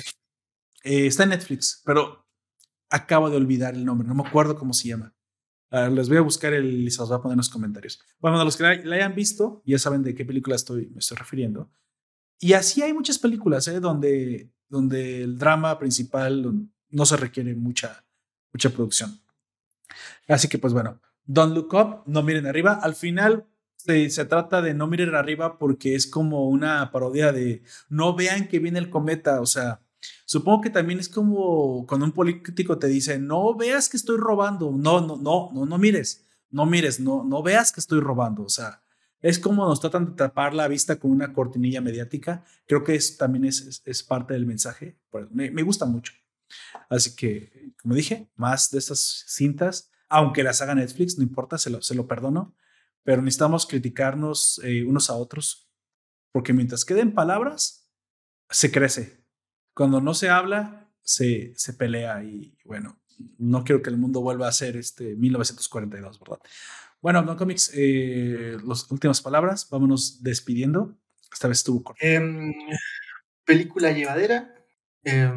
Eh, 0.84 1.08
está 1.08 1.24
en 1.24 1.30
Netflix, 1.30 1.82
pero 1.84 2.28
acabo 2.90 3.32
de 3.32 3.38
olvidar 3.38 3.74
el 3.74 3.84
nombre, 3.84 4.08
no 4.08 4.14
me 4.14 4.28
acuerdo 4.28 4.56
cómo 4.56 4.74
se 4.74 4.90
llama. 4.90 5.16
Uh, 5.72 5.90
les 5.92 6.08
voy 6.08 6.20
a 6.20 6.22
buscar 6.22 6.54
el 6.54 6.88
y 6.88 6.92
se 6.92 7.00
los 7.00 7.10
voy 7.10 7.18
a 7.18 7.22
poner 7.22 7.34
en 7.34 7.38
los 7.38 7.50
comentarios. 7.50 8.00
Bueno, 8.20 8.40
a 8.40 8.46
los 8.46 8.56
que 8.56 8.62
la, 8.62 8.76
la, 8.76 8.98
hayan 8.98 9.16
visto, 9.16 9.64
ya 9.66 9.80
saben 9.80 10.04
de 10.04 10.14
qué 10.14 10.24
película 10.24 10.56
estoy, 10.56 10.90
me 10.90 11.00
estoy 11.00 11.18
refiriendo. 11.18 11.72
Y 12.44 12.52
así 12.52 12.82
hay 12.82 12.92
muchas 12.92 13.20
películas 13.20 13.70
¿eh? 13.70 13.80
donde, 13.80 14.52
donde 14.68 15.24
el 15.24 15.38
drama 15.38 15.80
principal 15.80 16.68
no 16.90 17.06
se 17.06 17.16
requiere 17.16 17.56
mucha, 17.56 18.04
mucha 18.52 18.70
producción. 18.70 19.18
Así 20.28 20.50
que, 20.50 20.58
pues 20.58 20.74
bueno, 20.74 21.00
Don't 21.24 21.56
Look 21.56 21.74
Up, 21.74 22.04
no 22.06 22.22
miren 22.22 22.46
arriba. 22.46 22.74
Al 22.84 22.96
final 22.96 23.46
se, 23.78 24.10
se, 24.10 24.26
trata 24.26 24.62
de 24.62 24.74
no 24.74 24.88
miren 24.88 25.16
arriba 25.16 25.58
porque 25.58 25.96
es 25.96 26.06
como 26.06 26.50
una 26.50 26.92
parodia 26.92 27.32
de 27.32 27.64
no 27.88 28.14
vean 28.14 28.50
que 28.50 28.60
viene 28.60 28.80
el 28.80 28.90
cometa, 28.90 29.40
o 29.40 29.46
sea, 29.46 29.80
Supongo 30.26 30.60
que 30.60 30.70
también 30.70 31.00
es 31.00 31.08
como 31.08 31.86
cuando 31.88 32.06
un 32.06 32.12
político 32.12 32.78
te 32.78 32.88
dice, 32.88 33.20
no 33.20 33.56
veas 33.56 33.88
que 33.88 33.96
estoy 33.96 34.18
robando, 34.18 34.70
no, 34.70 35.00
no, 35.00 35.16
no, 35.16 35.50
no, 35.54 35.66
no 35.66 35.78
mires, 35.78 36.26
no 36.50 36.66
mires, 36.66 37.00
no, 37.00 37.24
no 37.24 37.42
veas 37.42 37.72
que 37.72 37.80
estoy 37.80 38.02
robando. 38.02 38.44
O 38.44 38.50
sea, 38.50 38.83
es 39.24 39.40
como 39.40 39.66
nos 39.66 39.80
tratan 39.80 40.06
de 40.06 40.12
tapar 40.12 40.54
la 40.54 40.68
vista 40.68 41.00
con 41.00 41.10
una 41.10 41.32
cortinilla 41.32 41.80
mediática. 41.80 42.44
Creo 42.68 42.84
que 42.84 42.94
es, 42.94 43.18
también 43.18 43.46
es, 43.46 44.04
parte 44.06 44.34
del 44.34 44.46
mensaje. 44.46 45.00
Me, 45.32 45.64
gusta 45.64 45.86
mucho. 45.86 46.12
Así 46.90 47.16
que, 47.16 47.74
como 47.82 47.96
dije, 47.96 48.30
más 48.36 48.70
de 48.70 48.80
estas 48.80 49.24
cintas, 49.28 49.90
aunque 50.10 50.44
las 50.44 50.62
haga 50.62 50.76
Netflix, 50.76 51.18
no 51.18 51.24
importa, 51.24 51.58
se 51.58 51.70
lo, 51.70 51.82
se 51.82 51.96
lo 51.96 52.06
perdono, 52.06 52.54
pero 53.04 53.22
necesitamos 53.22 53.66
criticarnos 53.66 54.60
eh, 54.62 54.84
unos 54.84 55.10
a 55.10 55.14
otros, 55.14 55.72
porque 56.34 56.52
mientras 56.52 56.84
queden 56.84 57.14
palabras, 57.14 57.90
se 58.50 58.72
crece, 58.72 59.26
cuando 59.74 60.02
no 60.02 60.14
se 60.14 60.30
habla, 60.30 60.92
se, 61.02 61.54
se 61.56 61.74
pelea 61.74 62.24
y 62.26 62.58
bueno, 62.66 63.02
no 63.38 63.64
quiero 63.64 63.82
que 63.82 63.90
el 63.90 63.98
mundo 63.98 64.20
vuelva 64.20 64.50
a 64.50 64.52
ser 64.52 64.76
este 64.76 65.16
1942, 65.16 66.20
¿verdad? 66.20 66.40
Bueno, 67.04 67.22
No 67.22 67.36
Comics, 67.36 67.72
eh, 67.76 68.56
las 68.66 68.90
últimas 68.90 69.22
palabras, 69.22 69.68
vámonos 69.70 70.24
despidiendo. 70.24 70.96
Esta 71.34 71.50
vez 71.50 71.58
estuvo 71.58 71.84
corto. 71.84 72.00
Eh, 72.02 72.22
película 73.44 73.92
llevadera, 73.92 74.56
eh, 75.04 75.30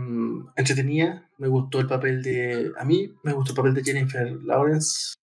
entretenida, 0.55 1.29
me 1.39 1.49
gustó 1.49 1.81
el 1.81 1.89
papel 1.89 2.23
de, 2.23 2.71
a 2.79 2.85
mí 2.85 3.13
me 3.25 3.33
gustó 3.33 3.51
el 3.51 3.57
papel 3.57 3.75
de 3.75 3.83
Jennifer 3.83 4.31
Lawrence. 4.45 5.17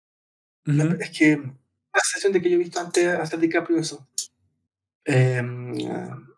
Uh 0.67 0.73
-huh. 0.73 1.01
Es 1.01 1.11
que 1.17 1.37
la 1.37 2.01
sensación 2.03 2.33
de 2.33 2.43
que 2.43 2.51
yo 2.51 2.57
he 2.57 2.59
visto 2.59 2.81
antes 2.81 3.07
hasta 3.07 3.37
DiCaprio 3.37 3.79
eso. 3.79 4.09
Eh, 5.05 5.41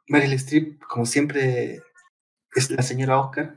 Meryl 0.08 0.34
Streep, 0.34 0.82
como 0.82 1.06
siempre, 1.06 1.80
es 2.54 2.70
la 2.70 2.82
señora 2.82 3.18
Oscar, 3.18 3.56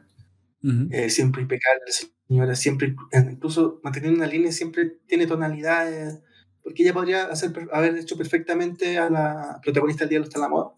uh 0.63 0.67
-huh. 0.69 0.87
eh, 0.93 1.09
siempre 1.09 1.41
impecable, 1.41 1.81
la 1.85 1.93
señora 2.25 2.55
siempre, 2.55 2.95
incluso 3.11 3.81
manteniendo 3.83 4.19
una 4.19 4.31
línea, 4.31 4.53
siempre 4.53 4.97
tiene 5.07 5.27
tonalidades, 5.27 6.21
porque 6.67 6.83
ella 6.83 6.93
podría 6.93 7.27
hacer, 7.27 7.53
haber 7.71 7.97
hecho 7.97 8.17
perfectamente 8.17 8.97
a 8.97 9.09
la 9.09 9.57
protagonista 9.63 10.03
del 10.03 10.09
Diablo 10.09 10.27
está 10.27 10.39
en 10.39 10.41
la 10.41 10.49
moda, 10.49 10.73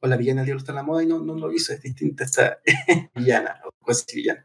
o 0.00 0.08
la 0.08 0.16
villana 0.16 0.40
del 0.40 0.46
diablo 0.46 0.58
está 0.58 0.72
en 0.72 0.76
la 0.76 0.82
moda 0.82 1.04
y 1.04 1.06
no, 1.06 1.20
no 1.20 1.36
lo 1.36 1.52
hizo, 1.52 1.72
es 1.72 1.80
distinta 1.80 2.24
esta 2.24 2.58
villana, 3.14 3.60
o 3.64 3.70
casi 3.86 4.16
villana. 4.16 4.44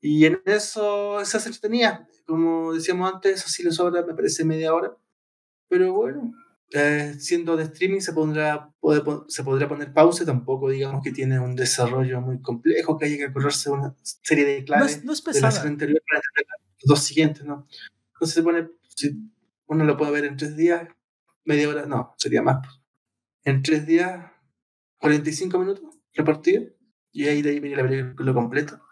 Y 0.00 0.24
en 0.24 0.40
eso, 0.44 1.20
esa 1.20 1.40
se 1.40 1.50
tenía, 1.58 2.06
como 2.28 2.74
decíamos 2.74 3.12
antes, 3.12 3.44
así 3.44 3.64
le 3.64 3.72
sobra, 3.72 4.06
me 4.06 4.14
parece 4.14 4.44
media 4.44 4.72
hora, 4.72 4.96
pero 5.68 5.92
bueno, 5.94 6.32
eh, 6.70 7.16
siendo 7.18 7.56
de 7.56 7.64
streaming 7.64 7.98
se, 7.98 8.12
pondrá, 8.12 8.72
se 9.26 9.42
podrá 9.42 9.66
poner 9.66 9.92
pausa, 9.92 10.24
tampoco 10.24 10.70
digamos 10.70 11.02
que 11.02 11.10
tiene 11.10 11.40
un 11.40 11.56
desarrollo 11.56 12.20
muy 12.20 12.40
complejo, 12.40 12.96
que 12.96 13.06
haya 13.06 13.16
que 13.16 13.24
acordarse 13.24 13.68
una 13.68 13.96
serie 14.22 14.44
de 14.44 14.64
claves 14.64 15.04
no 15.04 15.12
es, 15.12 15.24
de 15.24 15.40
la 15.40 15.50
serie 15.50 15.70
anterior 15.70 16.00
para 16.08 16.22
los 16.52 16.86
dos 16.86 17.02
siguientes, 17.02 17.44
¿no? 17.44 17.66
Entonces 18.12 18.34
se 18.36 18.42
pone, 18.44 18.68
si 18.94 19.33
uno 19.66 19.84
lo 19.84 19.96
puede 19.96 20.12
ver 20.12 20.24
en 20.24 20.36
tres 20.36 20.56
días, 20.56 20.88
media 21.44 21.68
hora, 21.68 21.86
no, 21.86 22.14
sería 22.18 22.42
más. 22.42 22.58
Pues. 22.64 22.80
En 23.44 23.62
tres 23.62 23.86
días, 23.86 24.30
45 24.98 25.58
minutos 25.58 25.98
repartido, 26.14 26.64
y 27.12 27.26
ahí 27.26 27.42
de 27.42 27.50
ahí 27.50 27.60
viene 27.60 27.76
la 27.76 27.88
película 27.88 28.32
completa. 28.32 28.82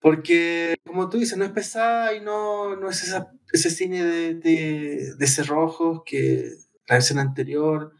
Porque, 0.00 0.76
como 0.84 1.08
tú 1.08 1.18
dices, 1.18 1.36
no 1.36 1.44
es 1.44 1.50
pesada 1.50 2.14
y 2.14 2.20
no, 2.20 2.76
no 2.76 2.88
es 2.88 3.02
esa, 3.02 3.32
ese 3.52 3.70
cine 3.70 4.04
de, 4.04 4.34
de, 4.34 5.14
de 5.16 5.26
cerrojos 5.26 6.02
que 6.04 6.52
la 6.86 6.96
versión 6.96 7.18
anterior 7.18 7.92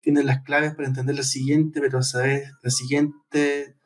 tiene 0.00 0.24
las 0.24 0.42
claves 0.42 0.74
para 0.74 0.88
entender 0.88 1.14
la 1.14 1.22
siguiente, 1.22 1.80
pero 1.80 2.02
sabes, 2.02 2.50
la 2.62 2.70
siguiente, 2.70 3.76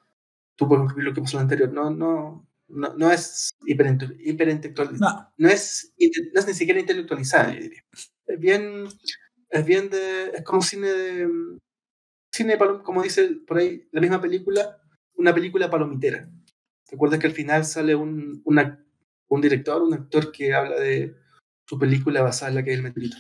tú 0.57 0.66
puedes 0.66 0.86
escribir 0.86 1.09
lo 1.09 1.14
que 1.14 1.20
pasó 1.20 1.36
en 1.36 1.40
la 1.40 1.42
anterior. 1.42 1.72
No, 1.72 1.90
no, 1.90 2.45
no, 2.68 2.94
no 2.94 3.10
es 3.10 3.50
hiperintelectual. 3.66 4.98
No. 4.98 5.32
No, 5.36 5.48
es, 5.48 5.94
no 6.32 6.40
es 6.40 6.46
ni 6.46 6.54
siquiera 6.54 6.80
intelectualizada, 6.80 7.54
Es 7.54 8.40
bien, 8.40 8.86
es 9.50 9.64
bien 9.64 9.88
de, 9.90 10.30
es 10.34 10.42
como 10.42 10.62
cine 10.62 10.88
de, 10.88 11.28
cine, 12.32 12.58
como 12.84 13.02
dice 13.02 13.40
por 13.46 13.58
ahí, 13.58 13.88
la 13.92 14.00
misma 14.00 14.20
película, 14.20 14.80
una 15.14 15.34
película 15.34 15.70
palomitera. 15.70 16.28
¿Te 16.86 16.94
acuerdas 16.94 17.18
que 17.18 17.26
al 17.26 17.32
final 17.32 17.64
sale 17.64 17.94
un, 17.94 18.42
una, 18.44 18.84
un 19.28 19.40
director, 19.40 19.82
un 19.82 19.94
actor 19.94 20.30
que 20.30 20.54
habla 20.54 20.78
de 20.78 21.16
su 21.66 21.78
película 21.78 22.22
basada 22.22 22.50
en 22.50 22.54
la 22.56 22.64
que 22.64 22.72
es 22.72 22.76
el 22.76 22.84
meteorito? 22.84 23.16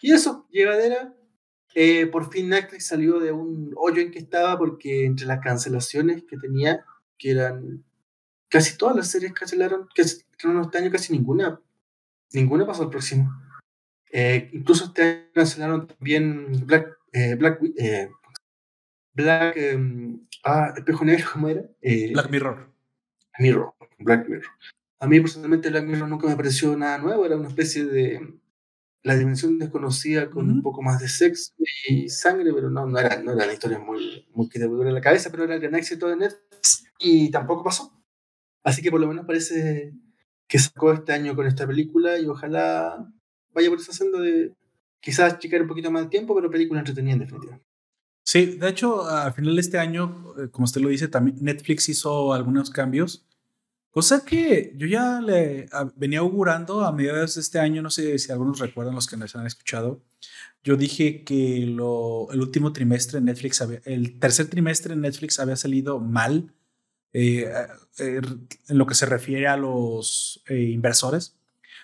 Y 0.00 0.12
eso, 0.12 0.46
llevadera. 0.50 1.14
Eh, 1.74 2.06
por 2.06 2.30
fin 2.30 2.50
Netflix 2.50 2.88
salió 2.88 3.18
de 3.18 3.32
un 3.32 3.72
hoyo 3.76 4.02
en 4.02 4.10
que 4.10 4.18
estaba 4.18 4.58
porque 4.58 5.06
entre 5.06 5.26
las 5.26 5.40
cancelaciones 5.40 6.24
que 6.24 6.36
tenía, 6.36 6.84
que 7.18 7.30
eran 7.30 7.82
casi 8.52 8.76
todas 8.76 8.94
las 8.94 9.08
series 9.08 9.32
cancelaron, 9.32 9.88
que 9.94 10.02
en 10.02 10.60
este 10.60 10.78
año 10.78 10.90
casi 10.90 11.14
ninguna, 11.14 11.58
ninguna 12.34 12.66
pasó 12.66 12.82
al 12.82 12.90
próximo. 12.90 13.32
Eh, 14.10 14.50
incluso 14.52 14.84
este 14.84 15.02
año 15.02 15.32
cancelaron 15.32 15.86
también 15.86 16.66
Black, 16.66 16.98
eh, 17.12 17.34
Black, 17.34 17.60
eh, 17.78 18.10
Black, 19.14 19.56
em, 19.56 20.20
ah, 20.44 20.74
Espejo 20.76 21.02
Negro, 21.02 21.26
¿cómo 21.32 21.48
era? 21.48 21.62
Black 22.12 22.30
Mirror. 22.30 22.70
Mirror, 23.38 23.72
Black 23.98 24.28
Mirror. 24.28 24.52
A 25.00 25.06
mí 25.06 25.18
personalmente 25.18 25.70
Black 25.70 25.86
Mirror 25.86 26.08
nunca 26.10 26.28
me 26.28 26.36
pareció 26.36 26.76
nada 26.76 26.98
nuevo, 26.98 27.24
era 27.24 27.36
una 27.36 27.48
especie 27.48 27.86
de 27.86 28.38
la 29.02 29.16
dimensión 29.16 29.58
desconocida 29.58 30.28
con 30.28 30.50
un 30.50 30.62
poco 30.62 30.82
más 30.82 31.00
de 31.00 31.08
sexo 31.08 31.54
y 31.88 32.10
sangre, 32.10 32.52
pero 32.52 32.68
no, 32.68 32.84
no, 32.84 32.98
era, 32.98 33.20
no 33.22 33.32
eran 33.32 33.50
historias 33.50 33.80
muy, 33.80 34.28
muy 34.34 34.50
que 34.50 34.58
te 34.58 34.66
en 34.66 34.94
la 34.94 35.00
cabeza, 35.00 35.30
pero 35.30 35.44
era 35.44 35.54
el 35.54 35.60
gran 35.60 35.74
éxito 35.74 36.06
de 36.06 36.16
Netflix 36.16 36.84
y 36.98 37.30
tampoco 37.30 37.64
pasó. 37.64 38.01
Así 38.62 38.82
que 38.82 38.90
por 38.90 39.00
lo 39.00 39.08
menos 39.08 39.26
parece 39.26 39.92
que 40.46 40.58
sacó 40.58 40.92
este 40.92 41.12
año 41.12 41.34
con 41.34 41.46
esta 41.46 41.66
película 41.66 42.18
y 42.18 42.26
ojalá 42.26 43.08
vaya 43.52 43.70
por 43.70 43.78
esa 43.78 43.92
senda 43.92 44.20
de 44.20 44.52
quizás 45.00 45.38
chicar 45.38 45.62
un 45.62 45.68
poquito 45.68 45.90
más 45.90 46.02
de 46.04 46.08
tiempo, 46.08 46.34
pero 46.34 46.50
película 46.50 46.80
entretenida 46.80 47.14
en 47.14 47.20
definitiva. 47.20 47.60
Sí, 48.24 48.56
de 48.58 48.68
hecho, 48.68 49.04
al 49.08 49.32
final 49.32 49.54
de 49.56 49.60
este 49.60 49.78
año, 49.78 50.34
eh, 50.38 50.48
como 50.50 50.64
usted 50.64 50.80
lo 50.80 50.88
dice, 50.88 51.08
también 51.08 51.38
Netflix 51.40 51.88
hizo 51.88 52.32
algunos 52.32 52.70
cambios 52.70 53.26
Cosa 53.92 54.24
que 54.24 54.72
yo 54.78 54.86
ya 54.86 55.20
le 55.20 55.68
venía 55.96 56.20
augurando 56.20 56.80
a 56.80 56.92
mediados 56.92 57.34
de 57.34 57.42
este 57.42 57.58
año, 57.58 57.82
no 57.82 57.90
sé 57.90 58.18
si 58.18 58.32
algunos 58.32 58.58
recuerdan 58.58 58.94
los 58.94 59.06
que 59.06 59.18
nos 59.18 59.36
han 59.36 59.44
escuchado. 59.44 60.00
Yo 60.64 60.76
dije 60.76 61.24
que 61.24 61.66
lo, 61.66 62.26
el 62.32 62.40
último 62.40 62.72
trimestre 62.72 63.20
Netflix, 63.20 63.62
el 63.84 64.18
tercer 64.18 64.46
trimestre 64.46 64.96
Netflix 64.96 65.38
había 65.38 65.56
salido 65.56 66.00
mal 66.00 66.54
eh, 67.12 67.50
eh, 67.98 68.20
en 68.68 68.78
lo 68.78 68.86
que 68.86 68.94
se 68.94 69.06
refiere 69.06 69.46
a 69.46 69.56
los 69.56 70.42
eh, 70.48 70.70
inversores. 70.70 71.38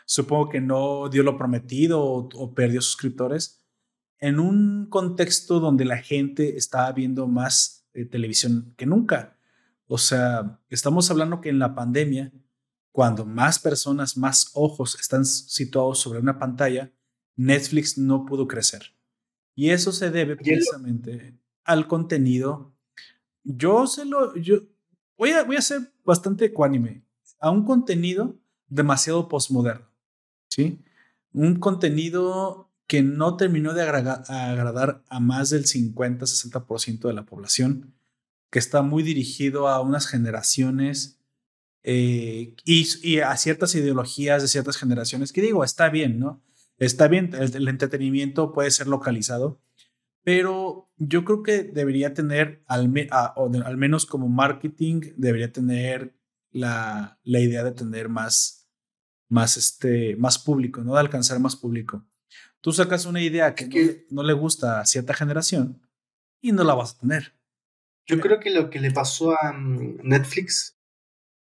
Supongo 0.06 0.48
que 0.48 0.60
no 0.60 1.08
dio 1.08 1.22
lo 1.22 1.36
prometido 1.36 2.02
o 2.02 2.54
perdió 2.54 2.80
suscriptores 2.80 3.60
en 4.20 4.40
un 4.40 4.86
contexto 4.86 5.60
donde 5.60 5.84
la 5.84 5.98
gente 5.98 6.56
estaba 6.56 6.90
viendo 6.92 7.26
más 7.28 7.86
televisión 8.10 8.74
que 8.76 8.86
nunca. 8.86 9.36
O 9.86 9.98
sea, 9.98 10.60
estamos 10.70 11.10
hablando 11.10 11.40
que 11.40 11.50
en 11.50 11.58
la 11.58 11.74
pandemia, 11.74 12.32
cuando 12.90 13.26
más 13.26 13.58
personas, 13.58 14.16
más 14.16 14.50
ojos 14.54 14.98
están 14.98 15.26
situados 15.26 15.98
sobre 15.98 16.20
una 16.20 16.38
pantalla, 16.38 16.90
Netflix 17.36 17.98
no 17.98 18.24
pudo 18.24 18.48
crecer. 18.48 18.94
Y 19.54 19.70
eso 19.70 19.92
se 19.92 20.10
debe 20.10 20.36
precisamente 20.36 21.38
al 21.64 21.86
contenido. 21.86 22.72
Yo 23.44 23.86
se 23.86 24.04
lo, 24.04 24.34
yo 24.36 24.62
voy 25.18 25.30
a, 25.30 25.44
voy 25.44 25.56
a 25.56 25.62
ser 25.62 25.92
bastante 26.04 26.46
ecuánime 26.46 27.02
a 27.40 27.50
un 27.50 27.64
contenido 27.64 28.38
demasiado 28.68 29.28
postmoderno, 29.28 29.86
¿sí? 30.48 30.80
Un 31.32 31.56
contenido 31.56 32.70
que 32.86 33.02
no 33.02 33.36
terminó 33.36 33.74
de 33.74 33.82
agradar 33.82 35.04
a 35.08 35.20
más 35.20 35.50
del 35.50 35.66
50-60% 35.66 37.06
de 37.06 37.12
la 37.12 37.26
población 37.26 37.94
que 38.50 38.58
está 38.58 38.82
muy 38.82 39.02
dirigido 39.02 39.68
a 39.68 39.80
unas 39.80 40.06
generaciones 40.06 41.20
eh, 41.82 42.54
y, 42.64 43.18
a 43.20 43.36
ciertas 43.36 43.74
ideologías 43.74 44.42
de 44.42 44.48
ciertas 44.48 44.76
generaciones, 44.76 45.32
que 45.32 45.42
digo, 45.42 45.64
está 45.64 45.88
bien, 45.88 46.18
¿no? 46.18 46.42
Está 46.78 47.08
bien, 47.08 47.30
el, 47.34 47.68
entretenimiento 47.68 48.52
puede 48.52 48.70
ser 48.70 48.86
localizado, 48.86 49.60
pero 50.28 50.92
yo 50.98 51.24
creo 51.24 51.42
que 51.42 51.62
debería 51.62 52.12
tener, 52.12 52.62
al, 52.66 52.92
al 53.10 53.76
menos 53.78 54.04
como 54.04 54.28
marketing, 54.28 55.00
debería 55.16 55.54
tener 55.54 56.14
la, 56.50 57.18
la 57.24 57.40
idea 57.40 57.64
de 57.64 57.72
tener 57.72 58.10
más, 58.10 58.68
más, 59.30 59.56
este, 59.56 60.16
más 60.16 60.38
público, 60.38 60.82
¿no? 60.82 60.92
De 60.92 61.00
alcanzar 61.00 61.40
más 61.40 61.56
público. 61.56 62.06
Tú 62.60 62.72
sacas 62.72 63.06
una 63.06 63.22
idea 63.22 63.54
que 63.54 64.04
no 64.10 64.22
le 64.22 64.34
gusta 64.34 64.80
a 64.80 64.84
cierta 64.84 65.14
generación 65.14 65.80
y 66.42 66.52
no 66.52 66.62
la 66.62 66.74
vas 66.74 66.96
a 66.96 66.98
tener. 66.98 67.32
Yo 68.06 68.20
creo 68.20 68.38
que 68.38 68.50
lo 68.50 68.68
que 68.68 68.80
le 68.80 68.90
pasó 68.90 69.32
a 69.32 69.54
mm, 69.54 70.00
Netflix 70.02 70.78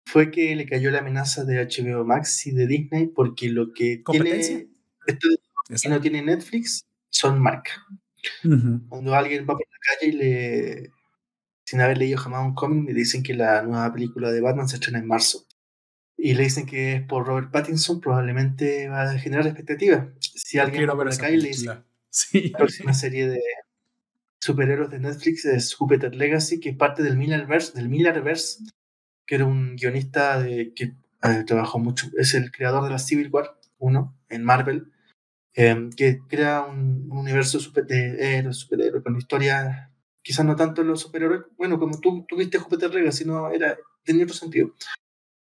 fue 0.05 0.31
que 0.31 0.55
le 0.55 0.65
cayó 0.65 0.93
la 0.93 1.01
amenaza 1.01 1.45
de 1.45 1.57
HBO 1.57 2.05
Max 2.05 2.47
y 2.47 2.53
de 2.53 2.69
Disney 2.69 3.09
porque 3.09 3.49
lo 3.49 3.73
que 3.73 4.05
tiene 4.09 4.69
y 5.71 5.89
no 5.89 6.01
tiene 6.01 6.23
Netflix 6.23 6.87
son 7.11 7.43
marcas. 7.43 7.81
Cuando 8.89 9.15
alguien 9.15 9.45
va 9.45 9.55
por 9.55 9.67
la 9.71 9.99
calle 9.99 10.13
y 10.13 10.13
le 10.13 10.91
sin 11.67 11.81
haber 11.81 11.99
leído 11.99 12.19
jamás 12.19 12.47
un 12.47 12.55
cómic 12.55 12.87
le 12.87 12.95
dicen 12.95 13.25
que 13.25 13.35
la 13.35 13.63
nueva 13.63 13.93
película 13.93 14.31
de 14.31 14.41
Batman 14.41 14.69
se 14.69 14.77
estrena 14.77 15.01
en 15.01 15.07
marzo. 15.07 15.47
Y 16.17 16.35
le 16.35 16.45
dicen 16.45 16.65
que 16.65 16.95
es 16.95 17.03
por 17.03 17.27
Robert 17.27 17.51
Pattinson 17.51 18.01
probablemente 18.01 18.89
va 18.89 19.11
a 19.11 19.19
generar 19.19 19.47
expectativas. 19.47 20.07
Si 20.21 20.59
alguien 20.59 20.89
va 20.89 20.95
por 20.95 21.11
la 21.11 21.17
calle 21.17 21.37
y 21.37 21.41
le 21.41 21.49
dice 21.49 21.67
la 21.67 21.85
próxima 22.57 22.95
serie 22.95 23.29
de 23.29 23.41
superhéroes 24.41 24.91
de 24.91 25.01
Netflix 25.01 25.45
es 25.45 25.75
Jupiter 25.75 26.15
Legacy, 26.15 26.61
que 26.61 26.71
es 26.71 26.77
parte 26.77 27.03
del 27.03 27.17
Millerverse, 27.17 27.73
del 27.75 27.89
Millerverse, 27.89 28.65
que 29.27 29.35
era 29.35 29.45
un 29.45 29.75
guionista 29.77 30.41
de, 30.41 30.73
que 30.75 30.95
eh, 31.23 31.45
trabajó 31.45 31.79
mucho, 31.79 32.09
es 32.17 32.35
el 32.35 32.53
creador 32.53 32.85
de 32.85 32.91
la 32.91 32.99
Civil 32.99 33.29
War 33.33 33.59
1 33.79 34.17
en 34.29 34.45
Marvel, 34.45 34.93
em, 35.57 35.91
que 35.91 36.21
crea 36.29 36.63
un, 36.63 37.11
universo 37.11 37.59
super, 37.59 37.87
de 37.87 38.39
héroes, 38.39 38.59
superhéroes, 38.59 39.03
con 39.03 39.17
historias, 39.17 39.91
quizás 40.23 40.45
no 40.45 40.55
tanto 40.55 40.83
los 40.85 41.01
superhéroes, 41.01 41.45
bueno, 41.57 41.79
como 41.79 41.99
tú 41.99 42.25
tuviste 42.29 42.59
Jupiter 42.59 42.95
Legacy, 42.95 43.25
no 43.25 43.51
era, 43.51 43.77
tenía 44.05 44.25
otro 44.25 44.37
sentido. 44.37 44.75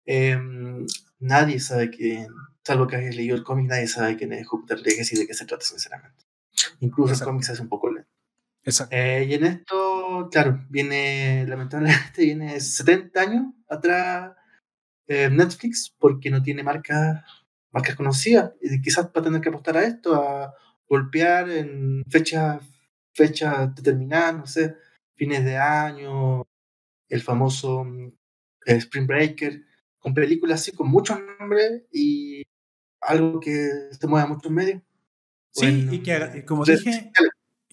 Em, 0.04 0.86
nadie 1.20 1.60
sabe 1.60 1.90
que, 1.90 2.26
salvo 2.64 2.86
que 2.86 2.96
hayas 2.96 3.16
leído 3.16 3.36
el 3.36 3.44
cómic, 3.44 3.68
nadie 3.68 3.86
sabe 3.86 4.16
quién 4.16 4.32
es 4.32 4.46
Jupiter 4.46 4.80
Legacy 4.80 5.14
y 5.16 5.20
de 5.20 5.26
qué 5.26 5.34
se 5.34 5.46
trata, 5.46 5.64
sinceramente. 5.64 6.24
Incluso 6.80 7.14
el 7.14 7.20
cómic 7.20 7.44
se 7.44 7.52
hace 7.52 7.62
un 7.62 7.68
poco 7.68 7.90
lento. 7.90 8.10
Eh, 8.90 9.26
y 9.28 9.34
en 9.34 9.44
esto, 9.44 10.28
claro, 10.30 10.64
viene, 10.68 11.44
lamentablemente, 11.48 12.24
viene 12.24 12.60
70 12.60 13.20
años 13.20 13.54
atrás 13.68 14.36
eh, 15.08 15.28
Netflix 15.30 15.94
porque 15.98 16.30
no 16.30 16.42
tiene 16.42 16.62
marcas 16.62 17.24
marcas 17.72 17.96
conocidas. 17.96 18.52
Y 18.60 18.80
quizás 18.80 19.06
va 19.06 19.20
a 19.20 19.22
tener 19.22 19.40
que 19.40 19.48
apostar 19.48 19.76
a 19.76 19.84
esto, 19.84 20.14
a 20.14 20.54
golpear 20.86 21.50
en 21.50 22.04
fechas 22.08 22.62
fecha 23.14 23.66
determinadas, 23.66 24.34
no 24.34 24.46
sé, 24.46 24.76
fines 25.14 25.44
de 25.44 25.56
año, 25.56 26.46
el 27.08 27.22
famoso 27.22 27.86
eh, 28.66 28.76
Spring 28.76 29.06
Breaker, 29.06 29.62
con 29.98 30.14
películas 30.14 30.60
así 30.60 30.72
con 30.72 30.88
muchos 30.88 31.18
nombres 31.38 31.82
y 31.92 32.42
algo 33.00 33.40
que 33.40 33.68
se 33.90 34.06
mueva 34.06 34.26
mucho 34.26 34.48
en 34.48 34.54
medio. 34.54 34.82
Sí, 35.50 35.88
y 35.90 35.98
que, 35.98 36.44
como 36.46 36.64
dije, 36.64 37.12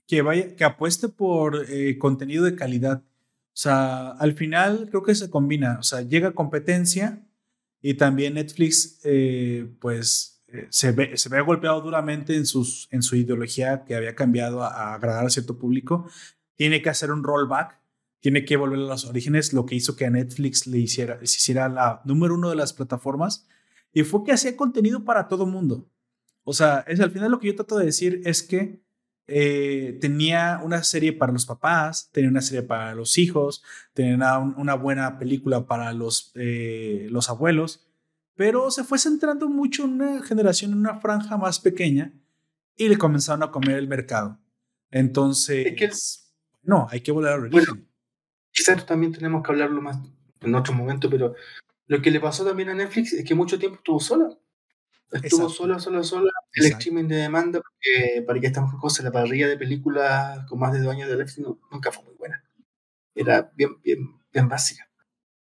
que 0.05 0.21
vaya, 0.21 0.55
que 0.55 0.65
apueste 0.65 1.07
por 1.07 1.65
eh, 1.69 1.97
contenido 1.97 2.43
de 2.43 2.55
calidad. 2.55 3.01
O 3.01 3.61
sea, 3.61 4.11
al 4.11 4.33
final 4.33 4.87
creo 4.89 5.03
que 5.03 5.15
se 5.15 5.29
combina. 5.29 5.77
O 5.79 5.83
sea, 5.83 6.01
llega 6.01 6.33
competencia 6.33 7.25
y 7.82 7.93
también 7.95 8.36
Netflix, 8.36 8.99
eh, 9.03 9.67
pues, 9.80 10.43
eh, 10.47 10.67
se, 10.69 10.91
ve, 10.91 11.17
se 11.17 11.30
ve 11.30 11.41
golpeado 11.41 11.82
duramente 11.82 12.36
en, 12.36 12.45
sus, 12.45 12.88
en 12.91 13.01
su 13.01 13.15
ideología 13.15 13.84
que 13.86 13.95
había 13.95 14.15
cambiado 14.15 14.63
a, 14.63 14.93
agradar 14.93 15.25
a 15.25 15.30
cierto 15.30 15.57
público. 15.57 16.09
Tiene 16.55 16.82
que 16.82 16.89
hacer 16.89 17.11
un 17.11 17.23
rollback 17.23 17.80
tiene 18.19 18.45
que 18.45 18.57
volver 18.57 18.80
a 18.80 18.84
los 18.84 19.05
orígenes, 19.05 19.53
lo 19.53 19.65
que 19.65 19.75
hizo 19.75 19.95
que 19.95 20.05
a 20.05 20.09
Netflix 20.09 20.67
le 20.67 20.80
hiciera, 20.80 21.17
se 21.19 21.38
hiciera 21.38 21.69
la 21.69 22.01
número 22.05 22.36
uno 22.36 22.49
de 22.49 22.55
las 22.55 22.73
plataformas, 22.73 23.47
y 23.93 24.03
fue 24.03 24.23
que 24.23 24.34
hacía 24.34 24.55
contenido 24.57 25.05
para 25.05 25.27
todo 25.27 25.45
mundo. 25.45 25.89
O 26.43 26.53
sea, 26.53 26.84
es 26.88 26.99
al 26.99 27.11
final 27.11 27.32
lo 27.32 27.39
que 27.39 27.47
yo 27.47 27.55
trato 27.55 27.77
de 27.77 27.86
decir 27.86 28.21
es 28.25 28.43
que 28.43 28.82
eh, 29.30 29.97
tenía 30.01 30.59
una 30.63 30.84
serie 30.84 31.13
para 31.13 31.32
los 31.32 31.45
papás, 31.45 32.09
tenía 32.11 32.30
una 32.30 32.41
serie 32.41 32.63
para 32.63 32.95
los 32.95 33.17
hijos, 33.17 33.63
tenía 33.93 34.38
una, 34.39 34.75
buena 34.75 35.17
película 35.17 35.65
para 35.65 35.93
los, 35.93 36.32
eh, 36.36 37.07
los 37.11 37.30
abuelos, 37.30 37.88
pero 38.36 38.71
se 38.71 38.84
fue 38.84 38.99
centrando 38.99 39.49
mucho 39.49 39.86
en 39.86 40.01
una 40.01 40.23
generación, 40.23 40.71
en 40.71 40.80
una 40.80 40.99
franja 40.99 41.38
más 41.38 41.59
pequeña, 41.59 42.13
y 42.75 42.88
le 42.88 42.97
comenzaron 42.97 43.43
a 43.43 43.51
comer 43.51 43.77
el 43.77 43.88
mercado. 43.88 44.39
Entonces, 44.91 46.34
no, 46.63 46.88
hay 46.89 47.01
que 47.01 47.11
volver 47.11 47.34
a 47.34 47.36
origen 47.36 47.89
quizás 48.59 48.86
también 48.86 49.11
tenemos 49.11 49.43
que 49.43 49.51
hablarlo 49.51 49.82
más 49.82 49.97
en 50.41 50.55
otro 50.55 50.73
momento, 50.73 51.09
pero 51.09 51.36
lo 51.88 52.01
que 52.01 52.11
le 52.11 52.19
pasó 52.19 52.45
también 52.45 52.69
a 52.69 52.73
Netflix 52.73 53.13
es 53.13 53.25
que 53.25 53.36
mucho 53.36 53.57
tiempo 53.57 53.77
estuvo 53.77 53.99
sola. 53.99 54.30
Estuvo 55.12 55.49
sola, 55.49 55.80
sola, 55.80 56.03
sola. 56.03 56.32
El 56.53 56.66
streaming 56.66 57.07
de 57.07 57.16
demanda, 57.16 57.62
porque 57.62 58.22
para 58.22 58.39
que 58.39 58.47
estas 58.47 58.72
cosas, 58.76 59.05
la 59.05 59.12
parrilla 59.12 59.47
de 59.47 59.57
películas 59.57 60.45
con 60.47 60.60
más 60.60 60.74
de 60.74 60.80
dos 60.80 60.93
años 60.93 61.10
de 61.10 61.18
Netflix 61.18 61.47
nunca 61.72 61.91
fue 61.91 62.03
muy 62.03 62.16
buena. 62.16 62.43
Era 63.16 63.51
bien, 63.55 63.82
bien, 63.82 64.20
bien 64.32 64.47
básica. 64.47 64.89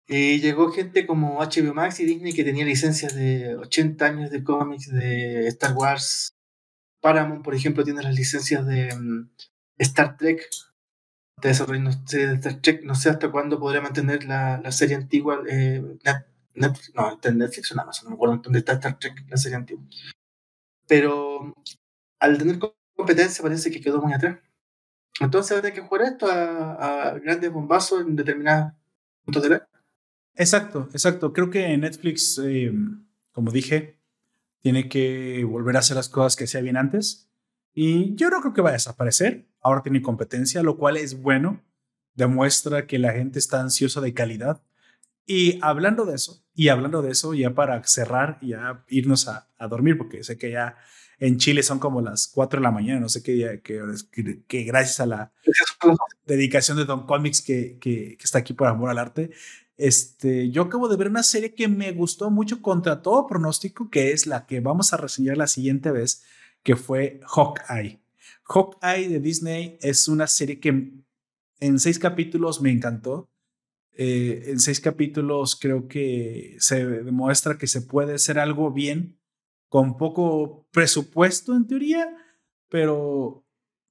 Y 0.09 0.41
llegó 0.41 0.71
gente 0.71 1.07
como 1.07 1.41
HBO 1.41 1.75
Max 1.75 1.99
y 2.01 2.05
Disney 2.05 2.33
que 2.33 2.45
tenía 2.45 2.65
licencias 2.65 3.15
de 3.15 3.57
80 3.57 4.07
años 4.07 4.31
de 4.31 4.45
cómics, 4.45 4.93
de 4.93 5.49
Star 5.49 5.73
Wars. 5.73 6.33
Paramount, 7.01 7.43
por 7.43 7.55
ejemplo, 7.55 7.85
tiene 7.85 8.03
las 8.03 8.15
licencias 8.15 8.65
de 8.67 8.95
mm, 8.95 9.31
Star 9.79 10.17
Trek, 10.17 10.49
de 11.43 11.49
desarrollo 11.49 11.83
no 11.83 11.93
sé, 12.07 12.41
no 12.85 12.95
sé 12.95 13.11
hasta 13.11 13.31
cuándo 13.31 13.59
podría 13.59 13.81
mantener 13.81 14.25
la, 14.25 14.61
la 14.63 14.73
serie 14.73 14.97
antigua, 14.97 15.43
eh, 15.49 15.83
Netflix, 16.57 16.93
no, 16.95 17.13
está 17.13 17.29
en 17.29 17.39
Netflix 17.39 17.71
o 17.71 17.75
en 17.75 17.81
Amazon, 17.81 18.05
no 18.05 18.11
me 18.11 18.15
acuerdo 18.17 18.37
dónde 18.43 18.59
está 18.59 18.73
Star 18.75 18.99
Trek, 18.99 19.25
la 19.29 19.37
serie 19.37 19.57
antigua. 19.57 19.85
Pero 20.89 21.55
al 22.19 22.39
tener 22.39 22.59
competencia 22.95 23.43
parece 23.43 23.71
que 23.71 23.81
quedó 23.81 24.01
muy 24.01 24.13
atrás. 24.13 24.39
Entonces 25.21 25.63
hay 25.65 25.73
que 25.73 25.81
jugar 25.81 26.03
esto 26.03 26.27
a, 26.31 27.09
a 27.09 27.19
grandes 27.19 27.51
bombazos 27.51 28.03
en 28.03 28.17
determinados 28.17 28.73
puntos 29.25 29.43
de 29.43 29.49
la. 29.49 29.69
Exacto, 30.35 30.89
exacto. 30.93 31.33
Creo 31.33 31.51
que 31.51 31.77
Netflix, 31.77 32.39
eh, 32.45 32.73
como 33.33 33.51
dije, 33.51 33.99
tiene 34.61 34.89
que 34.89 35.45
volver 35.45 35.77
a 35.77 35.79
hacer 35.79 35.97
las 35.97 36.09
cosas 36.09 36.37
que 36.37 36.45
hacía 36.45 36.61
bien 36.61 36.77
antes. 36.77 37.29
Y 37.73 38.15
yo 38.15 38.29
no 38.31 38.41
creo 38.41 38.53
que 38.53 38.61
vaya 38.61 38.75
a 38.75 38.79
desaparecer 38.79 39.47
ahora 39.67 39.83
tiene 39.83 40.01
competencia, 40.01 40.63
lo 40.63 40.77
cual 40.79 40.97
es 40.97 41.21
bueno, 41.21 41.61
demuestra 42.15 42.87
que 42.87 43.01
la 43.01 43.13
gente 43.13 43.41
está 43.41 43.61
ansiosa 43.61 44.01
de 44.01 44.15
calidad. 44.15 44.63
Y 45.27 45.59
hablando 45.61 46.07
de 46.07 46.15
eso, 46.15 46.45
y 46.55 46.69
hablando 46.69 47.03
de 47.03 47.11
eso, 47.11 47.35
ya 47.35 47.53
para 47.55 47.83
cerrar 47.85 48.39
ya 48.41 48.85
irnos 48.89 49.29
a, 49.29 49.49
dormir, 49.69 49.99
porque 49.99 50.23
sé 50.23 50.39
que 50.39 50.53
ya 50.53 50.77
en 51.19 51.39
Chile 51.39 51.63
son 51.63 51.79
como 51.79 52.01
las 52.01 52.29
4 52.29 52.61
de 52.61 52.63
la 52.63 52.71
mañana, 52.71 53.01
no 53.01 53.09
sé 53.09 53.23
qué 53.23 53.33
día, 53.33 53.61
que, 53.61 53.83
que, 54.47 54.63
gracias 54.63 55.01
a 55.01 55.07
la 55.07 55.33
dedicación 56.27 56.77
de 56.77 56.85
Don 56.85 57.07
Comics 57.07 57.43
que, 57.43 57.79
que, 57.81 58.17
está 58.23 58.39
aquí 58.39 58.53
por 58.53 58.69
amor 58.69 58.91
al 58.91 58.99
arte, 58.99 59.31
este, 59.77 60.51
yo 60.51 60.63
acabo 60.63 60.89
de 60.89 60.97
ver 60.97 61.09
una 61.09 61.23
serie 61.23 61.55
que 61.55 61.69
me 61.69 61.93
gustó 61.93 62.31
mucho 62.31 62.63
contra 62.63 63.03
todo 63.03 63.27
pronóstico, 63.27 63.91
que 63.91 64.13
es 64.13 64.27
la 64.27 64.47
que 64.47 64.61
vamos 64.61 64.93
a 64.93 64.97
reseñar 64.97 65.37
la 65.37 65.47
siguiente 65.47 65.91
vez, 65.91 66.23
que 66.63 66.77
fue 66.77 67.21
Hawkeye. 67.27 68.01
Hawkeye 68.45 69.09
de 69.09 69.21
Disney 69.21 69.79
es 69.81 70.09
una 70.09 70.27
serie 70.27 70.61
que 70.61 70.93
en 71.61 71.79
seis 71.81 71.99
capítulos 71.99 72.61
me 72.61 72.71
encantó. 72.71 73.29
Eh, 73.99 74.51
en 74.51 74.61
seis 74.61 74.81
capítulos 74.81 75.57
creo 75.59 75.89
que 75.89 76.57
se 76.59 76.85
demuestra 76.85 77.57
que 77.57 77.67
se 77.67 77.81
puede 77.81 78.15
hacer 78.15 78.39
algo 78.39 78.71
bien 78.71 79.19
con 79.69 79.97
poco 79.97 80.69
presupuesto 80.71 81.57
en 81.57 81.67
teoría, 81.67 82.15
pero 82.69 83.47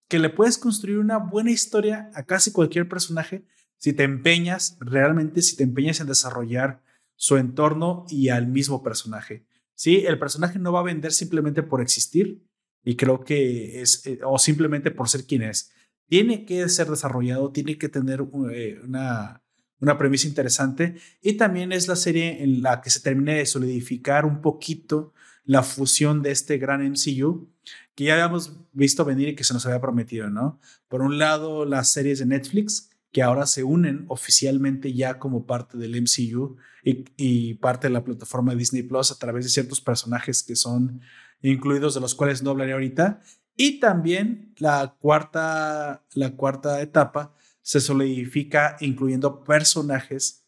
que 0.08 0.20
le 0.20 0.30
puedes 0.30 0.58
construir 0.58 1.00
una 1.00 1.18
buena 1.18 1.52
historia 1.52 2.12
a 2.14 2.24
casi 2.24 2.52
cualquier 2.52 2.88
personaje 2.88 3.46
si 3.78 3.94
te 3.94 4.04
empeñas, 4.04 4.78
realmente 4.80 5.42
si 5.42 5.56
te 5.56 5.64
empeñas 5.64 6.00
en 6.00 6.08
desarrollar 6.08 6.82
su 7.16 7.38
entorno 7.38 8.06
y 8.10 8.30
al 8.30 8.48
mismo 8.48 8.84
personaje. 8.84 9.46
Sí, 9.74 10.06
el 10.06 10.20
personaje 10.20 10.60
no 10.60 10.72
va 10.72 10.80
a 10.82 10.84
vender 10.84 11.12
simplemente 11.12 11.64
por 11.64 11.82
existir, 11.82 12.46
y 12.84 12.96
creo 12.96 13.24
que 13.24 13.82
es, 13.82 14.06
eh, 14.06 14.20
o 14.24 14.38
simplemente 14.38 14.92
por 14.92 15.10
ser 15.10 15.26
quien 15.26 15.42
es, 15.42 15.72
tiene 16.08 16.46
que 16.46 16.70
ser 16.70 16.88
desarrollado, 16.88 17.52
tiene 17.52 17.78
que 17.78 17.90
tener 17.90 18.24
eh, 18.54 18.80
una, 18.84 19.44
una 19.80 19.98
premisa 19.98 20.28
interesante 20.28 20.96
y 21.22 21.34
también 21.34 21.72
es 21.72 21.88
la 21.88 21.96
serie 21.96 22.44
en 22.44 22.62
la 22.62 22.82
que 22.82 22.90
se 22.90 23.02
termina 23.02 23.34
de 23.34 23.46
solidificar 23.46 24.26
un 24.26 24.42
poquito 24.42 25.14
la 25.44 25.64
fusión 25.64 26.22
de 26.22 26.32
este 26.32 26.58
gran 26.58 26.82
MCU 26.82 27.50
que 27.94 28.06
ya 28.06 28.14
habíamos 28.14 28.58
visto 28.74 29.06
venir 29.06 29.30
y 29.30 29.36
que 29.36 29.44
se 29.44 29.54
nos 29.54 29.66
había 29.66 29.82
prometido, 29.82 30.30
¿no? 30.30 30.60
Por 30.88 31.02
un 31.02 31.18
lado, 31.18 31.66
las 31.66 31.90
series 31.90 32.20
de 32.20 32.26
Netflix 32.26 32.90
que 33.12 33.24
ahora 33.24 33.46
se 33.46 33.64
unen 33.64 34.04
oficialmente 34.10 34.94
ya 34.94 35.20
como 35.20 35.46
parte 35.46 35.78
del 35.78 36.02
MCU 36.02 36.58
y, 36.84 37.54
parte 37.56 37.88
de 37.88 37.94
la 37.94 38.04
plataforma 38.04 38.54
Disney 38.54 38.84
Plus 38.84 39.10
a 39.10 39.18
través 39.18 39.46
de 39.46 39.52
ciertos 39.52 39.80
personajes 39.80 40.44
que 40.44 40.58
son 40.58 41.00
incluidos 41.42 41.94
de 41.94 42.02
los 42.02 42.14
cuales 42.14 42.44
no 42.44 42.50
hablaré 42.50 42.74
ahorita. 42.74 43.22
Y 43.56 43.80
también 43.80 44.54
la 44.58 44.98
cuarta, 45.00 46.04
la 46.14 46.32
cuarta 46.32 46.82
etapa 46.82 47.34
se 47.66 47.82
solidifica 47.82 48.78
incluyendo 48.80 49.44
personajes 49.44 50.46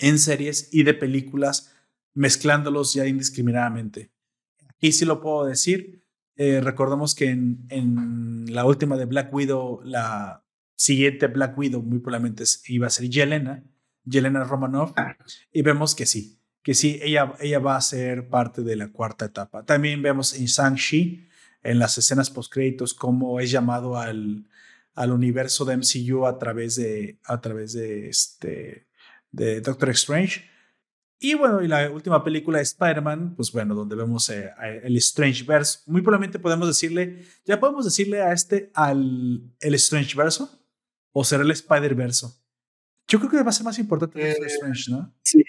en 0.00 0.18
series 0.18 0.68
y 0.70 0.82
de 0.82 0.92
películas, 0.92 1.72
mezclándolos 2.12 2.92
ya 2.92 3.06
indiscriminadamente. 3.06 4.12
Y 4.78 4.92
si 4.92 5.06
lo 5.06 5.22
puedo 5.22 5.46
decir, 5.46 6.04
eh, 6.36 6.60
recordemos 6.60 7.14
que 7.14 7.30
en, 7.30 7.64
en, 7.70 8.52
la 8.52 8.66
última 8.66 8.98
de 8.98 9.06
Black 9.06 9.32
Widow, 9.32 9.80
la 9.82 10.44
siguiente 10.76 11.28
Black 11.28 11.56
Widow 11.56 11.82
muy 11.82 12.00
probablemente 12.00 12.44
iba 12.66 12.86
a 12.86 12.90
ser 12.90 13.08
Yelena, 13.08 13.64
Yelena 14.04 14.44
Romanov, 14.44 14.92
y 15.52 15.62
vemos 15.62 15.94
que 15.94 16.04
sí, 16.04 16.38
que 16.62 16.74
sí, 16.74 17.00
ella, 17.02 17.32
ella 17.40 17.60
va 17.60 17.76
a 17.76 17.80
ser 17.80 18.28
parte 18.28 18.60
de 18.60 18.76
la 18.76 18.88
cuarta 18.88 19.24
etapa. 19.24 19.64
También 19.64 20.02
vemos 20.02 20.34
en 20.34 20.44
Shang-Chi, 20.44 21.28
en 21.62 21.78
las 21.78 21.96
escenas 21.96 22.28
postcréditos, 22.28 22.92
cómo 22.92 23.40
es 23.40 23.50
llamado 23.50 23.96
al, 23.96 24.44
al 24.94 25.12
universo 25.12 25.64
de 25.64 25.76
MCU 25.76 26.26
a 26.26 26.38
través 26.38 26.76
de, 26.76 27.18
a 27.24 27.40
través 27.40 27.72
de, 27.72 28.08
este, 28.08 28.88
de 29.30 29.60
Doctor 29.60 29.90
Strange. 29.90 30.42
Y 31.18 31.34
bueno, 31.34 31.62
y 31.62 31.68
la 31.68 31.88
última 31.90 32.24
película 32.24 32.58
de 32.58 32.64
Spider-Man, 32.64 33.36
pues 33.36 33.52
bueno, 33.52 33.76
donde 33.76 33.94
vemos 33.94 34.28
eh, 34.28 34.50
el 34.82 34.96
Strange 34.96 35.44
Verse. 35.44 35.78
Muy 35.86 36.02
probablemente 36.02 36.40
podemos 36.40 36.66
decirle, 36.66 37.24
ya 37.44 37.60
podemos 37.60 37.84
decirle 37.84 38.22
a 38.22 38.32
este 38.32 38.72
al 38.74 39.40
el 39.60 39.74
Strange 39.74 40.16
Verso 40.16 40.50
o 41.12 41.22
será 41.22 41.44
el 41.44 41.50
Spider 41.52 41.94
Verso. 41.94 42.36
Yo 43.06 43.18
creo 43.18 43.30
que 43.30 43.42
va 43.42 43.50
a 43.50 43.52
ser 43.52 43.64
más 43.64 43.78
importante 43.78 44.20
el 44.20 44.42
eh, 44.42 44.46
Strange, 44.46 44.90
¿no? 44.90 45.14
Sí, 45.22 45.44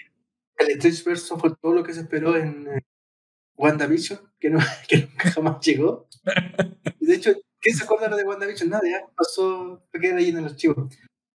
el 0.58 0.70
Strange 0.76 1.02
Verso 1.04 1.38
fue 1.38 1.54
todo 1.60 1.74
lo 1.74 1.82
que 1.82 1.92
se 1.92 2.02
esperó 2.02 2.36
en 2.36 2.68
eh, 2.68 2.84
WandaVision, 3.56 4.20
que, 4.38 4.50
no, 4.50 4.60
que 4.88 4.98
nunca 4.98 5.30
jamás 5.32 5.64
llegó. 5.66 6.08
De 7.00 7.14
hecho, 7.14 7.32
¿quién 7.64 7.76
se 7.76 7.84
acuerda 7.84 8.14
de 8.14 8.24
WandaVision? 8.24 8.68
Nadie, 8.68 8.96
¿eh? 8.96 9.04
pasó, 9.16 9.82
me 9.92 10.00
quedé 10.00 10.18
ahí 10.18 10.28
en 10.28 10.38
el 10.38 10.44
archivo. 10.44 10.88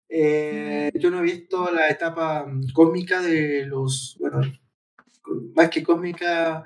Eh, 0.07 0.91
yo 0.95 1.09
no 1.09 1.19
he 1.19 1.23
visto 1.23 1.71
la 1.71 1.89
etapa 1.89 2.45
mm, 2.45 2.71
cósmica 2.71 3.21
de 3.21 3.65
los, 3.65 4.15
bueno, 4.19 4.41
más 5.55 5.69
que 5.69 5.83
cósmica, 5.83 6.65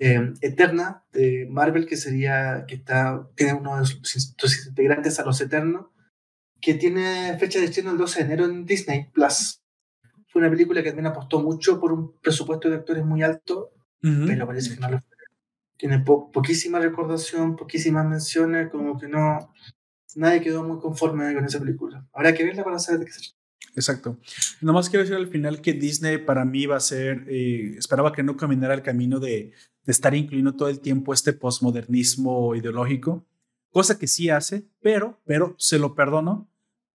eterna 0.00 1.04
de 1.12 1.48
Marvel, 1.50 1.84
que 1.84 1.96
sería, 1.96 2.64
que 2.68 2.76
está, 2.76 3.28
tiene 3.34 3.54
uno 3.54 3.80
de 3.80 3.84
sus, 3.84 4.66
integrantes 4.68 5.18
a 5.18 5.24
los 5.24 5.40
Eternos, 5.40 5.86
que 6.60 6.74
tiene 6.74 7.36
fecha 7.36 7.58
de 7.58 7.64
estreno 7.64 7.90
el 7.90 7.98
12 7.98 8.20
de 8.20 8.24
enero 8.24 8.44
en 8.44 8.64
Disney 8.64 9.08
Plus. 9.12 9.60
Fue 10.28 10.40
una 10.40 10.50
película 10.50 10.84
que 10.84 10.90
también 10.90 11.06
apostó 11.06 11.40
mucho 11.40 11.80
por 11.80 11.92
un 11.92 12.16
presupuesto 12.20 12.70
de 12.70 12.76
actores 12.76 13.04
muy 13.04 13.24
alto, 13.24 13.72
pero 14.00 14.46
parece 14.46 14.74
que 14.74 14.80
no 14.80 14.88
lo 14.88 14.98
Tiene 15.78 16.00
poquísima 16.00 16.78
recordación, 16.80 17.56
poquísimas 17.56 18.06
menciones, 18.06 18.70
como 18.70 18.98
que 18.98 19.08
no. 19.08 19.54
Nadie 20.16 20.40
quedó 20.40 20.64
muy 20.64 20.78
conforme 20.78 21.32
con 21.34 21.44
esa 21.44 21.60
película. 21.60 22.06
Habrá 22.12 22.34
que 22.34 22.44
verla 22.44 22.64
para 22.64 22.78
saber 22.78 23.00
de 23.00 23.06
qué 23.06 23.12
se 23.12 23.38
Exacto. 23.78 24.18
Nomás 24.60 24.88
quiero 24.88 25.04
decir 25.04 25.16
al 25.16 25.28
final 25.28 25.60
que 25.60 25.72
Disney 25.72 26.18
para 26.18 26.44
mí 26.44 26.66
va 26.66 26.76
a 26.76 26.80
ser, 26.80 27.24
eh, 27.28 27.76
esperaba 27.78 28.12
que 28.12 28.24
no 28.24 28.36
caminara 28.36 28.74
el 28.74 28.82
camino 28.82 29.20
de, 29.20 29.52
estar 29.86 30.14
incluyendo 30.14 30.54
todo 30.54 30.68
el 30.68 30.80
tiempo 30.80 31.14
este 31.14 31.32
postmodernismo 31.32 32.54
ideológico, 32.54 33.24
cosa 33.70 33.98
que 33.98 34.06
sí 34.06 34.28
hace, 34.28 34.66
pero, 34.82 35.18
pero 35.24 35.54
se 35.56 35.78
lo 35.78 35.94
perdono 35.94 36.46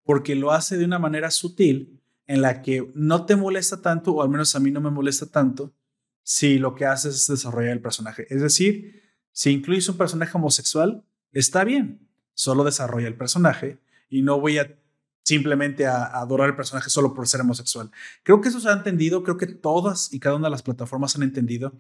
porque 0.04 0.36
lo 0.36 0.52
hace 0.52 0.78
de 0.78 0.86
una 0.86 1.00
manera 1.00 1.32
sutil 1.32 2.00
en 2.28 2.44
la 2.44 2.62
que 2.62 2.92
no 2.94 3.26
te 3.26 3.36
molesta 3.36 3.82
tanto, 3.82 4.12
o 4.12 4.22
al 4.22 4.30
menos 4.30 4.56
a 4.56 4.60
mí 4.60 4.70
no 4.70 4.80
me 4.80 4.92
molesta 4.92 5.26
tanto, 5.26 5.74
si 6.24 6.58
lo 6.58 6.76
que 6.76 6.86
haces 6.86 7.16
es 7.16 7.28
desarrollar 7.28 7.72
el 7.72 7.82
personaje. 7.82 8.28
Es 8.30 8.42
decir, 8.42 9.04
si 9.32 9.52
incluyes 9.52 9.88
un 9.90 9.98
personaje 9.98 10.36
homosexual, 10.36 11.06
está 11.32 11.64
bien, 11.64 12.08
solo 12.34 12.64
desarrolla 12.64 13.08
el 13.08 13.18
personaje 13.18 13.80
y 14.10 14.22
no 14.22 14.40
voy 14.40 14.58
a 14.58 14.76
simplemente 15.24 15.86
a, 15.86 16.06
adorar 16.06 16.50
el 16.50 16.56
personaje 16.56 16.90
solo 16.90 17.14
por 17.14 17.28
ser 17.28 17.42
homosexual. 17.42 17.92
Creo 18.24 18.42
que 18.42 18.50
eso 18.50 18.60
se 18.60 18.70
ha 18.70 18.74
entendido, 18.74 19.24
creo 19.24 19.38
que 19.38 19.48
todas 19.48 20.14
y 20.14 20.20
cada 20.20 20.36
una 20.36 20.48
de 20.48 20.52
las 20.52 20.64
plataformas 20.64 21.16
han 21.16 21.24
entendido 21.24 21.74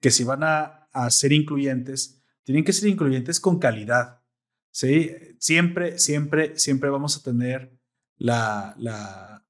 que 0.00 0.10
si 0.10 0.24
van 0.24 0.44
a, 0.44 0.88
a 0.92 1.10
ser 1.10 1.32
incluyentes, 1.32 2.22
tienen 2.44 2.64
que 2.64 2.72
ser 2.72 2.88
incluyentes 2.88 3.40
con 3.40 3.58
calidad. 3.58 4.20
¿sí? 4.70 5.10
Siempre, 5.38 5.98
siempre, 5.98 6.58
siempre 6.58 6.90
vamos 6.90 7.16
a 7.16 7.22
tener 7.22 7.76
la, 8.18 8.74
la 8.78 9.45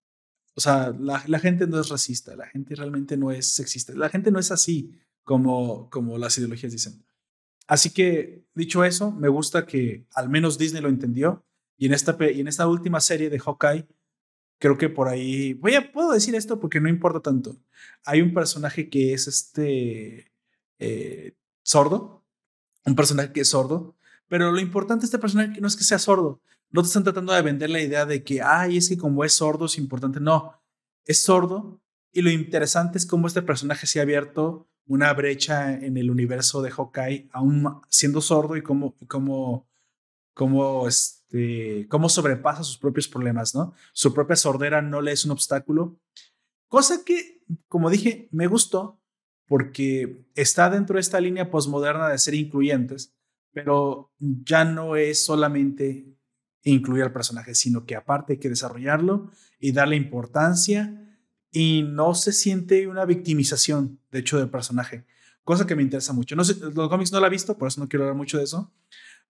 o 0.57 0.61
sea, 0.61 0.90
la, 0.98 1.38
gente 1.38 1.66
no 1.66 1.78
es 1.78 1.90
racista, 1.90 2.34
la 2.34 2.46
gente 2.46 2.74
realmente 2.74 3.18
no 3.18 3.30
es 3.30 3.52
sexista, 3.52 3.92
la 3.92 4.09
gente 4.09 4.30
no 4.30 4.38
es 4.38 4.50
así 4.50 4.98
como, 5.22 5.90
como 5.90 6.16
las 6.16 6.38
ideologías 6.38 6.72
dicen. 6.72 7.04
Así 7.66 7.90
que, 7.90 8.46
dicho 8.54 8.82
eso, 8.82 9.12
me 9.12 9.28
gusta 9.28 9.66
que 9.66 10.07
al 10.14 10.30
menos 10.30 10.57
Disney 10.57 10.80
lo 10.80 10.88
entendió 10.88 11.44
y 11.76 11.86
en 11.86 11.92
esta, 11.92 12.16
y 12.32 12.40
en 12.40 12.48
esta 12.48 12.66
última 12.68 13.00
serie 13.00 13.28
de 13.28 13.38
Hawkeye, 13.38 13.86
creo 14.59 14.78
que 14.78 14.88
por 14.88 15.09
ahí, 15.09 15.52
voy 15.52 15.74
a, 15.74 15.92
puedo 15.92 16.12
decir 16.12 16.34
esto 16.34 16.59
porque 16.59 16.80
no 16.80 16.88
importa 16.88 17.20
tanto. 17.20 17.61
Hay 18.07 18.22
un 18.22 18.32
personaje 18.32 18.88
que 18.88 19.12
es 19.12 19.28
este 19.28 20.32
eh, 20.78 21.34
sordo, 21.64 22.24
un 22.86 22.94
personaje 22.96 23.30
que 23.30 23.42
es 23.42 23.48
sordo, 23.50 23.94
pero 24.26 24.50
lo 24.52 24.61
importante 24.61 25.02
de 25.02 25.07
este 25.07 25.18
personaje 25.18 25.61
no 25.61 25.68
es 25.68 25.76
que 25.76 25.84
sea 25.84 25.98
sordo. 25.98 26.40
No 26.71 26.83
te 26.83 26.89
están 26.89 27.05
tratando 27.05 27.33
de 27.33 27.43
vender 27.43 27.71
la 27.71 27.81
idea 27.81 28.07
de 28.07 28.23
que, 28.23 28.43
ay, 28.43 28.77
es 28.79 28.89
que 28.89 28.99
como 28.99 29.25
es 29.25 29.35
sordo 29.35 29.67
es 29.67 29.79
importante. 29.79 30.21
No, 30.21 30.61
es 31.05 31.23
sordo 31.23 31.81
y 32.12 32.23
lo 32.23 32.31
interesante 32.31 32.99
es 32.99 33.07
cómo 33.07 33.27
este 33.27 33.43
personaje 33.43 33.87
se 33.87 34.01
ha 34.01 34.03
abierto 34.03 34.69
una 34.87 35.12
brecha 35.12 35.75
en 35.75 35.97
el 35.97 36.11
universo 36.11 36.62
de 36.62 36.71
Hawkeye, 36.71 37.29
aún 37.33 37.81
siendo 37.89 38.21
sordo 38.21 38.57
y 38.57 38.62
cómo, 38.62 38.95
cómo, 39.09 39.69
cómo, 40.33 40.87
este, 40.87 41.87
cómo 41.89 42.09
sobrepasa 42.09 42.62
sus 42.62 42.79
propios 42.79 43.09
problemas, 43.09 43.55
¿no? 43.55 43.75
Su 43.93 44.14
propia 44.14 44.37
sordera 44.37 44.81
no 44.81 45.03
le 45.03 45.12
es 45.12 45.25
un 45.25 45.33
obstáculo. 45.33 45.99
Cosa 46.69 47.05
que, 47.05 47.43
como 47.69 47.91
dije, 47.91 48.29
me 48.31 48.47
gustó 48.47 49.01
porque 49.47 50.25
está 50.35 50.71
dentro 50.71 50.95
de 50.95 51.01
esta 51.01 51.21
línea 51.21 51.51
postmoderna 51.51 52.09
de 52.09 52.19
ser 52.19 52.35
incluyentes, 52.35 53.14
pero 53.53 54.12
ya 54.19 54.64
no 54.64 54.97
es 54.97 55.25
solamente 55.25 56.16
incluir 56.71 57.03
al 57.03 57.12
personaje, 57.12 57.55
sino 57.55 57.87
que 57.87 57.97
aparte 57.97 58.35
hay 58.35 58.39
que 58.39 58.49
desarrollarlo 58.49 59.31
y 59.59 59.73
darle 59.73 59.97
importancia 59.97 61.03
y 61.53 61.83
no 61.83 62.14
se 62.14 62.33
siente 62.33 62.87
una 62.87 63.05
victimización, 63.05 64.01
de 64.11 64.19
hecho, 64.19 64.39
del 64.39 64.51
personaje, 64.51 65.07
cosa 65.45 65.67
que 65.67 65.77
me 65.77 65.83
interesa 65.83 66.12
mucho. 66.12 66.37
No 66.37 66.45
sé, 66.45 66.57
los 66.75 66.89
cómics 66.89 67.12
no 67.12 67.21
la 67.21 67.29
he 67.29 67.31
visto, 67.31 67.57
por 67.57 67.69
eso 67.69 67.81
no 67.81 67.89
quiero 67.89 68.05
hablar 68.05 68.17
mucho 68.17 68.39
de 68.39 68.45
eso, 68.45 68.73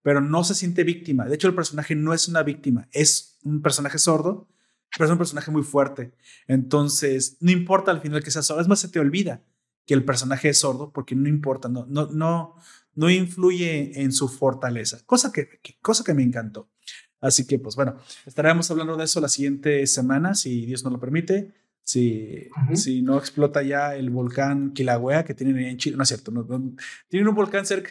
pero 0.02 0.20
no 0.20 0.44
se 0.44 0.54
siente 0.54 0.82
víctima. 0.82 1.26
De 1.26 1.34
hecho, 1.34 1.48
el 1.48 1.54
personaje 1.54 1.94
no 1.94 2.14
es 2.14 2.26
una 2.26 2.42
víctima, 2.42 2.88
es 2.92 3.38
un 3.44 3.60
personaje 3.60 3.98
sordo, 3.98 4.48
pero 4.96 5.04
es 5.04 5.10
un 5.12 5.18
personaje 5.18 5.50
muy 5.50 5.62
fuerte. 5.62 6.14
Entonces, 6.48 7.36
no 7.40 7.50
importa 7.50 7.90
al 7.90 8.00
final 8.00 8.22
que 8.22 8.30
sea 8.30 8.42
sordo, 8.42 8.62
es 8.62 8.68
más, 8.68 8.80
se 8.80 8.88
te 8.88 8.98
olvida 8.98 9.42
que 9.84 9.94
el 9.94 10.04
personaje 10.04 10.48
es 10.48 10.58
sordo 10.58 10.90
porque 10.92 11.14
no 11.14 11.28
importa, 11.28 11.68
no, 11.68 11.86
no, 11.86 12.06
no, 12.06 12.56
no 12.94 13.10
influye 13.10 14.00
en 14.00 14.10
su 14.12 14.28
fortaleza, 14.28 15.00
cosa 15.06 15.32
que, 15.32 15.60
cosa 15.82 16.02
que 16.02 16.14
me 16.14 16.22
encantó. 16.22 16.70
Así 17.26 17.46
que, 17.46 17.58
pues 17.58 17.74
bueno, 17.76 17.96
estaremos 18.24 18.70
hablando 18.70 18.96
de 18.96 19.04
eso 19.04 19.20
la 19.20 19.28
siguiente 19.28 19.86
semana, 19.86 20.34
si 20.34 20.64
Dios 20.64 20.84
nos 20.84 20.92
lo 20.92 21.00
permite. 21.00 21.52
Si, 21.82 22.48
si 22.74 23.02
no 23.02 23.16
explota 23.16 23.62
ya 23.62 23.94
el 23.94 24.10
volcán 24.10 24.72
Kilauea 24.72 25.24
que 25.24 25.34
tienen 25.34 25.56
ahí 25.56 25.66
en 25.66 25.76
Chile. 25.76 25.96
No 25.96 26.02
es 26.02 26.08
cierto, 26.08 26.32
no, 26.32 26.44
tienen 27.08 27.28
un 27.28 27.34
volcán 27.34 27.64
cerca. 27.64 27.90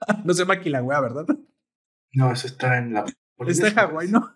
no 0.24 0.34
se 0.34 0.42
llama 0.42 0.60
Kilauea, 0.60 1.00
¿verdad? 1.00 1.26
No, 2.12 2.32
eso 2.32 2.46
está 2.46 2.78
en 2.78 2.92
la. 2.92 3.04
Está 3.46 3.68
en 3.68 3.74
Hawái, 3.74 4.10
¿no? 4.10 4.34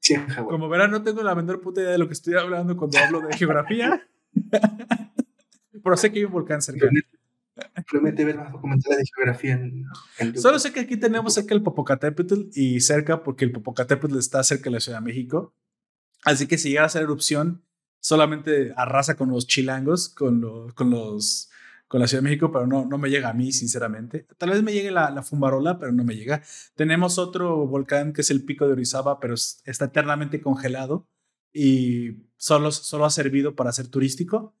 sí, 0.00 0.14
en 0.14 0.26
Hawái. 0.28 0.50
Como 0.50 0.68
verán, 0.68 0.90
no 0.90 1.02
tengo 1.02 1.22
la 1.22 1.34
menor 1.34 1.60
puta 1.60 1.80
idea 1.80 1.92
de 1.92 1.98
lo 1.98 2.06
que 2.06 2.14
estoy 2.14 2.34
hablando 2.34 2.76
cuando 2.76 2.98
hablo 2.98 3.20
de 3.20 3.36
geografía. 3.36 4.06
Pero 5.82 5.96
sé 5.96 6.12
que 6.12 6.18
hay 6.20 6.24
un 6.24 6.32
volcán 6.32 6.62
cerca. 6.62 6.88
Promete 7.90 8.24
ver 8.24 8.36
más 8.36 8.52
documentales 8.52 8.98
de 8.98 9.04
geografía 9.14 9.52
en, 9.54 9.84
en 10.18 10.38
Solo 10.38 10.58
sé 10.58 10.72
que 10.72 10.80
aquí 10.80 10.96
tenemos 10.96 11.34
cerca 11.34 11.54
el 11.54 11.62
Popocatépetl 11.62 12.48
y 12.54 12.80
cerca 12.80 13.22
porque 13.22 13.44
el 13.44 13.52
Popocatépetl 13.52 14.18
está 14.18 14.42
cerca 14.42 14.64
de 14.64 14.70
la 14.70 14.80
Ciudad 14.80 14.98
de 14.98 15.04
México. 15.04 15.54
Así 16.24 16.46
que 16.46 16.58
si 16.58 16.70
llega 16.70 16.82
a 16.82 16.86
hacer 16.86 17.02
erupción, 17.02 17.64
solamente 18.00 18.72
arrasa 18.76 19.16
con 19.16 19.30
los 19.30 19.46
chilangos, 19.46 20.08
con, 20.08 20.70
con 20.74 20.90
los 20.90 21.50
con 21.90 21.98
la 21.98 22.06
Ciudad 22.06 22.22
de 22.22 22.28
México, 22.28 22.52
pero 22.52 22.68
no, 22.68 22.86
no 22.86 22.98
me 22.98 23.10
llega 23.10 23.30
a 23.30 23.34
mí, 23.34 23.50
sinceramente. 23.50 24.24
Tal 24.38 24.50
vez 24.50 24.62
me 24.62 24.72
llegue 24.72 24.92
la, 24.92 25.10
la 25.10 25.24
fumarola, 25.24 25.80
pero 25.80 25.90
no 25.90 26.04
me 26.04 26.14
llega. 26.14 26.40
Tenemos 26.76 27.18
otro 27.18 27.66
volcán 27.66 28.12
que 28.12 28.20
es 28.20 28.30
el 28.30 28.44
Pico 28.44 28.64
de 28.68 28.74
Orizaba, 28.74 29.18
pero 29.18 29.34
está 29.34 29.86
eternamente 29.86 30.40
congelado 30.40 31.08
y 31.52 32.28
solo, 32.36 32.70
solo 32.70 33.06
ha 33.06 33.10
servido 33.10 33.56
para 33.56 33.72
ser 33.72 33.88
turístico. 33.88 34.54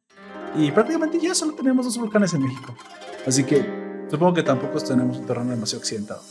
Y 0.56 0.70
prácticamente 0.72 1.18
ya 1.20 1.34
solo 1.34 1.54
tenemos 1.54 1.86
dos 1.86 1.96
volcanes 1.98 2.34
en 2.34 2.42
México. 2.42 2.74
Así 3.26 3.44
que 3.44 4.06
supongo 4.10 4.34
que 4.34 4.42
tampoco 4.42 4.80
tenemos 4.80 5.18
un 5.18 5.26
terreno 5.26 5.50
demasiado 5.50 5.80
accidentado. 5.80 6.22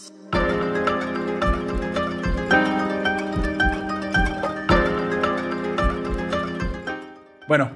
Bueno, 7.48 7.72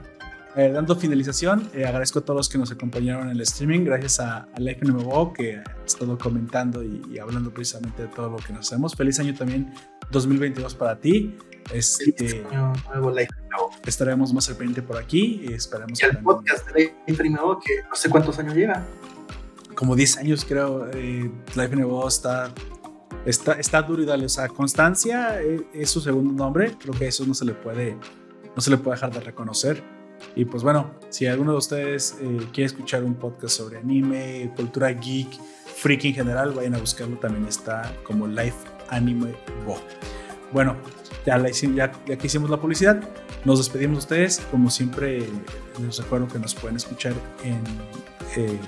eh, 0.56 0.70
dando 0.72 0.96
finalización, 0.96 1.68
eh, 1.74 1.84
agradezco 1.84 2.20
a 2.20 2.22
todos 2.22 2.38
los 2.38 2.50
que 2.50 2.60
nos 2.60 2.72
acompañaron 2.72 3.30
en 3.30 3.32
el 3.32 3.42
streaming. 3.42 3.86
Gracias 3.86 4.20
a, 4.20 4.48
a 4.54 5.34
que 5.36 5.58
ha 5.58 5.86
estado 5.86 6.16
comentando 6.18 6.84
y, 6.84 7.18
hablando 7.18 7.52
precisamente 7.52 8.04
de 8.04 8.08
todo 8.10 8.30
lo 8.30 8.38
que 8.38 8.54
nos 8.54 8.68
hacemos. 8.68 8.96
Feliz 8.96 9.20
año 9.20 9.34
también 9.34 9.74
2022 10.12 10.76
para 10.76 11.00
ti. 11.00 11.36
Este, 11.72 12.44
nuevo 12.90 13.12
Life 13.12 13.34
Estaremos 13.86 14.34
más 14.34 14.50
al 14.50 14.56
pendiente 14.56 14.82
por 14.82 14.98
aquí 14.98 15.42
y 15.48 15.54
esperemos. 15.54 16.02
Y 16.02 16.06
el 16.06 16.18
podcast 16.20 16.68
de 16.68 16.94
Life 17.08 17.30
NMO, 17.30 17.60
que 17.60 17.84
no 17.88 17.96
sé 17.96 18.10
cuántos 18.10 18.40
años 18.40 18.56
lleva. 18.56 18.86
Como 19.76 19.96
10 19.96 20.18
años, 20.18 20.46
creo. 20.46 20.90
Eh, 20.94 21.32
Life 21.56 21.76
NMO 21.76 22.08
está 22.08 22.54
está, 23.26 23.54
está 23.54 23.82
duro 23.82 24.04
y 24.04 24.06
dale. 24.06 24.26
O 24.26 24.30
sea, 24.30 24.48
Constancia 24.48 25.42
eh, 25.42 25.68
es 25.74 25.90
su 25.90 26.02
segundo 26.02 26.34
nombre. 26.34 26.76
Creo 26.80 26.94
que 26.94 27.08
eso 27.08 27.26
no 27.26 27.34
se 27.34 27.46
le 27.46 27.54
puede 27.54 27.98
no 28.56 28.62
se 28.62 28.70
le 28.70 28.78
puede 28.78 28.96
dejar 28.96 29.12
de 29.12 29.20
reconocer. 29.20 29.84
Y 30.36 30.46
pues 30.46 30.64
bueno, 30.64 30.92
si 31.10 31.26
alguno 31.26 31.52
de 31.52 31.58
ustedes 31.58 32.18
eh, 32.22 32.38
quiere 32.54 32.68
escuchar 32.68 33.04
un 33.04 33.16
podcast 33.16 33.58
sobre 33.58 33.78
anime, 33.78 34.52
cultura 34.56 34.90
geek, 34.90 35.30
freak 35.76 36.06
en 36.06 36.14
general, 36.14 36.52
vayan 36.52 36.76
a 36.76 36.78
buscarlo. 36.78 37.18
También 37.18 37.46
está 37.48 37.94
como 38.04 38.28
Life 38.28 38.58
Anime 38.90 39.36
Bo. 39.66 39.78
Bueno, 40.52 40.78
ya, 41.26 41.38
ya, 41.48 41.92
ya, 42.06 42.18
que 42.18 42.28
hicimos 42.28 42.50
la 42.50 42.58
publicidad, 42.58 43.02
nos 43.46 43.60
despedimos 43.60 43.98
de 43.98 44.00
ustedes. 44.00 44.42
Como 44.52 44.70
siempre, 44.70 45.28
les 45.80 45.98
recuerdo 45.98 46.28
que 46.28 46.40
nos 46.40 46.54
pueden 46.56 46.78
escuchar 46.78 47.14
en 47.44 47.62
eh, 48.36 48.60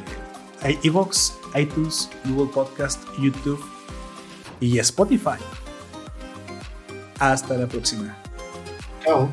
iVoox, 0.84 1.34
iTunes, 1.56 2.10
Google 2.26 2.52
Podcast, 2.54 3.04
YouTube 3.20 3.64
y 4.60 4.80
Spotify. 4.80 5.40
Hasta 7.20 7.58
la 7.58 7.68
próxima. 7.68 8.16
Chao. 9.04 9.30